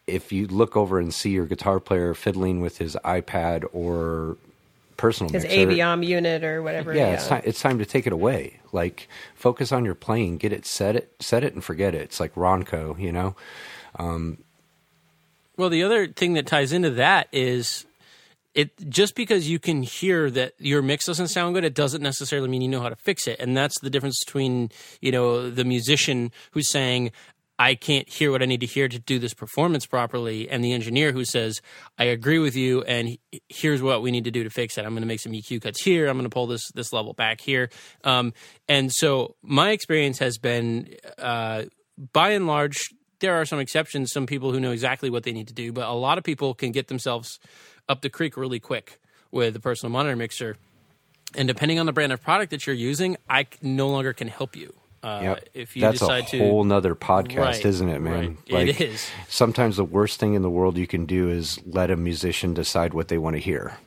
if 0.08 0.32
you 0.32 0.46
look 0.46 0.76
over 0.76 0.98
and 0.98 1.12
see 1.12 1.30
your 1.30 1.46
guitar 1.46 1.80
player 1.80 2.14
fiddling 2.14 2.60
with 2.60 2.78
his 2.78 2.96
iPad 3.04 3.64
or 3.72 4.36
personal 4.96 5.32
his 5.32 5.44
mixer, 5.44 5.58
Aviom 5.58 6.04
unit 6.04 6.44
or 6.44 6.62
whatever 6.62 6.94
yeah, 6.94 7.12
It's, 7.12 7.28
time, 7.28 7.42
it's 7.44 7.60
time 7.60 7.78
to 7.78 7.86
take 7.86 8.06
it 8.06 8.12
away. 8.12 8.60
Like 8.72 9.08
focus 9.34 9.72
on 9.72 9.84
your 9.84 9.94
playing, 9.94 10.38
get 10.38 10.52
it, 10.52 10.66
set 10.66 10.96
it, 10.96 11.14
set 11.20 11.44
it, 11.44 11.54
and 11.54 11.62
forget 11.62 11.94
it. 11.94 12.02
It's 12.02 12.20
like 12.20 12.34
Ronco, 12.34 12.98
you 12.98 13.12
know. 13.12 13.36
Um, 13.98 14.38
well, 15.56 15.70
the 15.70 15.82
other 15.82 16.08
thing 16.08 16.34
that 16.34 16.46
ties 16.46 16.72
into 16.72 16.90
that 16.90 17.28
is 17.32 17.86
it 18.54 18.70
just 18.88 19.14
because 19.14 19.48
you 19.48 19.58
can 19.58 19.82
hear 19.82 20.30
that 20.30 20.54
your 20.58 20.82
mix 20.82 21.06
doesn't 21.06 21.28
sound 21.28 21.54
good, 21.54 21.64
it 21.64 21.74
doesn't 21.74 22.02
necessarily 22.02 22.48
mean 22.48 22.62
you 22.62 22.68
know 22.68 22.80
how 22.80 22.88
to 22.88 22.96
fix 22.96 23.26
it. 23.26 23.38
And 23.38 23.56
that's 23.56 23.78
the 23.80 23.90
difference 23.90 24.24
between, 24.24 24.70
you 25.00 25.12
know, 25.12 25.48
the 25.48 25.64
musician 25.64 26.32
who's 26.52 26.68
saying, 26.68 27.12
I 27.58 27.74
can't 27.74 28.08
hear 28.08 28.30
what 28.30 28.42
I 28.42 28.46
need 28.46 28.60
to 28.60 28.66
hear 28.66 28.88
to 28.88 28.98
do 28.98 29.18
this 29.18 29.34
performance 29.34 29.84
properly, 29.84 30.48
and 30.48 30.62
the 30.62 30.72
engineer 30.72 31.12
who 31.12 31.24
says, 31.24 31.60
I 31.98 32.04
agree 32.04 32.38
with 32.38 32.54
you, 32.54 32.82
and 32.82 33.18
here's 33.48 33.82
what 33.82 34.00
we 34.00 34.12
need 34.12 34.24
to 34.24 34.30
do 34.30 34.44
to 34.44 34.50
fix 34.50 34.78
it. 34.78 34.84
I'm 34.84 34.92
going 34.92 35.02
to 35.02 35.08
make 35.08 35.20
some 35.20 35.32
EQ 35.32 35.62
cuts 35.62 35.82
here. 35.82 36.08
I'm 36.08 36.16
going 36.16 36.24
to 36.24 36.30
pull 36.30 36.46
this 36.46 36.70
this 36.72 36.92
level 36.92 37.14
back 37.14 37.40
here. 37.40 37.70
Um, 38.04 38.32
and 38.68 38.92
so 38.92 39.34
my 39.42 39.70
experience 39.70 40.18
has 40.20 40.38
been, 40.38 40.94
uh, 41.18 41.64
by 42.12 42.30
and 42.30 42.46
large, 42.46 42.90
there 43.20 43.34
are 43.34 43.44
some 43.44 43.58
exceptions, 43.58 44.12
some 44.12 44.26
people 44.26 44.52
who 44.52 44.60
know 44.60 44.70
exactly 44.70 45.10
what 45.10 45.24
they 45.24 45.32
need 45.32 45.48
to 45.48 45.54
do, 45.54 45.72
but 45.72 45.88
a 45.88 45.92
lot 45.92 46.18
of 46.18 46.24
people 46.24 46.54
can 46.54 46.70
get 46.70 46.86
themselves 46.86 47.40
up 47.88 48.02
the 48.02 48.10
creek 48.10 48.36
really 48.36 48.60
quick 48.60 49.00
with 49.32 49.56
a 49.56 49.60
personal 49.60 49.90
monitor 49.90 50.14
mixer. 50.14 50.56
And 51.34 51.48
depending 51.48 51.78
on 51.78 51.86
the 51.86 51.92
brand 51.92 52.12
of 52.12 52.22
product 52.22 52.50
that 52.50 52.66
you're 52.66 52.76
using, 52.76 53.16
I 53.28 53.46
no 53.60 53.88
longer 53.88 54.12
can 54.12 54.28
help 54.28 54.56
you. 54.56 54.74
Uh, 55.02 55.20
Yep. 55.22 55.48
If 55.54 55.76
you 55.76 55.82
That's 55.82 56.00
decide 56.00 56.24
a 56.24 56.26
to, 56.30 56.38
whole 56.38 56.64
nother 56.64 56.94
podcast, 56.94 57.36
Right, 57.38 57.64
isn't 57.64 57.88
it, 57.88 58.00
man? 58.00 58.38
right. 58.50 58.68
It 58.68 58.80
is. 58.80 59.08
Sometimes 59.28 59.76
the 59.76 59.84
worst 59.84 60.18
thing 60.18 60.34
in 60.34 60.42
the 60.42 60.50
world 60.50 60.76
you 60.76 60.86
can 60.88 61.06
do 61.06 61.28
is 61.30 61.58
let 61.66 61.90
a 61.90 61.96
musician 61.96 62.52
decide 62.54 62.94
what 62.94 63.08
they 63.08 63.18
want 63.18 63.36
to 63.36 63.40
hear. 63.40 63.78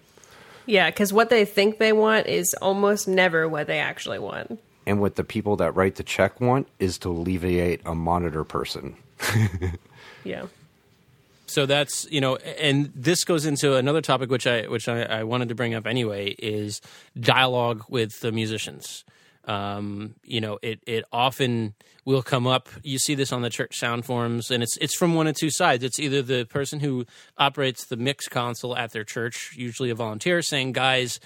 yeah 0.65 0.89
because 0.89 1.11
what 1.11 1.29
they 1.29 1.43
think 1.43 1.79
they 1.79 1.91
want 1.91 2.27
is 2.27 2.53
almost 2.61 3.07
never 3.07 3.49
what 3.49 3.67
they 3.67 3.79
actually 3.79 4.19
want 4.19 4.59
And 4.85 5.01
what 5.01 5.15
the 5.15 5.23
people 5.23 5.55
that 5.57 5.75
write 5.75 5.95
the 5.95 6.03
check 6.03 6.39
want 6.39 6.67
is 6.79 6.97
to 6.99 7.09
alleviate 7.09 7.81
a 7.85 7.93
monitor 7.95 8.43
person. 8.43 8.95
yeah 10.23 10.45
so 11.45 11.65
that's 11.65 12.09
you 12.09 12.21
know 12.21 12.37
and 12.37 12.91
this 12.95 13.23
goes 13.23 13.45
into 13.45 13.75
another 13.75 14.01
topic 14.01 14.29
which 14.29 14.47
i 14.47 14.61
which 14.67 14.87
i, 14.87 15.01
I 15.03 15.23
wanted 15.23 15.49
to 15.49 15.55
bring 15.55 15.73
up 15.73 15.85
anyway 15.85 16.35
is 16.39 16.79
dialogue 17.19 17.83
with 17.89 18.19
the 18.21 18.31
musicians 18.31 19.03
um, 19.45 20.15
you 20.23 20.41
know 20.41 20.59
it 20.61 20.79
it 20.85 21.05
often 21.11 21.73
will 22.05 22.23
come 22.23 22.47
up. 22.47 22.69
You 22.83 22.99
see 22.99 23.15
this 23.15 23.31
on 23.31 23.41
the 23.41 23.49
church 23.49 23.77
sound 23.77 24.05
forums 24.05 24.51
and 24.51 24.63
it's 24.63 24.77
it's 24.77 24.95
from 24.95 25.13
one 25.15 25.27
of 25.27 25.35
two 25.35 25.51
sides. 25.51 25.83
It's 25.83 25.99
either 25.99 26.21
the 26.21 26.45
person 26.45 26.79
who 26.79 27.05
operates 27.37 27.85
the 27.85 27.97
mix 27.97 28.27
console 28.27 28.75
at 28.75 28.91
their 28.91 29.03
church 29.03 29.53
usually 29.55 29.89
a 29.89 29.95
volunteer 29.95 30.41
saying 30.41 30.73
guys 30.73 31.19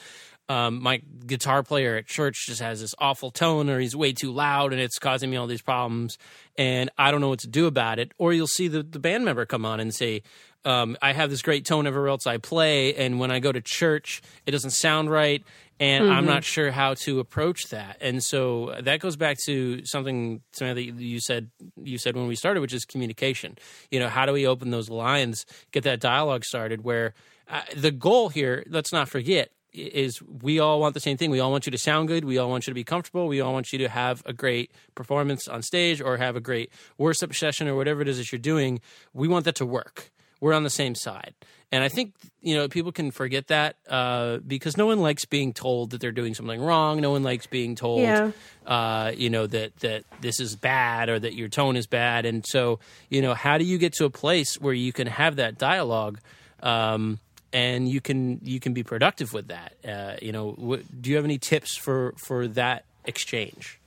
um, 0.48 0.82
my 0.82 1.02
guitar 1.26 1.64
player 1.64 1.96
at 1.98 2.06
church 2.06 2.46
just 2.46 2.62
has 2.62 2.82
this 2.82 2.94
awful 3.00 3.32
tone 3.32 3.70
or 3.70 3.80
he's 3.80 3.96
way 3.96 4.14
too 4.14 4.32
loud 4.32 4.74
and 4.74 4.82
it's 4.82 5.00
causing 5.00 5.32
me 5.32 5.38
all 5.38 5.48
these 5.48 5.62
problems 5.62 6.18
and 6.58 6.92
i 6.98 7.10
don't 7.10 7.22
know 7.22 7.30
what 7.30 7.40
to 7.40 7.48
do 7.48 7.66
about 7.66 8.00
it. 8.00 8.12
Or 8.18 8.32
you'll 8.32 8.48
see 8.48 8.68
the, 8.68 8.84
the 8.84 9.00
band 9.00 9.26
member 9.26 9.46
come 9.46 9.66
on 9.66 9.80
and 9.80 9.94
say 9.94 10.22
um, 10.64 10.98
i 11.02 11.14
have 11.14 11.30
this 11.30 11.42
great 11.42 11.66
tone 11.66 11.88
everywhere 11.88 12.10
else 12.10 12.28
i 12.28 12.38
play 12.38 12.94
and 12.96 13.20
when 13.20 13.32
i 13.32 13.40
go 13.40 13.52
to 13.52 13.62
church 13.62 14.22
it 14.46 14.52
doesn't 14.52 14.72
sound 14.72 15.10
right 15.10 15.44
and 15.80 16.12
i'm 16.12 16.26
not 16.26 16.44
sure 16.44 16.72
how 16.72 16.94
to 16.94 17.20
approach 17.20 17.70
that 17.70 17.98
and 18.02 18.24
so 18.24 18.76
that 18.82 19.00
goes 19.00 19.16
back 19.16 19.38
to 19.38 19.86
something 19.86 20.42
Samantha, 20.54 20.82
you 20.82 21.20
said 21.20 21.50
you 21.82 21.98
said 21.98 22.16
when 22.16 22.28
we 22.28 22.36
started 22.36 22.62
which 22.62 22.74
is 22.74 22.86
communication 22.86 23.58
you 23.92 24.00
know 24.00 24.10
how 24.10 24.26
do 24.26 24.34
we 24.34 24.48
open 24.48 24.72
those 24.72 24.90
lines 24.90 25.46
get 25.72 25.84
that 25.84 26.00
dialogue 26.00 26.46
started 26.46 26.84
where 26.84 27.14
uh, 27.50 27.62
the 27.76 27.92
goal 27.92 28.30
here 28.30 28.64
let's 28.70 28.92
not 28.94 29.10
forget 29.10 29.52
is 29.76 30.22
we 30.22 30.60
all 30.60 30.80
want 30.80 30.94
the 30.94 31.00
same 31.00 31.18
thing. 31.18 31.30
We 31.32 31.40
all 31.40 31.52
want 31.52 31.66
you 31.66 31.72
to 31.72 31.78
sound 31.78 32.08
good. 32.08 32.26
We 32.26 32.38
all 32.38 32.50
want 32.50 32.66
you 32.68 32.72
to 32.72 32.76
be 32.76 32.84
comfortable. 32.84 33.28
We 33.28 33.42
all 33.42 33.54
want 33.54 33.74
you 33.74 33.80
to 33.80 33.90
have 33.90 34.24
a 34.26 34.34
great 34.34 34.72
performance 34.96 35.48
on 35.48 35.62
stage 35.62 36.02
or 36.02 36.18
have 36.18 36.36
a 36.36 36.42
great 36.42 36.72
worship 36.98 37.34
session 37.36 37.68
or 37.68 37.76
whatever 37.76 38.02
it 38.02 38.08
is 38.08 38.18
that 38.18 38.32
you're 38.32 38.40
doing. 38.40 38.82
We 39.14 39.28
want 39.28 39.46
that 39.46 39.56
to 39.56 39.66
work. 39.66 40.12
We're 40.40 40.54
on 40.54 40.64
the 40.64 40.70
same 40.70 40.96
side. 40.96 41.34
And 41.72 41.84
I 41.84 41.90
think, 41.90 42.14
you 42.42 42.56
know, 42.56 42.68
people 42.70 42.92
can 42.92 43.12
forget 43.12 43.48
that 43.48 43.76
uh, 43.90 44.38
because 44.38 44.78
no 44.78 44.86
one 44.86 45.00
likes 45.00 45.26
being 45.26 45.52
told 45.52 45.90
that 45.90 46.00
they're 46.00 46.12
doing 46.12 46.34
something 46.34 46.62
wrong. 46.62 47.02
No 47.02 47.12
one 47.12 47.24
likes 47.24 47.48
being 47.48 47.76
told, 47.76 48.02
Yeah. 48.02 48.32
uh, 48.66 49.12
you 49.16 49.30
know, 49.30 49.48
that, 49.48 49.76
that 49.78 50.04
this 50.22 50.40
is 50.40 50.56
bad 50.56 51.10
or 51.10 51.20
that 51.20 51.34
your 51.34 51.50
tone 51.50 51.76
is 51.76 51.88
bad. 51.88 52.26
And 52.26 52.46
so, 52.48 52.80
you 53.10 53.22
know, 53.22 53.34
how 53.34 53.58
do 53.58 53.66
you 53.66 53.78
get 53.78 53.94
to 53.94 54.06
a 54.06 54.10
place 54.10 54.56
where 54.62 54.74
you 54.74 54.94
can 54.94 55.08
have 55.08 55.38
that 55.38 55.58
dialogue? 55.58 56.20
Um, 56.62 57.20
and 57.52 57.88
you 57.88 58.02
can 58.02 58.40
you 58.44 58.60
can 58.60 58.74
be 58.74 58.84
productive 58.84 59.32
with 59.32 59.48
that. 59.48 59.74
Uh, 59.88 60.16
you 60.22 60.34
know, 60.34 60.80
do 61.02 61.10
you 61.10 61.16
have 61.16 61.26
any 61.26 61.38
tips 61.38 61.78
for 61.78 62.14
for 62.18 62.48
that 62.50 62.84
exchange? 63.06 63.80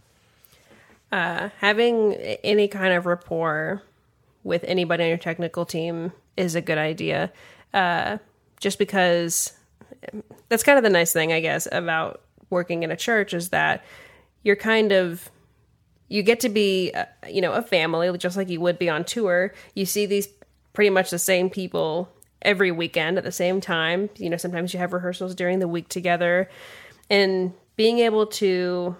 having 1.10 2.14
any 2.44 2.68
kind 2.68 2.92
of 2.92 3.06
rapport 3.06 3.82
with 4.44 4.64
anybody 4.64 5.04
on 5.04 5.08
your 5.08 5.18
technical 5.18 5.64
team 5.64 6.12
is 6.36 6.54
a 6.54 6.60
good 6.60 6.78
idea. 6.78 7.30
Uh, 7.74 8.18
just 8.60 8.78
because 8.78 9.52
that's 10.48 10.62
kind 10.62 10.78
of 10.78 10.84
the 10.84 10.90
nice 10.90 11.12
thing, 11.12 11.32
I 11.32 11.40
guess, 11.40 11.68
about 11.70 12.22
working 12.50 12.82
in 12.82 12.90
a 12.90 12.96
church 12.96 13.34
is 13.34 13.50
that 13.50 13.84
you're 14.42 14.56
kind 14.56 14.92
of 14.92 15.30
you 16.08 16.22
get 16.22 16.40
to 16.40 16.48
be, 16.48 16.90
uh, 16.92 17.04
you 17.28 17.40
know, 17.40 17.52
a 17.52 17.62
family 17.62 18.16
just 18.16 18.36
like 18.36 18.48
you 18.48 18.60
would 18.60 18.78
be 18.78 18.88
on 18.88 19.04
tour. 19.04 19.52
You 19.74 19.84
see 19.84 20.06
these 20.06 20.28
pretty 20.72 20.90
much 20.90 21.10
the 21.10 21.18
same 21.18 21.50
people 21.50 22.08
every 22.42 22.70
weekend 22.70 23.18
at 23.18 23.24
the 23.24 23.32
same 23.32 23.60
time. 23.60 24.08
You 24.16 24.30
know, 24.30 24.36
sometimes 24.36 24.72
you 24.72 24.78
have 24.78 24.92
rehearsals 24.92 25.34
during 25.34 25.58
the 25.58 25.68
week 25.68 25.88
together, 25.88 26.48
and 27.10 27.52
being 27.76 27.98
able 27.98 28.26
to 28.26 28.96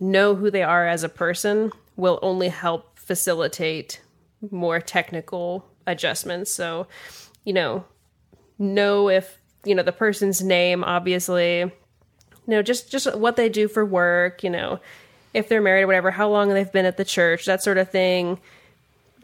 know 0.00 0.34
who 0.34 0.50
they 0.50 0.62
are 0.62 0.86
as 0.86 1.04
a 1.04 1.08
person 1.08 1.70
will 1.96 2.18
only 2.22 2.48
help 2.48 2.98
facilitate 2.98 4.00
more 4.50 4.80
technical 4.80 5.64
adjustments. 5.86 6.52
So, 6.52 6.88
you 7.44 7.52
know, 7.52 7.84
know 8.58 9.08
if, 9.08 9.38
you 9.64 9.74
know, 9.74 9.82
the 9.82 9.92
person's 9.92 10.42
name, 10.42 10.84
obviously, 10.84 11.60
you 11.60 11.70
know, 12.46 12.62
just, 12.62 12.90
just 12.90 13.14
what 13.16 13.36
they 13.36 13.48
do 13.48 13.68
for 13.68 13.84
work, 13.84 14.42
you 14.42 14.50
know, 14.50 14.80
if 15.32 15.48
they're 15.48 15.60
married 15.60 15.82
or 15.82 15.86
whatever, 15.86 16.10
how 16.10 16.28
long 16.28 16.48
they've 16.48 16.72
been 16.72 16.86
at 16.86 16.96
the 16.96 17.04
church, 17.04 17.46
that 17.46 17.62
sort 17.62 17.78
of 17.78 17.90
thing. 17.90 18.40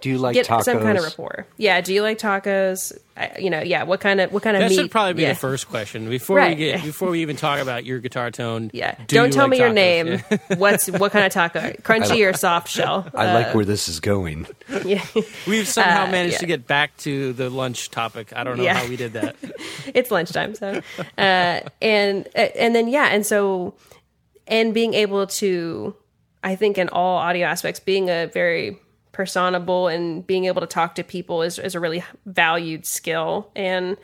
Do 0.00 0.08
you 0.10 0.18
like 0.18 0.34
Get 0.34 0.46
tacos? 0.46 0.64
some 0.64 0.80
kind 0.80 0.96
of 0.98 1.04
rapport. 1.04 1.46
Yeah. 1.56 1.80
Do 1.80 1.92
you 1.94 2.02
like 2.02 2.18
tacos? 2.18 2.92
I, 3.16 3.36
you 3.38 3.50
know, 3.50 3.60
yeah. 3.60 3.82
What 3.82 4.00
kind 4.00 4.20
of, 4.20 4.32
what 4.32 4.42
kind 4.42 4.56
of 4.56 4.62
That 4.62 4.70
meat? 4.70 4.76
should 4.76 4.90
probably 4.90 5.12
be 5.14 5.22
yeah. 5.22 5.30
the 5.34 5.38
first 5.38 5.68
question 5.68 6.08
before 6.08 6.40
we 6.40 6.54
get 6.54 6.82
before 6.82 7.10
we 7.10 7.20
even 7.22 7.36
talk 7.36 7.60
about 7.60 7.84
your 7.84 7.98
guitar 7.98 8.30
tone. 8.30 8.70
Yeah. 8.72 8.94
do 9.06 9.16
Don't 9.16 9.32
tell 9.32 9.44
like 9.44 9.50
me 9.50 9.58
your 9.58 9.72
name. 9.72 10.06
Yeah. 10.30 10.38
What's, 10.56 10.88
what 10.88 11.12
kind 11.12 11.26
of 11.26 11.32
taco? 11.32 11.60
Crunchy 11.82 12.28
or 12.28 12.32
soft 12.36 12.68
shell? 12.68 13.06
I 13.14 13.34
like 13.34 13.54
where 13.54 13.64
this 13.64 13.88
is 13.88 14.00
going. 14.00 14.46
yeah. 14.84 15.04
We've 15.46 15.68
somehow 15.68 16.04
Uh, 16.06 16.10
managed 16.10 16.34
yeah. 16.34 16.38
to 16.38 16.46
get 16.46 16.66
back 16.66 16.96
to 16.98 17.32
the 17.34 17.50
lunch 17.50 17.90
topic. 17.90 18.32
I 18.34 18.44
don't 18.44 18.56
know 18.56 18.64
Yeah. 18.64 18.74
how 18.78 18.88
we 18.88 18.96
did 18.96 19.12
that. 19.14 19.36
it's 19.94 20.10
lunchtime 20.10 20.54
so 20.54 20.80
uh 21.18 21.60
and 21.82 22.28
and 22.34 22.74
then 22.74 22.88
yeah 22.88 23.06
and 23.06 23.26
so 23.26 23.74
and 24.46 24.72
being 24.72 24.94
able 24.94 25.26
to 25.26 25.94
I 26.42 26.56
think 26.56 26.78
in 26.78 26.88
all 26.88 27.18
audio 27.18 27.46
aspects, 27.46 27.80
being 27.80 28.08
a 28.08 28.26
very 28.26 28.78
personable 29.12 29.88
and 29.88 30.26
being 30.26 30.44
able 30.44 30.60
to 30.60 30.66
talk 30.66 30.94
to 30.96 31.04
people 31.04 31.42
is, 31.42 31.58
is 31.58 31.74
a 31.74 31.80
really 31.80 32.04
valued 32.26 32.86
skill. 32.86 33.50
And 33.54 33.96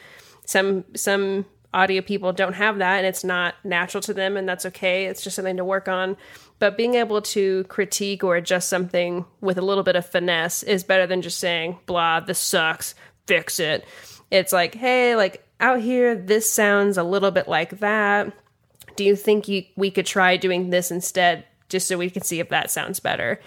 some 0.45 0.85
some 0.95 1.47
audio 1.75 2.01
people 2.01 2.33
don't 2.33 2.55
have 2.55 2.79
that 2.79 2.97
and 2.97 3.07
it's 3.07 3.23
not 3.25 3.55
natural 3.63 4.01
to 4.01 4.15
them 4.15 4.37
and 4.37 4.49
that's 4.49 4.65
okay. 4.65 5.07
It's 5.07 5.23
just 5.23 5.37
something 5.37 5.59
to 5.59 5.65
work 5.65 5.89
on. 5.89 6.17
But 6.59 6.77
being 6.77 6.95
able 6.95 7.21
to 7.21 7.65
critique 7.65 8.25
or 8.25 8.37
adjust 8.37 8.71
something 8.71 9.27
with 9.43 9.59
a 9.59 9.63
little 9.63 9.85
bit 9.85 9.95
of 9.95 10.07
finesse 10.07 10.63
is 10.63 10.85
better 10.85 11.07
than 11.07 11.21
just 11.21 11.39
saying, 11.39 11.79
blah, 11.85 12.21
this 12.21 12.39
sucks, 12.39 12.95
fix 13.27 13.61
it. 13.61 13.87
It's 14.31 14.55
like, 14.55 14.75
hey, 14.75 15.17
like 15.17 15.47
out 15.61 15.81
here, 15.81 16.15
this 16.15 16.51
sounds 16.51 16.97
a 16.97 17.05
little 17.05 17.31
bit 17.31 17.47
like 17.47 17.81
that. 17.81 18.33
Do 18.97 19.05
you 19.05 19.15
think 19.15 19.47
you, 19.47 19.65
we 19.77 19.91
could 19.91 20.07
try 20.07 20.39
doing 20.39 20.71
this 20.71 20.91
instead, 20.91 21.45
just 21.69 21.87
so 21.87 21.99
we 21.99 22.09
can 22.09 22.23
see 22.23 22.41
if 22.41 22.49
that 22.49 22.71
sounds 22.71 23.01
better? 23.01 23.39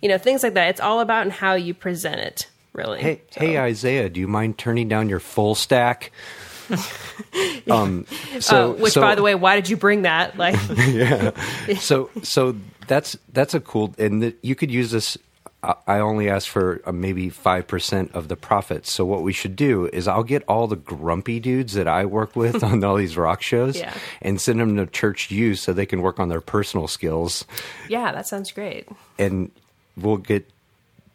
You 0.00 0.08
know, 0.08 0.18
things 0.18 0.42
like 0.42 0.54
that. 0.54 0.68
It's 0.68 0.80
all 0.80 1.00
about 1.00 1.22
and 1.22 1.32
how 1.32 1.54
you 1.54 1.74
present 1.74 2.20
it, 2.20 2.48
really. 2.72 3.00
Hey, 3.00 3.22
So- 3.30 3.40
hey, 3.40 3.58
Isaiah, 3.58 4.08
do 4.08 4.20
you 4.20 4.28
mind 4.28 4.58
turning 4.58 4.88
down 4.88 5.08
your 5.08 5.20
full 5.20 5.54
stack? 5.54 6.12
um, 7.70 8.06
so, 8.40 8.72
Uh, 8.72 8.74
which, 8.74 8.92
so- 8.92 9.00
by 9.00 9.14
the 9.14 9.22
way, 9.22 9.34
why 9.34 9.56
did 9.56 9.68
you 9.68 9.76
bring 9.76 10.02
that? 10.02 10.36
Like, 10.36 10.56
yeah. 10.86 11.30
so 11.78 12.10
so 12.22 12.54
that's 12.86 13.16
that's 13.32 13.54
a 13.54 13.60
cool 13.60 13.94
and 13.98 14.22
the, 14.22 14.34
you 14.42 14.54
could 14.54 14.70
use 14.70 14.90
this 14.90 15.16
I- 15.62 15.98
only 15.98 16.28
ask 16.30 16.46
for 16.48 16.80
uh, 16.86 16.92
maybe 16.92 17.30
5% 17.30 18.14
of 18.14 18.28
the 18.28 18.36
profits. 18.36 18.92
So 18.92 19.04
what 19.04 19.22
we 19.22 19.32
should 19.32 19.56
do 19.56 19.86
is 19.86 20.06
I'll 20.06 20.22
get 20.22 20.44
all 20.46 20.68
the 20.68 20.76
grumpy 20.76 21.40
dudes 21.40 21.72
that 21.72 21.88
I 21.88 22.04
work 22.04 22.36
with 22.36 22.62
on 22.62 22.84
all 22.84 22.94
these 22.96 23.16
rock 23.16 23.42
shows 23.42 23.76
Yeah. 23.76 23.92
and 24.22 24.40
send 24.40 24.60
them 24.60 24.76
to 24.76 24.86
church 24.86 25.32
use 25.32 25.60
so 25.60 25.72
they 25.72 25.84
can 25.86 26.00
work 26.00 26.20
on 26.20 26.28
their 26.28 26.40
personal 26.40 26.86
skills 26.86 27.44
yeah, 27.88 28.12
that 28.12 28.28
sounds 28.28 28.52
great. 28.52 28.86
and 29.18 29.50
we'll 30.00 30.16
get 30.16 30.48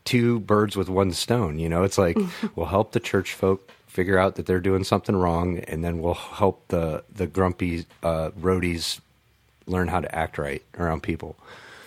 two 0.05 0.39
birds 0.41 0.75
with 0.75 0.89
one 0.89 1.11
stone. 1.11 1.59
You 1.59 1.69
know, 1.69 1.83
it's 1.83 1.97
like 1.97 2.17
we'll 2.55 2.67
help 2.67 2.91
the 2.91 2.99
church 2.99 3.33
folk 3.33 3.69
figure 3.87 4.17
out 4.17 4.35
that 4.35 4.45
they're 4.45 4.59
doing 4.59 4.83
something 4.83 5.15
wrong, 5.15 5.59
and 5.59 5.83
then 5.83 6.01
we'll 6.01 6.13
help 6.13 6.67
the 6.69 7.03
the 7.13 7.27
grumpy 7.27 7.85
uh, 8.01 8.31
roadies 8.39 8.99
learn 9.65 9.87
how 9.87 10.01
to 10.01 10.13
act 10.13 10.37
right 10.37 10.63
around 10.77 11.03
people. 11.03 11.35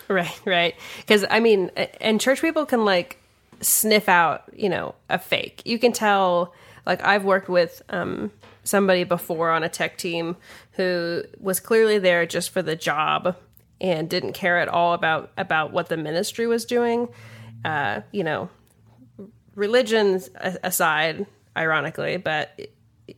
Right, 0.07 0.39
right. 0.45 0.75
Because 0.97 1.25
I 1.29 1.39
mean, 1.39 1.69
and 1.99 2.19
church 2.19 2.41
people 2.41 2.65
can 2.65 2.85
like 2.85 3.21
sniff 3.61 4.07
out, 4.07 4.43
you 4.55 4.69
know, 4.69 4.95
a 5.09 5.19
fake. 5.19 5.61
You 5.65 5.79
can 5.79 5.91
tell. 5.91 6.53
Like 6.85 7.03
I've 7.03 7.25
worked 7.25 7.49
with 7.49 7.81
um, 7.89 8.31
somebody 8.63 9.03
before 9.03 9.49
on 9.49 9.61
a 9.61 9.67
tech 9.67 9.97
team 9.97 10.37
who 10.73 11.23
was 11.37 11.59
clearly 11.59 11.99
there 11.99 12.25
just 12.25 12.49
for 12.51 12.61
the 12.61 12.77
job 12.77 13.35
and 13.79 14.09
didn't 14.09 14.33
care 14.33 14.57
at 14.59 14.67
all 14.67 14.93
about 14.93 15.31
about 15.37 15.71
what 15.71 15.89
the 15.89 15.97
ministry 15.97 16.47
was 16.47 16.65
doing. 16.65 17.07
Uh, 17.65 18.01
you 18.11 18.23
know, 18.23 18.49
religions 19.55 20.29
aside, 20.63 21.25
ironically, 21.55 22.17
but 22.17 22.59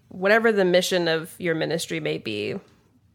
whatever 0.10 0.52
the 0.52 0.66
mission 0.66 1.08
of 1.08 1.34
your 1.40 1.56
ministry 1.56 2.00
may 2.00 2.18
be, 2.18 2.56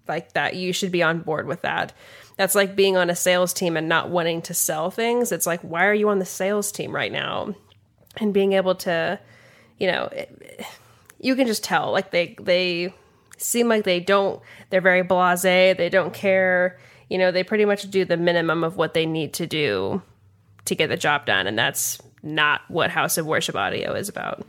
like 0.08 0.32
that, 0.34 0.54
you 0.56 0.72
should 0.72 0.92
be 0.92 1.02
on 1.02 1.20
board 1.20 1.46
with 1.46 1.62
that. 1.62 1.92
That's 2.36 2.54
like 2.54 2.74
being 2.76 2.96
on 2.96 3.10
a 3.10 3.16
sales 3.16 3.52
team 3.52 3.76
and 3.76 3.88
not 3.88 4.10
wanting 4.10 4.42
to 4.42 4.54
sell 4.54 4.90
things. 4.90 5.32
It's 5.32 5.46
like, 5.46 5.60
why 5.60 5.86
are 5.86 5.94
you 5.94 6.08
on 6.08 6.18
the 6.18 6.24
sales 6.26 6.72
team 6.72 6.94
right 6.94 7.12
now? 7.12 7.54
And 8.18 8.34
being 8.34 8.52
able 8.54 8.74
to, 8.76 9.18
you 9.78 9.90
know, 9.90 10.04
it- 10.12 10.64
you 11.20 11.34
can 11.36 11.46
just 11.46 11.64
tell. 11.64 11.90
Like 11.90 12.10
they 12.10 12.36
they 12.38 12.92
seem 13.38 13.66
like 13.66 13.84
they 13.84 13.98
don't. 13.98 14.42
They're 14.68 14.82
very 14.82 15.02
blasé. 15.02 15.74
They 15.74 15.88
don't 15.88 16.12
care. 16.12 16.78
You 17.08 17.18
know, 17.18 17.30
they 17.30 17.44
pretty 17.44 17.64
much 17.64 17.90
do 17.90 18.04
the 18.04 18.16
minimum 18.16 18.64
of 18.64 18.76
what 18.76 18.94
they 18.94 19.06
need 19.06 19.34
to 19.34 19.46
do 19.46 20.02
to 20.64 20.74
get 20.74 20.88
the 20.88 20.96
job 20.96 21.26
done, 21.26 21.46
and 21.46 21.58
that's 21.58 22.00
not 22.22 22.62
what 22.68 22.90
House 22.90 23.18
of 23.18 23.26
Worship 23.26 23.54
Audio 23.54 23.94
is 23.94 24.08
about. 24.08 24.46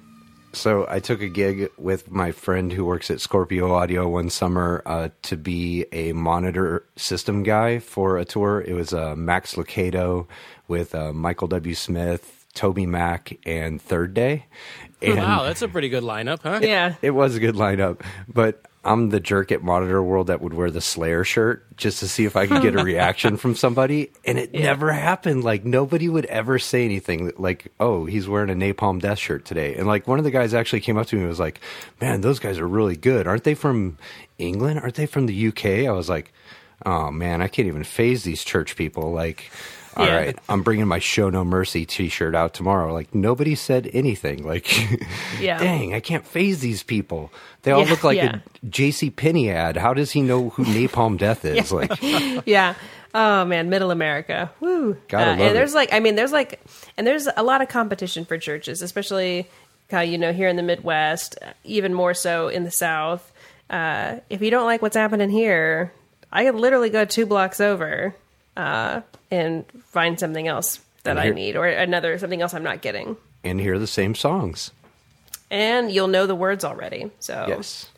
So 0.53 0.85
I 0.89 0.99
took 0.99 1.21
a 1.21 1.27
gig 1.27 1.69
with 1.77 2.09
my 2.09 2.31
friend 2.31 2.71
who 2.71 2.85
works 2.85 3.11
at 3.11 3.19
Scorpio 3.19 3.73
Audio 3.73 4.07
one 4.07 4.29
summer 4.29 4.81
uh, 4.85 5.09
to 5.23 5.35
be 5.35 5.85
a 5.91 6.13
monitor 6.13 6.85
system 6.95 7.43
guy 7.43 7.79
for 7.79 8.17
a 8.17 8.23
tour. 8.23 8.63
It 8.65 8.73
was 8.73 8.93
uh, 8.93 9.15
Max 9.17 9.55
Lucado 9.55 10.27
with 10.69 10.95
uh, 10.95 11.11
Michael 11.11 11.49
W. 11.49 11.75
Smith, 11.75 12.45
TobyMac, 12.55 13.37
and 13.45 13.81
Third 13.81 14.13
Day. 14.13 14.45
And 15.01 15.17
Wow, 15.17 15.43
that's 15.43 15.61
a 15.61 15.67
pretty 15.67 15.89
good 15.89 16.03
lineup, 16.03 16.39
huh? 16.41 16.61
Yeah. 16.61 16.95
it 17.01 17.11
was 17.11 17.35
a 17.35 17.41
good 17.41 17.55
lineup, 17.55 18.01
but 18.29 18.63
I'm 18.85 19.09
the 19.09 19.19
jerk 19.19 19.51
at 19.51 19.63
Monitor 19.63 20.01
World 20.01 20.27
that 20.27 20.41
would 20.41 20.53
wear 20.53 20.69
the 20.69 20.79
Slayer 20.79 21.23
shirt 21.23 21.65
just 21.75 21.99
to 21.99 22.07
see 22.07 22.25
if 22.25 22.35
I 22.35 22.45
could 22.45 22.61
get 22.61 22.75
a 22.75 22.83
reaction 22.83 23.35
from 23.35 23.55
somebody, 23.55 24.11
and 24.23 24.37
it 24.37 24.53
never 24.53 24.91
happened. 24.91 25.43
Like 25.43 25.65
nobody 25.65 26.07
would 26.07 26.25
ever 26.25 26.59
say 26.59 26.85
anything 26.85 27.31
like, 27.37 27.71
"Oh, 27.79 28.05
he's 28.05 28.27
wearing 28.27 28.51
a 28.51 28.53
Napalm 28.53 29.01
Death 29.01 29.17
shirt 29.17 29.43
today," 29.43 29.75
and 29.75 29.87
like 29.87 30.07
one 30.07 30.19
of 30.19 30.23
the 30.23 30.31
guys 30.31 30.53
actually 30.53 30.81
came 30.81 30.97
up 30.97 31.07
to 31.07 31.15
me 31.15 31.21
and 31.21 31.29
was 31.29 31.39
like, 31.39 31.59
"Man, 31.99 32.21
those 32.21 32.39
guys 32.39 32.59
are 32.59 32.67
really 32.67 32.95
good. 32.95 33.25
Aren't 33.27 33.43
they 33.43 33.55
from 33.55 33.97
England? 34.37 34.79
Aren't 34.79 34.95
they 34.95 35.07
from 35.07 35.25
the 35.25 35.47
UK?" 35.47 35.65
I 35.87 35.91
was 35.91 36.07
like, 36.07 36.31
"Oh 36.85 37.09
man, 37.09 37.41
I 37.41 37.47
can't 37.47 37.67
even 37.67 37.83
phase 37.83 38.23
these 38.23 38.43
church 38.43 38.75
people." 38.75 39.11
Like. 39.11 39.51
All 39.97 40.05
Yeah. 40.05 40.15
right, 40.15 40.39
I'm 40.49 40.61
bringing 40.61 40.87
my 40.87 40.99
"Show 40.99 41.29
No 41.29 41.43
Mercy" 41.45 41.85
T-shirt 41.85 42.35
out 42.35 42.53
tomorrow. 42.53 42.93
Like 42.93 43.13
nobody 43.15 43.55
said 43.55 43.89
anything. 43.93 44.43
Like, 44.45 44.67
Yeah. 45.39 45.57
dang, 45.59 45.93
I 45.93 45.99
can't 45.99 46.25
phase 46.27 46.59
these 46.59 46.83
people. 46.83 47.31
They 47.63 47.71
all 47.71 47.83
Yeah, 47.85 47.89
look 47.91 48.03
like 48.03 48.17
a 48.19 48.43
J.C. 48.69 49.09
Penney 49.09 49.49
ad. 49.49 49.77
How 49.77 49.93
does 49.93 50.11
he 50.11 50.21
know 50.21 50.49
who 50.49 50.65
Napalm 50.65 51.17
Death 51.17 51.45
is? 51.45 51.71
Like, 51.71 51.91
yeah. 52.45 52.75
Oh 53.13 53.45
man, 53.45 53.69
Middle 53.69 53.91
America. 53.91 54.51
Woo. 54.59 54.97
Gotta 55.07 55.31
Uh, 55.31 55.35
love 55.37 55.39
and 55.47 55.55
there's 55.55 55.71
it. 55.73 55.77
like, 55.77 55.93
I 55.93 55.99
mean, 56.01 56.15
there's 56.15 56.33
like, 56.33 56.59
and 56.97 57.07
there's 57.07 57.27
a 57.37 57.43
lot 57.43 57.61
of 57.61 57.69
competition 57.69 58.25
for 58.25 58.37
churches, 58.37 58.81
especially, 58.81 59.47
uh, 59.93 59.99
you 59.99 60.17
know, 60.17 60.33
here 60.33 60.49
in 60.49 60.57
the 60.57 60.63
Midwest, 60.63 61.37
even 61.63 61.93
more 61.93 62.13
so 62.13 62.49
in 62.49 62.63
the 62.65 62.71
South. 62.71 63.31
Uh, 63.69 64.17
if 64.29 64.41
you 64.41 64.51
don't 64.51 64.65
like 64.65 64.81
what's 64.81 64.97
happening 64.97 65.29
here, 65.29 65.93
I 66.31 66.43
could 66.43 66.55
literally 66.55 66.89
go 66.89 67.05
two 67.05 67.25
blocks 67.25 67.61
over 67.61 68.13
uh, 68.57 69.01
and 69.31 69.65
find 69.85 70.19
something 70.19 70.47
else 70.47 70.79
that 71.03 71.11
And 71.11 71.19
I 71.19 71.29
need, 71.29 71.55
or 71.55 71.65
another 71.67 72.17
something 72.17 72.41
else 72.41 72.53
I'm 72.53 72.63
not 72.63 72.81
getting, 72.81 73.17
and 73.43 73.59
hear 73.59 73.77
the 73.79 73.87
same 73.87 74.15
songs. 74.15 74.71
and 75.51 75.91
you'll 75.91 76.07
know 76.07 76.25
the 76.25 76.35
words 76.35 76.63
already. 76.65 77.11
So 77.19 77.45
Yes. 77.47 77.89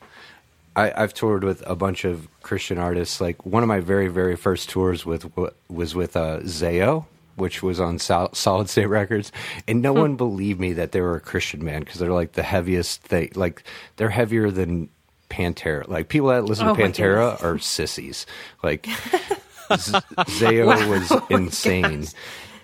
I, 0.75 0.91
I've 0.95 1.13
toured 1.13 1.43
with 1.43 1.63
a 1.65 1.75
bunch 1.75 2.05
of 2.05 2.27
Christian 2.43 2.77
artists. 2.77 3.19
Like 3.19 3.43
one 3.45 3.63
of 3.63 3.67
my 3.67 3.79
very, 3.79 4.09
very 4.09 4.35
first 4.35 4.69
tours 4.69 5.05
with 5.05 5.25
was 5.69 5.95
with 5.95 6.15
uh, 6.15 6.39
Zao, 6.41 7.05
which 7.35 7.63
was 7.63 7.79
on 7.79 7.97
Sol- 7.97 8.33
Solid 8.33 8.69
State 8.69 8.85
Records, 8.87 9.31
and 9.67 9.81
no 9.81 9.93
one 9.93 10.15
believed 10.17 10.59
me 10.59 10.73
that 10.73 10.91
they 10.91 11.01
were 11.01 11.15
a 11.15 11.19
Christian 11.21 11.65
band 11.65 11.85
because 11.85 11.99
they're 11.99 12.11
like 12.11 12.33
the 12.33 12.43
heaviest 12.43 13.01
thing. 13.01 13.31
Like 13.35 13.63
they're 13.95 14.09
heavier 14.11 14.51
than 14.51 14.89
Pantera. 15.31 15.87
Like 15.87 16.09
people 16.09 16.27
that 16.29 16.43
listen 16.45 16.67
Oh 16.67 16.75
to 16.75 16.81
Pantera 16.81 17.41
are 17.43 17.57
sissies. 17.57 18.27
Like 18.61 18.87
Zao 19.69 20.89
was 20.89 21.21
insane. 21.29 22.07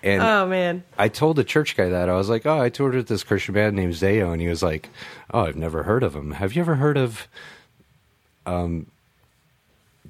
And 0.02 0.22
Oh 0.22 0.46
man. 0.46 0.84
I 0.98 1.08
told 1.08 1.36
the 1.36 1.44
church 1.44 1.76
guy 1.76 1.88
that 1.88 2.08
I 2.08 2.14
was 2.14 2.28
like, 2.28 2.44
"Oh, 2.46 2.60
I 2.60 2.68
toured 2.68 2.94
with 2.94 3.08
this 3.08 3.24
Christian 3.24 3.54
band 3.54 3.74
named 3.76 3.94
Zao," 3.94 4.32
and 4.32 4.40
he 4.40 4.48
was 4.48 4.62
like, 4.62 4.90
"Oh, 5.32 5.40
I've 5.46 5.56
never 5.56 5.84
heard 5.84 6.02
of 6.02 6.14
him. 6.14 6.32
Have 6.32 6.54
you 6.54 6.60
ever 6.62 6.74
heard 6.76 6.98
of 6.98 7.26
um, 8.44 8.86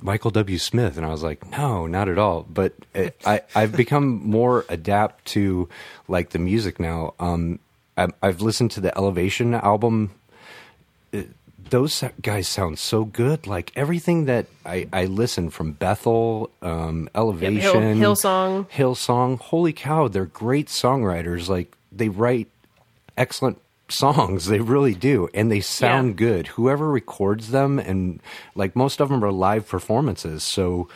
Michael 0.00 0.32
W. 0.32 0.58
Smith?" 0.58 0.96
And 0.96 1.06
I 1.06 1.10
was 1.10 1.22
like, 1.22 1.48
"No, 1.56 1.86
not 1.86 2.08
at 2.08 2.18
all." 2.18 2.42
But 2.42 2.74
it, 2.92 3.16
I 3.24 3.42
I've 3.54 3.76
become 3.76 4.20
more 4.28 4.64
adapt 4.68 5.26
to 5.26 5.68
like 6.08 6.30
the 6.30 6.40
music 6.40 6.80
now. 6.80 7.14
Um, 7.20 7.60
I, 7.96 8.08
I've 8.20 8.40
listened 8.40 8.72
to 8.72 8.80
the 8.80 8.96
Elevation 8.98 9.54
album. 9.54 10.10
Those 11.70 12.04
guys 12.22 12.46
sound 12.48 12.78
so 12.78 13.04
good. 13.04 13.46
Like 13.46 13.72
everything 13.74 14.26
that 14.26 14.46
I, 14.64 14.86
I 14.92 15.06
listen 15.06 15.50
from 15.50 15.72
Bethel, 15.72 16.50
um, 16.62 17.08
Elevation, 17.14 17.98
Hillsong. 18.00 18.68
Hillsong. 18.70 19.38
Holy 19.40 19.72
cow, 19.72 20.08
they're 20.08 20.26
great 20.26 20.68
songwriters. 20.68 21.48
Like 21.48 21.76
they 21.90 22.08
write 22.08 22.48
excellent 23.16 23.58
songs. 23.88 24.46
They 24.46 24.60
really 24.60 24.94
do, 24.94 25.28
and 25.34 25.50
they 25.50 25.60
sound 25.60 26.10
Yeah. 26.10 26.26
good. 26.26 26.46
Whoever 26.48 26.90
records 26.90 27.50
them, 27.50 27.78
and 27.78 28.20
like 28.54 28.76
most 28.76 29.00
of 29.00 29.08
them 29.08 29.24
are 29.24 29.32
live 29.32 29.68
performances. 29.68 30.42
So 30.44 30.88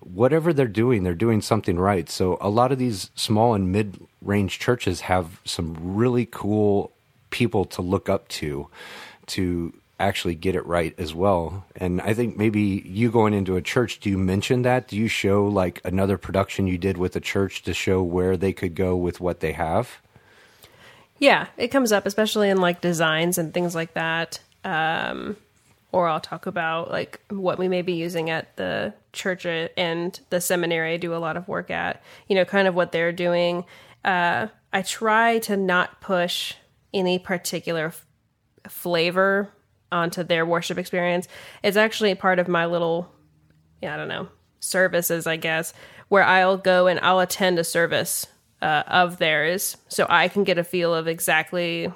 whatever 0.00 0.52
they're 0.52 0.66
doing, 0.68 1.02
they're 1.02 1.14
doing 1.14 1.40
something 1.40 1.78
right. 1.78 2.08
So 2.08 2.36
a 2.40 2.48
lot 2.50 2.72
of 2.72 2.78
these 2.78 3.10
small 3.14 3.54
and 3.54 3.72
mid-range 3.72 4.58
churches 4.58 5.02
have 5.02 5.40
some 5.44 5.76
really 5.80 6.26
cool 6.26 6.92
people 7.30 7.64
to 7.64 7.82
look 7.82 8.08
up 8.08 8.28
to 8.28 8.68
to 9.28 9.72
actually 9.98 10.34
get 10.34 10.54
it 10.54 10.66
right 10.66 10.94
as 10.98 11.14
well. 11.14 11.64
And 11.76 12.00
I 12.02 12.12
think 12.12 12.36
maybe 12.36 12.82
you 12.84 13.10
going 13.10 13.32
into 13.32 13.56
a 13.56 13.62
church, 13.62 13.98
do 14.00 14.10
you 14.10 14.18
mention 14.18 14.62
that? 14.62 14.88
Do 14.88 14.96
you 14.96 15.08
show 15.08 15.46
like 15.46 15.80
another 15.84 16.18
production 16.18 16.66
you 16.66 16.78
did 16.78 16.98
with 16.98 17.16
a 17.16 17.20
church 17.20 17.62
to 17.62 17.72
show 17.72 18.02
where 18.02 18.36
they 18.36 18.52
could 18.52 18.74
go 18.74 18.94
with 18.96 19.20
what 19.20 19.40
they 19.40 19.52
have? 19.52 20.00
Yeah, 21.18 21.46
it 21.56 21.68
comes 21.68 21.92
up, 21.92 22.04
especially 22.04 22.50
in 22.50 22.60
like 22.60 22.82
designs 22.82 23.38
and 23.38 23.54
things 23.54 23.74
like 23.74 23.94
that. 23.94 24.40
Um, 24.64 25.36
or 25.92 26.08
I'll 26.08 26.20
talk 26.20 26.44
about 26.44 26.90
like 26.90 27.20
what 27.30 27.58
we 27.58 27.68
may 27.68 27.80
be 27.80 27.94
using 27.94 28.28
at 28.28 28.54
the 28.56 28.92
church 29.14 29.46
and 29.46 30.20
the 30.28 30.40
seminary 30.42 30.94
I 30.94 30.96
do 30.98 31.14
a 31.14 31.16
lot 31.16 31.38
of 31.38 31.48
work 31.48 31.70
at, 31.70 32.02
you 32.28 32.34
know, 32.34 32.44
kind 32.44 32.68
of 32.68 32.74
what 32.74 32.92
they're 32.92 33.12
doing. 33.12 33.64
Uh, 34.04 34.48
I 34.74 34.82
try 34.82 35.38
to 35.40 35.56
not 35.56 36.02
push 36.02 36.54
any 36.92 37.18
particular 37.18 37.86
f- 37.86 38.04
flavor 38.68 39.48
onto 39.92 40.22
their 40.22 40.44
worship 40.44 40.78
experience. 40.78 41.28
It's 41.62 41.76
actually 41.76 42.14
part 42.14 42.38
of 42.38 42.48
my 42.48 42.66
little, 42.66 43.10
yeah, 43.82 43.94
I 43.94 43.96
don't 43.96 44.08
know, 44.08 44.28
services, 44.60 45.26
I 45.26 45.36
guess, 45.36 45.72
where 46.08 46.24
I'll 46.24 46.56
go 46.56 46.86
and 46.86 47.00
I'll 47.00 47.20
attend 47.20 47.58
a 47.58 47.64
service 47.64 48.26
uh, 48.62 48.82
of 48.86 49.18
theirs 49.18 49.76
so 49.88 50.06
I 50.08 50.28
can 50.28 50.44
get 50.44 50.58
a 50.58 50.64
feel 50.64 50.94
of 50.94 51.06
exactly 51.06 51.92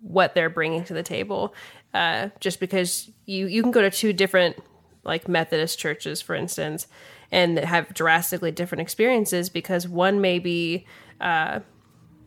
what 0.00 0.34
they're 0.34 0.50
bringing 0.50 0.84
to 0.84 0.94
the 0.94 1.02
table. 1.02 1.54
Uh, 1.92 2.28
just 2.38 2.60
because 2.60 3.10
you 3.26 3.46
you 3.46 3.62
can 3.62 3.72
go 3.72 3.82
to 3.82 3.90
two 3.90 4.12
different 4.12 4.56
like 5.02 5.28
Methodist 5.28 5.78
churches, 5.78 6.20
for 6.20 6.34
instance, 6.34 6.86
and 7.32 7.58
have 7.58 7.92
drastically 7.94 8.50
different 8.50 8.82
experiences 8.82 9.48
because 9.48 9.88
one 9.88 10.20
may 10.20 10.38
be, 10.38 10.86
uh, 11.20 11.60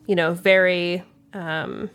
you 0.06 0.16
know, 0.16 0.34
very 0.34 1.04
um, 1.34 1.90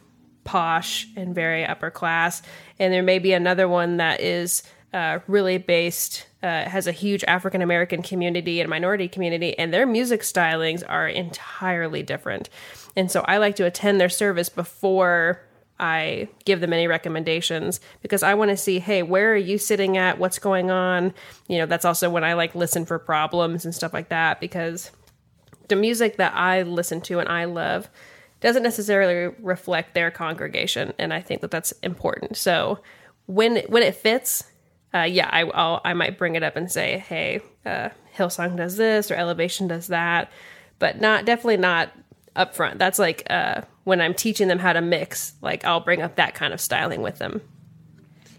posh 0.49 1.07
and 1.15 1.35
very 1.35 1.63
upper 1.63 1.91
class, 1.91 2.41
and 2.79 2.91
there 2.91 3.03
may 3.03 3.19
be 3.19 3.35
another 3.35 3.69
one 3.69 3.99
that 3.99 4.23
is 4.23 4.63
uh, 4.95 5.19
really 5.27 5.59
based 5.59 6.27
uh, 6.43 6.65
has 6.65 6.87
a 6.87 6.93
huge 6.93 7.23
African 7.25 7.61
American 7.61 8.03
community 8.03 8.63
and 8.63 8.71
minority 8.71 9.09
community, 9.09 9.59
and 9.59 9.75
their 9.75 9.87
music 9.87 10.23
stylings 10.23 10.83
are 10.89 11.07
entirely 11.07 12.03
different. 12.03 12.49
And 12.97 13.11
so 13.11 13.21
I 13.29 13.37
like 13.37 13.57
to 13.57 13.67
attend 13.67 14.01
their 14.01 14.09
service 14.09 14.49
before 14.49 15.43
I 15.79 16.29
give 16.47 16.61
them 16.61 16.73
any 16.73 16.87
recommendations 16.87 17.79
because 18.01 18.23
I 18.23 18.33
want 18.33 18.51
to 18.51 18.57
see, 18.57 18.79
hey, 18.79 19.03
where 19.03 19.35
are 19.35 19.37
you 19.37 19.59
sitting 19.59 19.99
at? 19.99 20.19
What's 20.19 20.39
going 20.39 20.71
on? 20.71 21.13
You 21.47 21.59
know, 21.59 21.67
that's 21.67 21.85
also 21.85 22.09
when 22.09 22.25
I 22.25 22.33
like 22.33 22.55
listen 22.55 22.87
for 22.87 22.99
problems 22.99 23.67
and 23.67 23.75
stuff 23.75 23.93
like 23.93 24.09
that 24.09 24.41
because 24.41 24.93
the 25.69 25.77
music 25.77 26.17
that 26.17 26.35
I 26.35 26.63
listen 26.63 27.03
to 27.03 27.19
and 27.19 27.29
I 27.29 27.45
love 27.45 27.91
doesn't 28.41 28.63
necessarily 28.63 29.35
reflect 29.41 29.95
their 29.95 30.11
congregation, 30.11 30.93
and 30.99 31.13
I 31.13 31.21
think 31.21 31.41
that 31.41 31.51
that's 31.51 31.73
important. 31.83 32.37
So 32.37 32.81
when 33.27 33.59
when 33.69 33.83
it 33.83 33.95
fits, 33.95 34.45
uh, 34.95 35.03
yeah, 35.03 35.29
I 35.31 35.43
I'll, 35.43 35.81
I 35.85 35.95
might 35.95 36.19
bring 36.19 36.35
it 36.35 36.43
up 36.43 36.57
and 36.57 36.71
say, 36.71 36.99
hey, 36.99 37.41
uh, 37.67 37.91
Hillsong 38.17 38.57
does 38.57 38.77
this 38.77 39.11
or 39.11 39.15
Elevation 39.15 39.69
does 39.69 39.89
that, 39.89 40.31
but 40.79 41.01
not 41.01 41.25
definitely 41.25 41.59
not 41.59 41.91
upfront. 42.37 42.79
That's 42.79 42.99
like 42.99 43.25
uh, 43.29 43.63
when 43.85 44.01
I'm 44.01 44.15
teaching 44.15 44.49
them 44.49 44.59
how 44.59 44.73
to 44.73 44.81
mix. 44.81 45.35
Like 45.43 45.65
I'll 45.65 45.81
bring 45.81 46.03
up 46.03 46.17
that 46.17 46.35
kind 46.35 46.55
of 46.55 46.61
styling 46.61 47.03
with 47.03 47.19
them. 47.19 47.41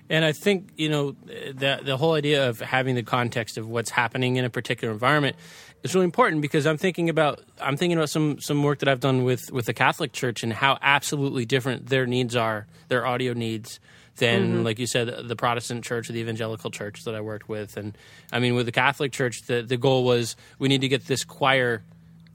And 0.09 0.25
I 0.25 0.31
think 0.31 0.71
you 0.75 0.89
know 0.89 1.11
the 1.11 1.81
the 1.83 1.97
whole 1.97 2.13
idea 2.13 2.49
of 2.49 2.59
having 2.59 2.95
the 2.95 3.03
context 3.03 3.57
of 3.57 3.67
what's 3.67 3.91
happening 3.91 4.37
in 4.37 4.45
a 4.45 4.49
particular 4.49 4.91
environment 4.91 5.35
is 5.83 5.93
really 5.93 6.05
important 6.05 6.41
because 6.41 6.65
I'm 6.65 6.77
thinking 6.77 7.09
about 7.09 7.41
I'm 7.61 7.77
thinking 7.77 7.97
about 7.97 8.09
some 8.09 8.39
some 8.39 8.63
work 8.63 8.79
that 8.79 8.89
I've 8.89 8.99
done 8.99 9.23
with 9.23 9.51
with 9.51 9.65
the 9.65 9.73
Catholic 9.73 10.11
Church 10.11 10.43
and 10.43 10.51
how 10.51 10.77
absolutely 10.81 11.45
different 11.45 11.87
their 11.87 12.05
needs 12.05 12.35
are, 12.35 12.67
their 12.87 13.05
audio 13.05 13.33
needs 13.33 13.79
than 14.17 14.55
Mm-hmm. 14.55 14.63
like 14.63 14.79
you 14.79 14.87
said 14.87 15.27
the 15.29 15.35
Protestant 15.35 15.85
church 15.85 16.09
or 16.09 16.13
the 16.13 16.19
evangelical 16.19 16.71
church 16.71 17.05
that 17.05 17.15
I 17.15 17.21
worked 17.21 17.47
with. 17.47 17.77
And 17.77 17.97
I 18.31 18.39
mean 18.39 18.55
with 18.55 18.65
the 18.65 18.71
Catholic 18.73 19.11
church 19.11 19.43
the 19.43 19.61
the 19.61 19.77
goal 19.77 20.03
was 20.03 20.35
we 20.57 20.67
need 20.67 20.81
to 20.81 20.89
get 20.89 21.07
this 21.07 21.23
choir 21.23 21.83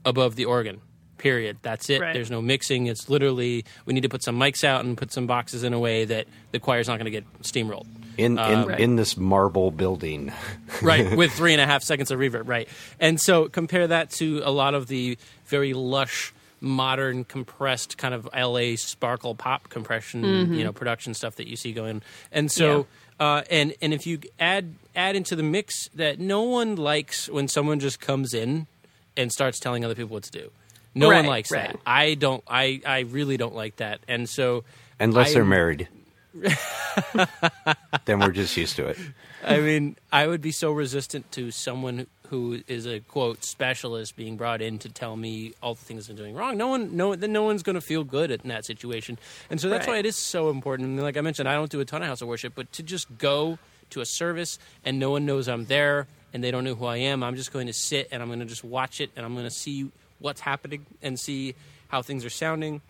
above 0.03 0.35
the 0.35 0.45
organ 0.45 0.81
period. 1.17 1.57
That's 1.61 1.89
it. 1.89 2.01
Right. 2.01 2.13
there's 2.13 2.29
no 2.31 2.41
mixing. 2.41 2.87
It's 2.87 3.09
literally 3.09 3.65
we 3.85 3.93
need 3.93 4.01
to 4.01 4.09
put 4.09 4.23
some 4.23 4.37
mics 4.39 4.63
out 4.63 4.83
and 4.83 4.97
put 4.97 5.11
some 5.11 5.27
boxes 5.27 5.63
in 5.63 5.73
a 5.73 5.79
way 5.79 6.05
that 6.05 6.25
the 6.51 6.59
choir's 6.59 6.87
not 6.87 6.97
going 6.97 7.05
to 7.05 7.11
get 7.11 7.25
steamrolled 7.43 7.85
in 8.17 8.37
in, 8.39 8.65
Right. 8.65 8.79
in 8.79 8.95
this 8.95 9.17
marble 9.17 9.71
building. 9.71 10.31
right 10.81 11.15
with 11.15 11.31
three 11.31 11.53
and 11.53 11.61
a 11.61 11.65
half 11.65 11.83
seconds 11.83 12.11
of 12.11 12.19
reverb 12.19 12.47
right 12.47 12.67
and 12.99 13.19
so 13.19 13.47
compare 13.47 13.87
that 13.87 14.09
to 14.09 14.41
a 14.43 14.51
lot 14.51 14.73
of 14.73 14.87
the 14.87 15.17
very 15.45 15.73
lush 15.73 16.33
modern 16.61 17.23
compressed 17.23 17.97
kind 17.97 18.13
of 18.13 18.27
la 18.35 18.75
sparkle 18.75 19.35
pop 19.35 19.69
compression 19.69 20.53
you 20.53 20.63
know 20.63 20.73
production 20.73 21.13
stuff 21.13 21.35
that 21.35 21.47
you 21.47 21.55
see 21.55 21.71
going 21.73 22.01
and 22.31 22.51
so 22.51 22.87
uh, 23.19 23.43
and 23.49 23.73
and 23.81 23.93
if 23.93 24.05
you 24.07 24.19
add 24.39 24.73
add 24.95 25.15
into 25.15 25.35
the 25.35 25.43
mix 25.43 25.87
that 25.89 26.19
no 26.19 26.41
one 26.41 26.75
likes 26.75 27.29
when 27.29 27.47
someone 27.47 27.79
just 27.79 27.99
comes 27.99 28.33
in 28.33 28.67
and 29.15 29.31
starts 29.31 29.59
telling 29.59 29.85
other 29.85 29.95
people 29.95 30.13
what 30.13 30.23
to 30.23 30.31
do 30.31 30.49
no 30.95 31.07
one 31.07 31.25
likes 31.25 31.51
right. 31.51 31.73
that 31.73 31.79
i 31.85 32.15
don't 32.15 32.43
i 32.47 32.81
i 32.85 32.99
really 33.01 33.37
don't 33.37 33.55
like 33.55 33.75
that 33.77 33.99
and 34.07 34.27
so 34.27 34.63
Unless 34.99 35.33
they're 35.33 35.43
married. 35.43 35.89
then 38.05 38.19
we're 38.19 38.31
just 38.31 38.55
used 38.57 38.75
to 38.77 38.87
it. 38.87 38.97
I 39.43 39.59
mean, 39.59 39.95
I 40.11 40.27
would 40.27 40.41
be 40.41 40.51
so 40.51 40.71
resistant 40.71 41.31
to 41.33 41.51
someone 41.51 42.07
who 42.29 42.61
is 42.67 42.87
a 42.87 42.99
quote 43.01 43.43
specialist 43.43 44.15
being 44.15 44.35
brought 44.37 44.61
in 44.61 44.79
to 44.79 44.89
tell 44.89 45.15
me 45.15 45.53
all 45.61 45.75
the 45.75 45.83
things 45.85 46.09
I'm 46.09 46.15
doing 46.15 46.35
wrong. 46.35 46.57
No 46.57 46.67
one, 46.67 46.97
no, 46.97 47.15
then 47.15 47.31
no 47.31 47.43
one's 47.43 47.61
going 47.63 47.75
to 47.75 47.81
feel 47.81 48.03
good 48.03 48.31
in 48.31 48.47
that 48.49 48.65
situation, 48.65 49.17
and 49.49 49.61
so 49.61 49.69
that's 49.69 49.85
Right. 49.87 49.93
why 49.93 49.99
it 49.99 50.05
is 50.05 50.15
so 50.15 50.49
important. 50.49 50.89
And 50.89 51.01
like 51.01 51.17
I 51.17 51.21
mentioned, 51.21 51.47
I 51.47 51.53
don't 51.53 51.69
do 51.69 51.79
a 51.79 51.85
ton 51.85 52.01
of 52.01 52.07
house 52.07 52.21
of 52.21 52.27
worship, 52.27 52.53
but 52.55 52.71
to 52.73 52.83
just 52.83 53.17
go 53.17 53.59
to 53.91 54.01
a 54.01 54.05
service 54.05 54.57
and 54.83 54.97
no 54.99 55.11
one 55.11 55.25
knows 55.27 55.47
I'm 55.47 55.65
there 55.65 56.07
and 56.33 56.43
they 56.43 56.49
don't 56.49 56.63
know 56.63 56.73
who 56.73 56.85
I 56.85 56.97
am, 56.97 57.21
I'm 57.23 57.35
just 57.35 57.53
going 57.53 57.67
to 57.67 57.73
sit 57.73 58.07
and 58.11 58.23
I'm 58.23 58.29
going 58.29 58.39
to 58.39 58.45
just 58.45 58.63
watch 58.63 58.99
it 58.99 59.11
and 59.15 59.23
I'm 59.23 59.33
going 59.33 59.45
to 59.45 59.51
see 59.51 59.91
what's 60.17 60.41
happening 60.41 60.87
and 61.03 61.19
see 61.19 61.53
how 61.89 62.01
things 62.01 62.25
are 62.25 62.29
sounding 62.31 62.81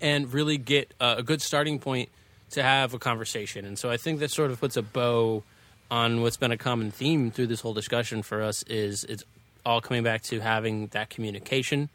and 0.00 0.32
really 0.32 0.56
get 0.56 0.92
uh, 0.98 1.16
a 1.18 1.22
good 1.22 1.42
starting 1.42 1.78
point 1.78 2.08
to 2.56 2.62
have 2.62 2.94
a 2.94 2.98
conversation. 2.98 3.64
And 3.64 3.78
so 3.78 3.90
I 3.90 3.96
think 3.98 4.18
that 4.20 4.30
sort 4.30 4.50
of 4.50 4.58
puts 4.58 4.76
a 4.76 4.82
bow 4.82 5.44
on 5.90 6.22
what's 6.22 6.36
been 6.38 6.50
a 6.52 6.56
common 6.56 6.90
theme 6.90 7.30
through 7.30 7.46
this 7.46 7.60
whole 7.60 7.74
discussion 7.74 8.22
for 8.22 8.42
us 8.42 8.62
is 8.64 9.04
it's 9.04 9.22
all 9.64 9.80
coming 9.80 10.02
back 10.02 10.22
to 10.22 10.40
having 10.40 10.86
that 10.88 11.10
communication 11.10 11.88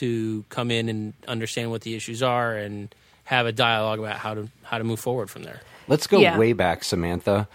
to 0.00 0.44
come 0.48 0.70
in 0.70 0.88
and 0.88 1.12
understand 1.26 1.70
what 1.70 1.82
the 1.82 1.94
issues 1.94 2.22
are 2.22 2.56
and 2.56 2.94
have 3.24 3.46
a 3.46 3.52
dialogue 3.52 3.98
about 3.98 4.16
how 4.16 4.34
to 4.34 4.48
how 4.62 4.78
to 4.78 4.84
move 4.84 4.98
forward 4.98 5.28
from 5.30 5.42
there. 5.44 5.60
Let's 5.88 6.06
go 6.06 6.20
Yeah. 6.20 6.38
way 6.38 6.52
back, 6.54 6.84
Samantha. 6.84 7.46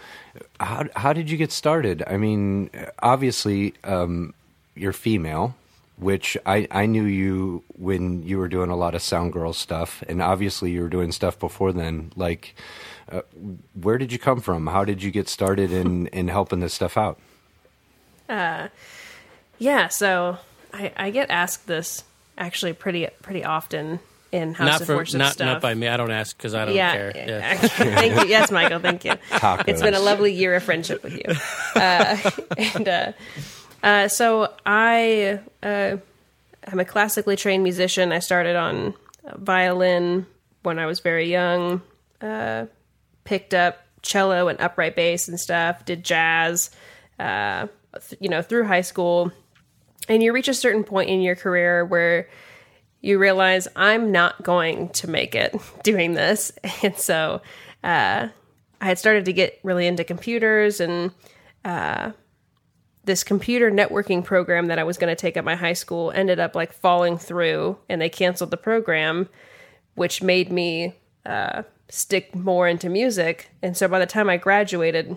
How 0.60 0.84
how 0.96 1.12
did 1.12 1.30
you 1.30 1.36
get 1.36 1.50
started? 1.52 2.02
I 2.06 2.16
mean, 2.16 2.70
obviously, 3.02 3.74
um, 3.82 4.32
you're 4.76 4.92
female, 4.92 5.54
which 5.96 6.36
I 6.44 6.66
I 6.70 6.86
knew 6.86 7.04
you 7.04 7.62
when 7.68 8.22
you 8.22 8.38
were 8.38 8.48
doing 8.48 8.70
a 8.70 8.76
lot 8.76 8.94
of 8.94 9.02
Sound 9.02 9.32
Girl 9.32 9.52
stuff, 9.52 10.02
and 10.08 10.20
obviously 10.22 10.70
you 10.70 10.82
were 10.82 10.88
doing 10.88 11.12
stuff 11.12 11.38
before 11.38 11.72
then. 11.72 12.12
Like, 12.16 12.54
uh, 13.10 13.22
where 13.80 13.98
did 13.98 14.12
you 14.12 14.18
come 14.18 14.40
from? 14.40 14.66
How 14.66 14.84
did 14.84 15.02
you 15.02 15.10
get 15.10 15.28
started 15.28 15.72
in 15.72 16.06
in 16.12 16.28
helping 16.28 16.60
this 16.60 16.74
stuff 16.74 16.96
out? 16.96 17.18
Uh, 18.28 18.68
Yeah, 19.58 19.88
so 19.88 20.38
I, 20.72 20.92
I 20.96 21.10
get 21.10 21.30
asked 21.30 21.66
this 21.66 22.02
actually 22.36 22.72
pretty 22.72 23.06
pretty 23.22 23.44
often 23.44 24.00
in 24.32 24.52
House 24.54 24.66
not 24.66 24.80
of 24.80 24.86
for 24.88 24.96
Worship 24.96 25.18
not 25.18 25.32
stuff. 25.34 25.46
not 25.46 25.62
by 25.62 25.74
me. 25.74 25.86
I 25.86 25.96
don't 25.96 26.10
ask 26.10 26.36
because 26.36 26.54
I 26.54 26.64
don't 26.64 26.74
yeah, 26.74 26.92
care. 26.92 27.12
Yeah. 27.14 27.26
yeah. 27.28 27.54
thank 27.56 28.20
you. 28.20 28.28
Yes, 28.28 28.50
Michael, 28.50 28.80
thank 28.80 29.04
you. 29.04 29.12
Tacos. 29.30 29.68
It's 29.68 29.80
been 29.80 29.94
a 29.94 30.00
lovely 30.00 30.32
year 30.32 30.54
of 30.56 30.64
friendship 30.64 31.02
with 31.04 31.14
you. 31.14 31.34
Uh, 31.76 32.16
and 32.56 32.88
uh, 32.88 33.12
uh, 33.84 34.08
so 34.08 34.52
I 34.64 35.40
uh, 35.62 35.98
I'm 36.66 36.80
a 36.80 36.84
classically 36.84 37.36
trained 37.36 37.62
musician. 37.62 38.12
I 38.12 38.18
started 38.18 38.56
on 38.56 38.94
violin 39.36 40.26
when 40.62 40.78
I 40.78 40.86
was 40.86 41.00
very 41.00 41.30
young. 41.30 41.82
Uh, 42.20 42.66
picked 43.24 43.52
up 43.52 43.84
cello 44.00 44.48
and 44.48 44.58
upright 44.60 44.96
bass 44.96 45.28
and 45.28 45.38
stuff. 45.38 45.84
Did 45.84 46.02
jazz, 46.02 46.70
uh, 47.18 47.66
th- 48.08 48.20
you 48.20 48.30
know, 48.30 48.40
through 48.40 48.64
high 48.64 48.80
school. 48.80 49.30
And 50.08 50.22
you 50.22 50.32
reach 50.32 50.48
a 50.48 50.54
certain 50.54 50.84
point 50.84 51.10
in 51.10 51.20
your 51.20 51.36
career 51.36 51.84
where 51.84 52.28
you 53.02 53.18
realize 53.18 53.68
I'm 53.76 54.12
not 54.12 54.42
going 54.42 54.88
to 54.90 55.10
make 55.10 55.34
it 55.34 55.54
doing 55.82 56.14
this. 56.14 56.52
And 56.82 56.96
so 56.96 57.42
uh, 57.82 58.28
I 58.80 58.84
had 58.84 58.98
started 58.98 59.26
to 59.26 59.34
get 59.34 59.60
really 59.62 59.86
into 59.86 60.04
computers 60.04 60.80
and 60.80 61.10
uh, 61.66 62.12
this 63.04 63.24
computer 63.24 63.70
networking 63.70 64.24
program 64.24 64.66
that 64.66 64.78
I 64.78 64.84
was 64.84 64.96
going 64.96 65.14
to 65.14 65.20
take 65.20 65.36
at 65.36 65.44
my 65.44 65.56
high 65.56 65.72
school 65.74 66.10
ended 66.12 66.40
up 66.40 66.54
like 66.54 66.72
falling 66.72 67.18
through 67.18 67.78
and 67.88 68.00
they 68.00 68.08
canceled 68.08 68.50
the 68.50 68.56
program, 68.56 69.28
which 69.94 70.22
made 70.22 70.50
me 70.50 70.94
uh, 71.26 71.62
stick 71.88 72.34
more 72.34 72.66
into 72.66 72.88
music. 72.88 73.50
And 73.62 73.76
so 73.76 73.88
by 73.88 73.98
the 73.98 74.06
time 74.06 74.30
I 74.30 74.36
graduated, 74.36 75.16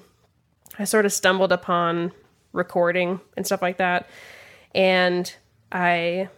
I 0.77 0.83
sort 0.83 1.05
of 1.05 1.13
stumbled 1.13 1.51
upon 1.51 2.11
recording 2.53 3.19
and 3.35 3.45
stuff 3.45 3.61
like 3.61 3.77
that. 3.77 4.09
And 4.75 5.33
I 5.71 6.29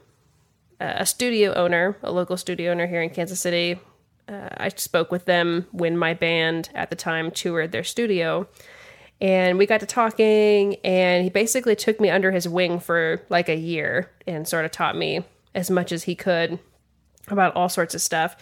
a 0.80 1.06
studio 1.06 1.54
owner, 1.54 1.98
a 2.04 2.12
local 2.12 2.38
studio 2.38 2.72
owner 2.72 2.88
here 2.88 3.02
in 3.02 3.10
Kansas 3.10 3.40
City. 3.40 3.80
Uh, 4.28 4.50
I 4.58 4.70
spoke 4.70 5.12
with 5.12 5.26
them 5.26 5.68
when 5.72 5.98
my 5.98 6.14
band 6.14 6.70
at 6.74 6.90
the 6.90 6.96
time 6.96 7.32
toured 7.32 7.72
their 7.72 7.84
studio. 7.84 8.48
And 9.22 9.58
we 9.58 9.66
got 9.66 9.82
to 9.82 9.86
talking, 9.86 10.76
and 10.84 11.24
he 11.24 11.30
basically 11.30 11.76
took 11.76 12.00
me 12.00 12.10
under 12.10 12.32
his 12.32 12.48
wing 12.48 12.80
for 12.80 13.22
like 13.30 13.50
a 13.50 13.56
year 13.56 14.10
and 14.26 14.48
sort 14.48 14.64
of 14.64 14.72
taught 14.72 14.96
me 14.96 15.26
as 15.54 15.70
much 15.70 15.92
as 15.92 16.04
he 16.04 16.16
could 16.16 16.60
about 17.28 17.56
all 17.56 17.70
sorts 17.70 17.94
of 17.94 18.02
stuff. 18.02 18.38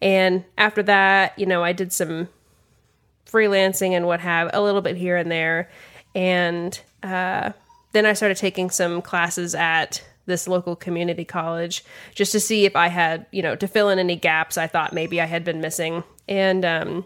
And 0.00 0.44
after 0.56 0.82
that, 0.84 1.38
you 1.38 1.46
know, 1.46 1.64
I 1.64 1.72
did 1.72 1.92
some 1.92 2.28
freelancing 3.26 3.92
and 3.92 4.06
what 4.06 4.20
have 4.20 4.50
a 4.52 4.62
little 4.62 4.80
bit 4.80 4.96
here 4.96 5.16
and 5.16 5.30
there, 5.30 5.68
and 6.14 6.80
uh, 7.02 7.50
then 7.92 8.06
I 8.06 8.12
started 8.12 8.36
taking 8.36 8.70
some 8.70 9.02
classes 9.02 9.54
at 9.54 10.02
this 10.26 10.46
local 10.46 10.76
community 10.76 11.24
college 11.24 11.84
just 12.14 12.30
to 12.32 12.40
see 12.40 12.64
if 12.64 12.76
I 12.76 12.88
had 12.88 13.26
you 13.32 13.42
know 13.42 13.56
to 13.56 13.66
fill 13.66 13.88
in 13.88 13.98
any 13.98 14.16
gaps 14.16 14.56
I 14.56 14.66
thought 14.66 14.92
maybe 14.92 15.20
I 15.20 15.26
had 15.26 15.44
been 15.44 15.60
missing, 15.60 16.02
and 16.28 16.64
um, 16.64 17.04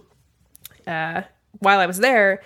uh, 0.86 1.22
while 1.58 1.80
I 1.80 1.86
was 1.86 1.98
there, 1.98 2.42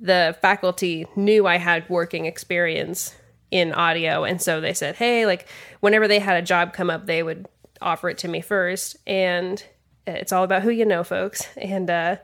the 0.00 0.36
faculty 0.40 1.06
knew 1.16 1.46
I 1.46 1.56
had 1.56 1.88
working 1.88 2.26
experience 2.26 3.14
in 3.50 3.72
audio. 3.72 4.24
And 4.24 4.40
so 4.40 4.60
they 4.60 4.74
said, 4.74 4.96
hey, 4.96 5.26
like 5.26 5.48
whenever 5.80 6.06
they 6.06 6.18
had 6.18 6.36
a 6.36 6.46
job 6.46 6.72
come 6.72 6.90
up, 6.90 7.06
they 7.06 7.22
would 7.22 7.48
offer 7.80 8.08
it 8.08 8.18
to 8.18 8.28
me 8.28 8.40
first. 8.40 8.96
And 9.06 9.62
it's 10.06 10.32
all 10.32 10.44
about 10.44 10.62
who 10.62 10.70
you 10.70 10.84
know, 10.84 11.04
folks. 11.04 11.46
And 11.56 11.90
uh, 11.90 12.16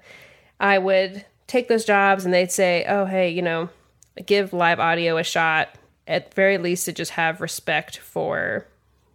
I 0.60 0.78
would 0.78 1.24
take 1.46 1.68
those 1.68 1.84
jobs 1.84 2.24
and 2.24 2.32
they'd 2.32 2.52
say, 2.52 2.84
oh, 2.88 3.04
hey, 3.06 3.30
you 3.30 3.42
know, 3.42 3.68
give 4.24 4.52
live 4.52 4.80
audio 4.80 5.16
a 5.16 5.24
shot. 5.24 5.68
At 6.06 6.34
very 6.34 6.58
least, 6.58 6.84
to 6.84 6.92
just 6.92 7.12
have 7.12 7.40
respect 7.40 7.96
for 7.96 8.66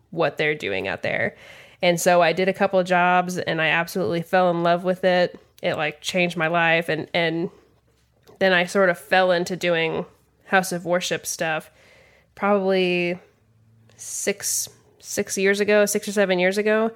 what 0.10 0.38
they're 0.38 0.56
doing 0.56 0.88
out 0.88 1.04
there. 1.04 1.36
And 1.84 2.02
so 2.02 2.22
I 2.22 2.34
did 2.34 2.50
a 2.50 2.54
couple 2.54 2.80
of 2.80 2.88
jobs 2.88 3.38
and 3.38 3.62
I 3.62 3.68
absolutely 3.68 4.24
fell 4.24 4.50
in 4.50 4.64
love 4.64 4.84
with 4.84 5.04
it. 5.04 5.40
It 5.62 5.76
like 5.76 6.02
changed 6.02 6.36
my 6.36 6.48
life 6.48 6.90
and 6.90 7.08
and 7.14 7.52
then 8.40 8.54
I 8.54 8.66
sort 8.66 8.90
of 8.90 8.98
fell 8.98 9.32
into 9.32 9.56
doing 9.56 10.06
house 10.46 10.72
of 10.72 10.86
worship 10.86 11.26
stuff 11.26 11.70
probably 12.36 13.20
6 13.96 14.70
6 15.02 15.38
years 15.38 15.60
ago, 15.60 15.86
6 15.86 16.08
or 16.08 16.12
7 16.12 16.40
years 16.40 16.58
ago, 16.58 16.92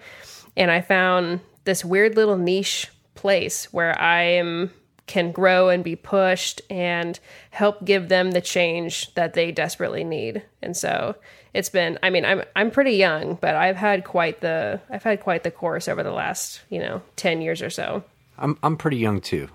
and 0.55 0.69
I 0.71 0.81
found 0.81 1.39
this 1.63 1.85
weird 1.85 2.15
little 2.15 2.37
niche 2.37 2.89
place 3.15 3.71
where 3.71 3.99
I 3.99 4.21
am 4.23 4.71
can 5.05 5.31
grow 5.31 5.69
and 5.69 5.83
be 5.83 5.95
pushed 5.95 6.61
and 6.69 7.19
help 7.49 7.83
give 7.83 8.09
them 8.09 8.31
the 8.31 8.41
change 8.41 9.13
that 9.15 9.33
they 9.33 9.51
desperately 9.51 10.03
need. 10.03 10.43
And 10.61 10.75
so 10.77 11.15
it's 11.53 11.69
been 11.69 11.99
I 12.01 12.09
mean 12.09 12.25
I'm 12.25 12.43
I'm 12.55 12.71
pretty 12.71 12.93
young, 12.93 13.35
but 13.35 13.55
I've 13.55 13.75
had 13.75 14.05
quite 14.05 14.41
the 14.41 14.79
I've 14.89 15.03
had 15.03 15.19
quite 15.19 15.43
the 15.43 15.51
course 15.51 15.87
over 15.87 16.03
the 16.03 16.11
last, 16.11 16.61
you 16.69 16.79
know, 16.79 17.01
10 17.17 17.41
years 17.41 17.61
or 17.61 17.69
so. 17.69 18.03
I'm 18.37 18.57
I'm 18.63 18.77
pretty 18.77 18.97
young 18.97 19.19
too. 19.21 19.49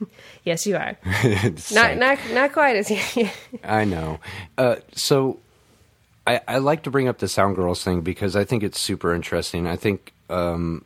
Yes, 0.44 0.66
you 0.66 0.76
are. 0.76 0.96
Not 1.72 1.98
not 1.98 2.18
not 2.32 2.52
quite 2.52 2.76
as. 2.76 2.90
I 3.64 3.84
know. 3.84 4.18
Uh, 4.56 4.76
so 4.92 5.38
I, 6.26 6.40
I 6.48 6.58
like 6.58 6.84
to 6.84 6.90
bring 6.90 7.08
up 7.08 7.18
the 7.18 7.28
Sound 7.28 7.56
Girls 7.56 7.84
thing 7.84 8.00
because 8.00 8.36
I 8.36 8.44
think 8.44 8.62
it's 8.62 8.80
super 8.80 9.14
interesting. 9.14 9.66
I 9.66 9.76
think 9.76 10.12
um, 10.30 10.84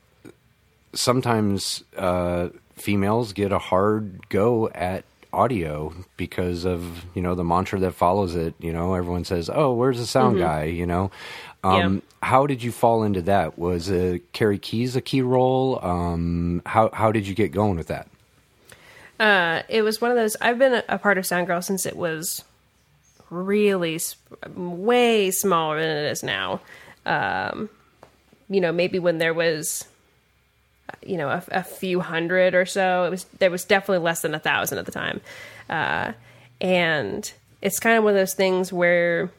sometimes 0.93 1.85
uh, 1.97 2.49
females 2.75 3.33
get 3.33 3.53
a 3.53 3.59
hard 3.59 4.29
go 4.29 4.69
at 4.71 5.05
audio 5.33 5.93
because 6.17 6.65
of 6.65 7.05
you 7.15 7.23
know 7.23 7.35
the 7.35 7.45
mantra 7.45 7.79
that 7.81 7.93
follows 7.93 8.35
it. 8.35 8.55
You 8.59 8.73
know, 8.73 8.95
everyone 8.95 9.25
says, 9.25 9.51
"Oh, 9.53 9.73
where's 9.75 9.99
the 9.99 10.07
sound 10.07 10.39
guy?" 10.39 10.65
You 10.65 10.87
know. 10.87 11.11
Um, 11.63 12.03
How 12.23 12.47
did 12.47 12.63
you 12.63 12.73
fall 12.73 13.05
into 13.05 13.23
that? 13.23 13.59
Was 13.59 13.91
uh, 13.91 14.19
Karrie 14.35 14.61
Keyes 14.61 14.97
a 14.97 15.01
key 15.01 15.23
role? 15.23 15.79
Um, 15.83 16.61
how 16.67 16.91
how 16.93 17.11
did 17.13 17.27
you 17.27 17.35
get 17.35 17.53
going 17.53 17.77
with 17.77 17.87
that? 17.87 18.07
Uh, 19.19 19.63
it 19.69 19.83
was 19.83 20.01
one 20.01 20.11
of 20.11 20.17
those. 20.17 20.37
I've 20.41 20.59
been 20.59 20.83
a, 20.89 20.99
part 20.99 21.19
of 21.19 21.27
Sound 21.27 21.47
Girl 21.47 21.63
since 21.63 21.87
it 21.87 21.97
was 21.97 22.45
really 23.31 24.01
way 24.55 25.31
smaller 25.31 25.81
than 25.81 25.97
it 25.97 26.11
is 26.11 26.23
now. 26.23 26.61
Um, 27.07 27.69
you 28.49 28.61
know, 28.61 28.73
maybe 28.73 28.99
when 28.99 29.19
there 29.19 29.35
was, 29.35 29.87
you 31.05 31.17
know, 31.17 31.29
a, 31.29 31.43
a 31.51 31.63
few 31.63 32.01
hundred 32.01 32.55
or 32.55 32.67
so. 32.67 33.05
It 33.05 33.11
was 33.11 33.25
there 33.39 33.51
was 33.51 33.65
definitely 33.65 34.05
less 34.05 34.23
than 34.23 34.35
a 34.35 34.39
thousand 34.39 34.79
at 34.79 34.87
the 34.87 34.93
time, 34.93 35.21
uh, 35.71 36.13
and 36.61 37.33
it's 37.63 37.79
kind 37.79 37.97
of 37.97 38.05
one 38.05 38.15
of 38.15 38.19
those 38.19 38.35
things 38.35 38.73
where 38.73 39.31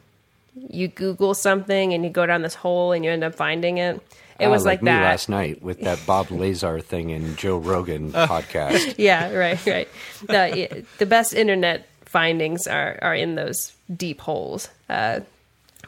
you 0.70 0.88
Google 0.88 1.34
something 1.34 1.92
and 1.92 2.02
you 2.02 2.10
go 2.10 2.26
down 2.26 2.42
this 2.42 2.54
hole 2.54 2.92
and 2.92 3.04
you 3.04 3.10
end 3.10 3.24
up 3.24 3.34
finding 3.34 3.78
it. 3.78 4.00
It 4.38 4.46
Ah, 4.46 4.50
was 4.50 4.64
like, 4.64 4.82
me 4.82 4.90
that 4.90 5.02
last 5.02 5.28
night 5.28 5.62
with 5.62 5.80
that 5.80 5.98
Bob 6.06 6.30
Lazar 6.30 6.80
thing 6.80 7.12
and 7.12 7.36
Joe 7.36 7.56
Rogan 7.58 8.12
podcast. 8.12 8.94
yeah, 8.98 9.32
right, 9.32 9.64
right. 9.66 9.88
The 10.26 10.84
the 10.98 11.06
best 11.06 11.32
internet 11.34 11.86
findings 12.04 12.66
are 12.66 12.98
are 13.02 13.14
in 13.14 13.34
those 13.34 13.72
deep 13.94 14.20
holes. 14.20 14.68
Uh, 14.88 15.20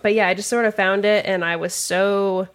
but 0.03 0.15
yeah, 0.15 0.29
I 0.29 0.35
just 0.35 0.49
sort 0.49 0.65
of 0.65 0.75
found 0.75 1.05
it, 1.05 1.27
and 1.27 1.45
I 1.45 1.57
was 1.57 1.75
so, 1.75 2.49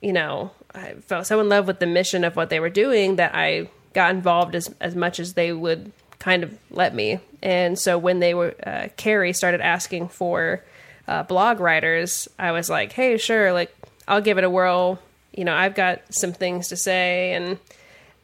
you 0.00 0.12
know, 0.12 0.50
I 0.74 0.92
felt 1.06 1.26
so 1.26 1.40
in 1.40 1.48
love 1.48 1.66
with 1.66 1.78
the 1.80 1.86
mission 1.86 2.24
of 2.24 2.36
what 2.36 2.50
they 2.50 2.60
were 2.60 2.70
doing 2.70 3.16
that 3.16 3.34
I 3.34 3.68
got 3.92 4.14
involved 4.14 4.54
as 4.54 4.72
as 4.80 4.94
much 4.94 5.18
as 5.18 5.32
they 5.34 5.52
would 5.52 5.92
kind 6.18 6.42
of 6.44 6.56
let 6.70 6.94
me. 6.94 7.18
And 7.42 7.78
so 7.78 7.96
when 7.98 8.20
they 8.20 8.34
were 8.34 8.54
uh, 8.64 8.88
Karrie 8.96 9.34
started 9.34 9.60
asking 9.62 10.08
for 10.08 10.62
uh, 11.08 11.22
blog 11.24 11.58
writers, 11.60 12.28
I 12.38 12.52
was 12.52 12.68
like, 12.70 12.92
hey, 12.92 13.16
sure, 13.16 13.52
like 13.52 13.74
I'll 14.08 14.20
give 14.20 14.38
it 14.38 14.44
a 14.44 14.50
whirl. 14.50 14.98
You 15.32 15.44
know, 15.44 15.54
I've 15.54 15.74
got 15.74 16.02
some 16.10 16.32
things 16.32 16.68
to 16.68 16.76
say, 16.76 17.32
and 17.34 17.58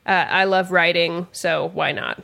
uh, 0.06 0.10
I 0.28 0.44
love 0.44 0.72
writing, 0.72 1.26
so 1.32 1.70
why 1.72 1.92
not? 1.92 2.22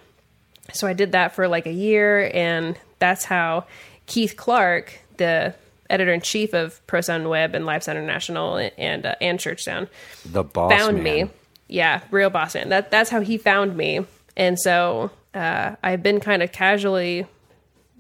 So 0.73 0.87
I 0.87 0.93
did 0.93 1.13
that 1.13 1.35
for 1.35 1.49
like 1.49 1.67
a 1.67 1.73
year, 1.73 2.31
and 2.35 2.77
that's 2.99 3.25
how 3.25 3.67
Keith 4.07 4.37
Clark, 4.37 4.99
the 5.19 5.55
editor 5.91 6.13
in 6.13 6.21
chief 6.21 6.55
of 6.55 6.85
Pro 6.87 7.01
Sound 7.01 7.29
Web 7.29 7.55
and 7.55 7.67
Live 7.67 7.83
Sound 7.85 7.99
International 7.99 8.57
and 8.79 9.07
uh, 9.07 9.15
and 9.21 9.39
Church 9.39 9.63
Sound, 9.63 9.89
The 10.25 10.43
boss 10.43 10.73
found 10.73 11.03
man. 11.03 11.27
me. 11.27 11.31
Yeah, 11.69 12.01
real 12.11 12.31
boss 12.31 12.55
man. 12.55 12.71
That 12.71 12.91
that's 12.91 13.11
how 13.11 13.21
he 13.21 13.39
found 13.39 13.77
me, 13.77 14.05
and 14.37 14.59
so 14.59 15.11
uh, 15.35 15.77
I've 15.83 16.03
been 16.03 16.21
kind 16.21 16.43
of 16.43 16.51
casually 16.53 17.27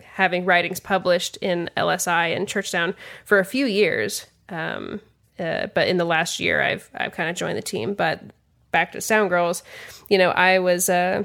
having 0.02 0.44
writings 0.44 0.80
published 0.80 1.36
in 1.38 1.70
LSI 1.76 2.34
and 2.36 2.48
Church 2.48 2.70
Sound 2.70 2.94
for 3.24 3.38
a 3.38 3.44
few 3.44 3.66
years. 3.66 4.26
Um, 4.48 5.00
uh, 5.38 5.68
but 5.74 5.88
in 5.88 5.96
the 5.96 6.04
last 6.04 6.40
year, 6.40 6.62
I've 6.62 6.88
I've 6.94 7.12
kind 7.12 7.30
of 7.30 7.36
joined 7.36 7.58
the 7.58 7.62
team. 7.62 7.94
But 7.94 8.22
back 8.70 8.92
to 8.92 9.00
Sound 9.00 9.30
Girls, 9.30 9.62
you 10.08 10.18
know, 10.18 10.30
I 10.30 10.58
was 10.58 10.88
uh, 10.88 11.24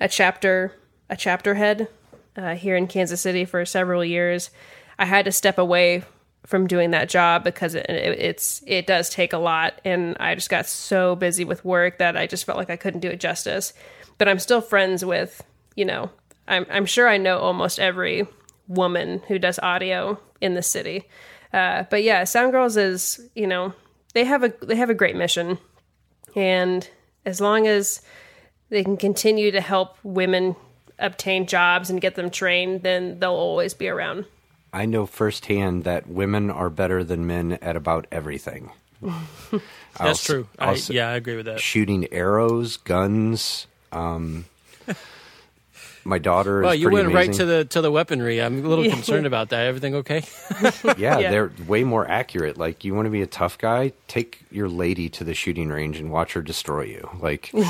a 0.00 0.08
chapter 0.08 0.72
a 1.08 1.16
chapter 1.16 1.54
head 1.54 1.88
uh, 2.36 2.54
here 2.54 2.76
in 2.76 2.86
Kansas 2.86 3.20
City 3.20 3.44
for 3.44 3.64
several 3.64 4.04
years. 4.04 4.50
I 4.98 5.04
had 5.04 5.24
to 5.26 5.32
step 5.32 5.58
away 5.58 6.04
from 6.46 6.66
doing 6.66 6.92
that 6.92 7.08
job 7.08 7.42
because 7.42 7.74
it, 7.74 7.86
it, 7.88 8.18
it's 8.18 8.62
it 8.66 8.86
does 8.86 9.10
take 9.10 9.32
a 9.32 9.38
lot, 9.38 9.80
and 9.84 10.16
I 10.20 10.34
just 10.34 10.50
got 10.50 10.66
so 10.66 11.16
busy 11.16 11.44
with 11.44 11.64
work 11.64 11.98
that 11.98 12.16
I 12.16 12.26
just 12.26 12.44
felt 12.44 12.58
like 12.58 12.70
I 12.70 12.76
couldn't 12.76 13.00
do 13.00 13.10
it 13.10 13.20
justice. 13.20 13.72
But 14.18 14.28
I'm 14.28 14.38
still 14.38 14.60
friends 14.60 15.04
with 15.04 15.42
you 15.74 15.84
know 15.84 16.10
I'm 16.48 16.66
I'm 16.70 16.86
sure 16.86 17.08
I 17.08 17.18
know 17.18 17.38
almost 17.38 17.78
every 17.78 18.26
woman 18.68 19.22
who 19.28 19.38
does 19.38 19.58
audio 19.58 20.18
in 20.40 20.54
the 20.54 20.62
city. 20.62 21.04
Uh, 21.52 21.84
but 21.90 22.02
yeah, 22.02 22.24
Sound 22.24 22.52
Girls 22.52 22.76
is 22.76 23.20
you 23.34 23.46
know 23.46 23.72
they 24.14 24.24
have 24.24 24.42
a 24.42 24.52
they 24.62 24.76
have 24.76 24.90
a 24.90 24.94
great 24.94 25.16
mission, 25.16 25.58
and 26.34 26.88
as 27.24 27.40
long 27.40 27.66
as 27.66 28.02
they 28.68 28.82
can 28.82 28.96
continue 28.96 29.50
to 29.52 29.60
help 29.60 29.96
women 30.02 30.56
obtain 30.98 31.46
jobs 31.46 31.90
and 31.90 32.00
get 32.00 32.14
them 32.14 32.30
trained, 32.30 32.82
then 32.82 33.18
they'll 33.20 33.30
always 33.32 33.74
be 33.74 33.88
around. 33.88 34.24
I 34.72 34.86
know 34.86 35.06
firsthand 35.06 35.84
that 35.84 36.08
women 36.08 36.50
are 36.50 36.68
better 36.70 37.04
than 37.04 37.26
men 37.26 37.52
at 37.62 37.76
about 37.76 38.06
everything. 38.10 38.70
That's 39.02 39.60
I'll- 40.00 40.14
true. 40.16 40.48
I'll 40.58 40.70
I, 40.70 40.72
s- 40.72 40.90
yeah, 40.90 41.08
I 41.10 41.14
agree 41.16 41.36
with 41.36 41.46
that. 41.46 41.60
Shooting 41.60 42.08
arrows, 42.12 42.76
guns. 42.78 43.66
Um, 43.92 44.46
my 46.06 46.18
daughter 46.18 46.62
Well, 46.62 46.72
is 46.72 46.80
you 46.80 46.86
pretty 46.88 47.02
went 47.04 47.14
right 47.14 47.26
amazing. 47.26 47.46
to 47.46 47.52
the 47.52 47.64
to 47.66 47.80
the 47.80 47.90
weaponry. 47.92 48.40
I'm 48.42 48.64
a 48.64 48.68
little 48.68 48.84
concerned 48.88 49.26
about 49.26 49.50
that. 49.50 49.66
Everything 49.66 49.94
okay? 49.96 50.22
yeah, 50.96 51.18
Yeah. 51.18 51.30
they're 51.30 51.52
way 51.66 51.84
more 51.84 52.08
accurate. 52.08 52.56
Like, 52.56 52.84
you 52.84 52.94
want 52.94 53.06
to 53.06 53.10
be 53.10 53.22
a 53.22 53.26
tough 53.26 53.58
guy? 53.58 53.92
Take 54.08 54.40
your 54.50 54.68
lady 54.68 55.08
to 55.10 55.24
the 55.24 55.34
shooting 55.34 55.68
range 55.68 55.98
and 55.98 56.10
watch 56.10 56.32
her 56.34 56.42
destroy 56.42 56.82
you. 56.84 57.10
Like, 57.20 57.52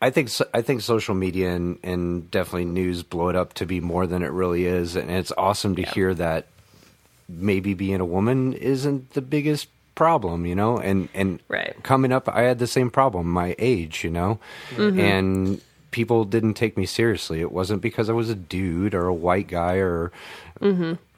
I 0.00 0.10
think 0.10 0.28
so- 0.28 0.48
I 0.52 0.60
think 0.62 0.82
social 0.82 1.14
media 1.14 1.54
and, 1.54 1.78
and 1.82 2.30
definitely 2.30 2.66
news 2.66 3.02
blow 3.02 3.28
it 3.28 3.36
up 3.36 3.54
to 3.54 3.66
be 3.66 3.80
more 3.80 4.06
than 4.06 4.22
it 4.22 4.30
really 4.30 4.66
is, 4.66 4.94
and 4.94 5.10
it's 5.10 5.32
awesome 5.38 5.74
to 5.76 5.82
hear 5.82 6.12
that 6.14 6.46
maybe 7.28 7.74
being 7.74 8.00
a 8.00 8.04
woman 8.04 8.52
isn't 8.52 9.10
the 9.14 9.22
biggest 9.22 9.68
problem, 9.96 10.46
you 10.46 10.54
know. 10.54 10.78
And 10.78 11.08
and 11.12 11.40
Right. 11.48 11.74
coming 11.82 12.12
up, 12.12 12.28
I 12.28 12.42
had 12.42 12.60
the 12.60 12.68
same 12.68 12.90
problem. 12.90 13.28
My 13.28 13.56
age, 13.58 14.04
you 14.04 14.10
know, 14.10 14.38
and 14.76 15.60
people 15.90 16.24
didn't 16.24 16.54
take 16.54 16.76
me 16.76 16.86
seriously. 16.86 17.40
It 17.40 17.50
wasn't 17.50 17.82
because 17.82 18.08
I 18.08 18.12
was 18.12 18.30
a 18.30 18.34
dude 18.36 18.94
or 18.94 19.06
a 19.06 19.14
white 19.14 19.48
guy 19.48 19.76
or 19.76 20.12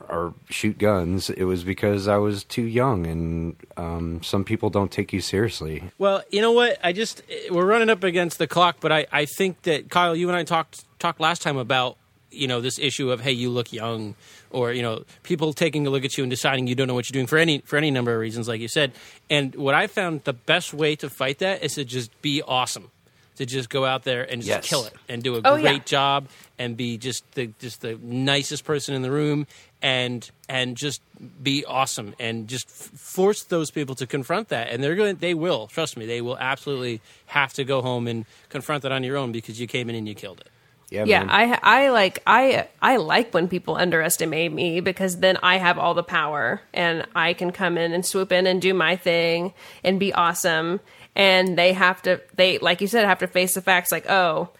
or 0.09 0.33
shoot 0.49 0.79
guns. 0.79 1.29
It 1.29 1.45
was 1.45 1.65
because 1.65 2.09
I 2.09 2.17
was 2.17 2.43
too 2.45 2.63
young, 2.63 3.07
and 3.07 3.57
um, 3.77 4.23
some 4.23 4.43
people 4.43 4.71
don't 4.71 4.91
take 4.91 5.13
you 5.13 5.21
seriously. 5.21 5.83
Well, 5.99 6.23
you 6.31 6.41
know 6.41 6.53
what? 6.53 6.79
I 6.83 6.93
just 6.93 7.23
we're 7.51 7.67
running 7.67 7.91
up 7.91 8.03
against 8.05 8.39
the 8.39 8.47
clock, 8.47 8.77
but 8.81 8.91
I, 8.91 9.07
I 9.13 9.27
think 9.27 9.63
that 9.63 9.91
Kyle, 9.91 10.17
you 10.17 10.29
and 10.29 10.37
I 10.37 10.45
talked 10.45 10.85
talked 10.99 11.21
last 11.21 11.43
time 11.43 11.57
about 11.59 11.99
you 12.31 12.47
know 12.47 12.61
this 12.61 12.79
issue 12.79 13.11
of 13.11 13.21
hey 13.21 13.33
you 13.33 13.49
look 13.51 13.73
young 13.73 14.15
or 14.51 14.73
you 14.73 14.83
know 14.83 15.03
people 15.23 15.53
taking 15.53 15.87
a 15.87 15.91
look 15.91 16.05
at 16.05 16.17
you 16.19 16.25
and 16.25 16.31
deciding 16.31 16.67
you 16.67 16.75
don't 16.75 16.87
know 16.89 16.95
what 16.95 17.09
you're 17.09 17.15
doing 17.19 17.27
for 17.27 17.39
any 17.39 17.59
for 17.61 17.77
any 17.77 17.91
number 17.91 18.13
of 18.13 18.21
reasons 18.21 18.49
like 18.49 18.61
you 18.61 18.69
said 18.69 18.93
and 19.31 19.55
what 19.55 19.75
i 19.75 19.87
found 19.87 20.23
the 20.25 20.33
best 20.35 20.75
way 20.75 20.95
to 20.95 21.09
fight 21.09 21.39
that 21.39 21.63
is 21.63 21.75
to 21.75 21.85
just 21.85 22.11
be 22.23 22.43
awesome 22.43 22.91
to 23.37 23.47
just 23.47 23.71
go 23.71 23.85
out 23.85 24.03
there 24.03 24.25
and 24.25 24.43
just 24.43 24.49
Yes. 24.49 24.69
kill 24.69 24.85
it 24.85 24.93
and 25.09 25.23
do 25.23 25.37
a 25.37 25.41
Oh, 25.45 25.61
great 25.61 25.65
yeah. 25.73 25.79
job 25.85 26.29
and 26.59 26.77
be 26.77 26.99
just 26.99 27.23
the 27.33 27.51
just 27.61 27.81
the 27.83 27.97
nicest 28.03 28.65
person 28.65 28.95
in 28.95 29.03
the 29.03 29.13
room 29.13 29.47
and 29.81 30.29
and 30.49 30.77
just 30.77 31.01
be 31.43 31.65
awesome 31.65 32.15
and 32.19 32.49
just 32.49 32.67
f- 32.69 32.91
force 32.99 33.45
those 33.45 33.71
people 33.71 33.95
to 33.95 34.07
confront 34.09 34.49
that 34.49 34.69
and 34.71 34.83
they're 34.83 34.97
going 34.97 35.17
they 35.17 35.35
will 35.35 35.69
trust 35.69 35.97
me 35.97 36.05
they 36.05 36.21
will 36.21 36.37
absolutely 36.39 37.01
have 37.27 37.53
to 37.55 37.63
go 37.65 37.81
home 37.81 38.09
and 38.09 38.27
confront 38.49 38.83
that 38.83 38.91
on 38.91 39.05
your 39.05 39.17
own 39.17 39.31
because 39.31 39.61
you 39.61 39.69
came 39.69 39.89
in 39.89 39.95
and 39.95 40.09
you 40.09 40.15
killed 40.17 40.41
it 40.41 40.49
Yeah, 40.91 41.05
yeah 41.05 41.25
man. 41.25 41.31
i 41.31 41.59
i 41.63 41.91
like 41.91 42.23
i 42.27 42.67
i 42.81 42.97
like 42.97 43.35
when 43.35 43.47
people 43.49 43.77
underestimate 43.77 44.53
me 44.53 44.81
because 44.81 45.19
then 45.19 45.37
i 45.43 45.59
have 45.59 45.79
all 45.79 45.93
the 45.93 46.03
power 46.03 46.63
and 46.73 47.07
i 47.15 47.35
can 47.35 47.53
come 47.53 47.77
in 47.77 47.93
and 47.93 48.07
swoop 48.07 48.33
in 48.33 48.47
and 48.47 48.63
do 48.63 48.73
my 48.73 48.97
thing 48.97 49.53
and 49.85 50.01
be 50.01 50.13
awesome. 50.13 50.81
And 51.15 51.59
they 51.59 51.73
have 51.73 52.01
to 52.03 52.21
they 52.37 52.59
like 52.59 52.81
you 52.81 52.87
said 52.87 53.05
have 53.05 53.19
to 53.19 53.27
face 53.27 53.55
the 53.55 53.61
facts 53.61 53.91
like 53.91 54.09
oh 54.09 54.51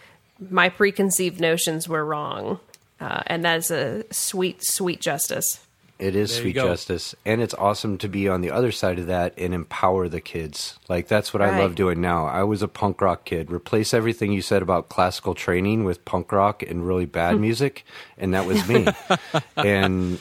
my 0.51 0.69
preconceived 0.69 1.41
notions 1.41 1.89
were 1.89 2.05
wrong. 2.05 2.61
Uh, 3.01 3.23
and 3.29 3.45
that's 3.45 3.71
a 3.71 4.05
sweet 4.13 4.65
sweet 4.65 5.01
justice 5.01 5.61
It 5.99 6.15
is 6.15 6.31
There 6.31 6.43
sweet 6.43 6.55
justice, 6.55 7.17
and 7.25 7.43
it's 7.43 7.55
awesome 7.55 7.99
to 7.99 8.09
be 8.09 8.29
on 8.29 8.41
the 8.41 8.53
other 8.53 8.71
side 8.71 9.01
of 9.01 9.07
that 9.09 9.35
and 9.37 9.53
empower 9.53 10.09
the 10.09 10.21
kids. 10.21 10.79
Like 10.89 11.09
that's 11.09 11.35
what 11.35 11.43
I 11.43 11.59
love 11.59 11.75
doing 11.75 12.01
now. 12.01 12.27
I 12.27 12.45
was 12.45 12.63
a 12.63 12.69
punk 12.69 13.01
rock 13.01 13.25
kid. 13.25 13.51
Replace 13.51 13.93
everything 13.93 14.31
you 14.31 14.41
said 14.41 14.63
about 14.63 14.89
classical 14.89 15.35
training 15.35 15.85
with 15.85 16.05
punk 16.05 16.31
rock 16.31 16.63
and 16.63 16.87
really 16.87 17.05
bad 17.05 17.35
hmm. 17.35 17.41
music, 17.41 17.85
and 18.17 18.33
that 18.33 18.47
was 18.47 18.67
me. 18.69 18.87
and 19.57 20.21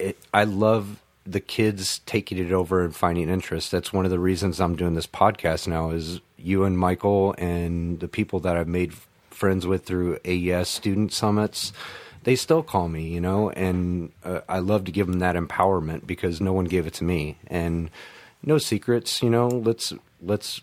it, 0.00 0.18
I 0.32 0.42
love 0.42 1.00
the 1.24 1.40
kids 1.40 2.00
taking 2.00 2.38
it 2.38 2.50
over 2.50 2.84
and 2.84 2.96
finding 2.96 3.28
interest. 3.28 3.70
That's 3.70 3.92
one 3.92 4.04
of 4.04 4.10
the 4.10 4.18
reasons 4.18 4.60
I'm 4.60 4.74
doing 4.74 4.94
this 4.94 5.06
podcast 5.06 5.68
now. 5.68 5.90
Is 5.90 6.20
you 6.36 6.64
and 6.64 6.76
Michael 6.76 7.34
and 7.38 8.00
the 8.00 8.08
people 8.08 8.40
that 8.40 8.56
I've 8.56 8.68
made 8.68 8.92
friends 9.30 9.66
with 9.66 9.84
through 9.84 10.18
AES 10.24 10.68
student 10.68 11.12
summits. 11.12 11.72
They 12.24 12.36
still 12.36 12.62
call 12.62 12.88
me, 12.88 13.08
you 13.08 13.20
know, 13.20 13.50
and 13.50 14.12
uh, 14.24 14.40
I 14.48 14.58
love 14.58 14.84
to 14.84 14.92
give 14.92 15.06
them 15.06 15.18
that 15.20 15.36
empowerment 15.36 16.06
because 16.06 16.40
no 16.40 16.52
one 16.52 16.64
gave 16.64 16.86
it 16.86 16.94
to 16.94 17.04
me, 17.04 17.38
and 17.46 17.90
no 18.42 18.58
secrets, 18.58 19.22
you 19.22 19.30
know. 19.30 19.48
Let's 19.48 19.92
let's 20.22 20.60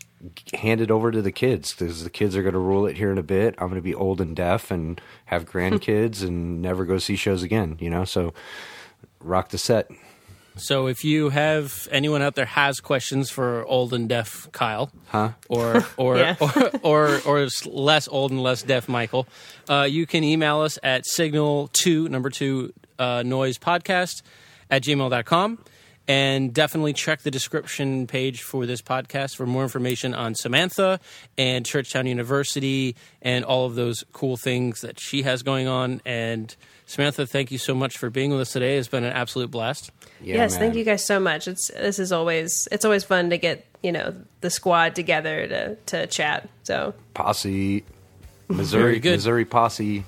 hand 0.54 0.82
it 0.82 0.92
over 0.92 1.12
to 1.12 1.22
the 1.22 1.32
kids 1.32 1.74
because 1.74 2.04
the 2.04 2.10
kids 2.10 2.36
are 2.36 2.44
going 2.44 2.54
to 2.54 2.60
rule 2.60 2.86
it 2.86 2.98
here 2.98 3.12
in 3.12 3.18
a 3.18 3.24
bit. 3.24 3.56
I'm 3.58 3.68
going 3.68 3.76
to 3.76 3.82
be 3.82 3.96
old 3.96 4.22
and 4.22 4.36
deaf 4.36 4.72
and 4.72 5.00
have 5.26 5.46
grandkids 5.52 6.24
and 6.24 6.62
never 6.62 6.86
go 6.86 6.98
see 6.98 7.16
shows 7.16 7.44
again, 7.44 7.78
you 7.80 7.90
know. 7.90 8.06
So 8.06 8.34
rock 9.20 9.50
the 9.50 9.58
set. 9.58 9.90
So 10.58 10.88
if 10.88 11.04
you 11.04 11.30
have 11.30 11.88
anyone 11.92 12.22
out 12.22 12.36
there 12.36 12.46
has 12.46 12.80
questions 12.80 13.30
for 13.30 13.66
old 13.66 13.94
and 13.94 14.10
deaf 14.10 14.50
Kyle, 14.52 14.92
Huh? 15.08 15.32
or 15.50 15.86
or, 15.98 16.18
Yeah. 16.18 16.36
or 16.40 16.72
or 16.84 17.22
or 17.26 17.40
s- 17.44 17.66
less 17.66 18.08
old 18.08 18.32
and 18.32 18.42
less 18.44 18.62
deaf 18.62 18.90
Michael, 18.90 19.28
uh, 19.70 19.88
you 19.90 20.06
can 20.06 20.24
email 20.24 20.60
us 20.62 20.78
at 20.84 21.06
signal 21.06 21.70
two 21.74 22.10
number 22.10 22.30
two 22.30 22.74
uh, 23.00 23.24
noise 23.24 23.58
podcast 23.58 24.22
at 24.70 24.84
gmail.com. 24.84 25.60
And 26.08 26.54
definitely 26.54 26.92
check 26.94 27.22
the 27.22 27.32
description 27.32 28.06
page 28.06 28.42
for 28.42 28.66
this 28.66 28.82
podcast 28.82 29.36
for 29.38 29.46
more 29.46 29.64
information 29.64 30.14
on 30.14 30.36
Samantha 30.36 31.00
and 31.38 31.66
Church 31.66 31.88
Sound 31.90 32.08
University 32.10 32.96
and 33.22 33.46
all 33.46 33.66
of 33.66 33.76
those 33.76 34.04
cool 34.12 34.36
things 34.36 34.82
that 34.82 35.00
she 35.00 35.22
has 35.22 35.42
going 35.44 35.68
on. 35.68 36.02
And 36.04 36.54
Samantha, 36.92 37.26
thank 37.26 37.52
you 37.52 37.58
so 37.58 37.74
much 37.74 37.98
for 37.98 38.10
being 38.10 38.32
with 38.32 38.42
us 38.42 38.52
today. 38.52 38.78
It's 38.78 38.90
been 38.90 39.06
an 39.06 39.14
absolute 39.14 39.50
blast. 39.50 39.92
Yeah, 40.22 40.36
yes, 40.36 40.52
man. 40.52 40.60
thank 40.60 40.76
you 40.76 40.84
guys 40.84 41.06
so 41.06 41.22
much. 41.22 41.48
It's 41.48 41.70
this 41.70 42.00
is 42.00 42.12
always 42.12 42.68
it's 42.70 42.84
always 42.84 43.06
fun 43.06 43.30
to 43.30 43.38
get 43.38 43.66
you 43.82 43.94
know 43.94 44.14
the 44.42 44.50
squad 44.50 44.94
together 44.94 45.48
to 45.48 45.76
to 45.76 46.08
chat. 46.08 46.50
So 46.64 46.94
Posse, 47.14 47.86
Missouri, 48.50 49.00
good. 49.00 49.14
Missouri 49.14 49.46
posse. 49.46 50.04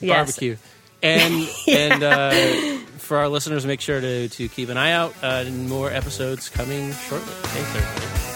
yes, 0.00 0.16
barbecue. 0.16 0.56
And 1.02 1.46
and 1.68 2.02
uh, 2.02 2.78
for 2.96 3.18
our 3.18 3.28
listeners, 3.28 3.66
make 3.66 3.82
sure 3.82 4.00
to, 4.00 4.30
to 4.30 4.48
keep 4.48 4.70
an 4.70 4.78
eye 4.78 4.92
out. 4.92 5.14
Uh, 5.22 5.44
more 5.44 5.90
episodes 5.90 6.48
coming 6.48 6.90
shortly. 6.94 7.34
Thanks, 7.42 7.76
everybody. 7.76 8.33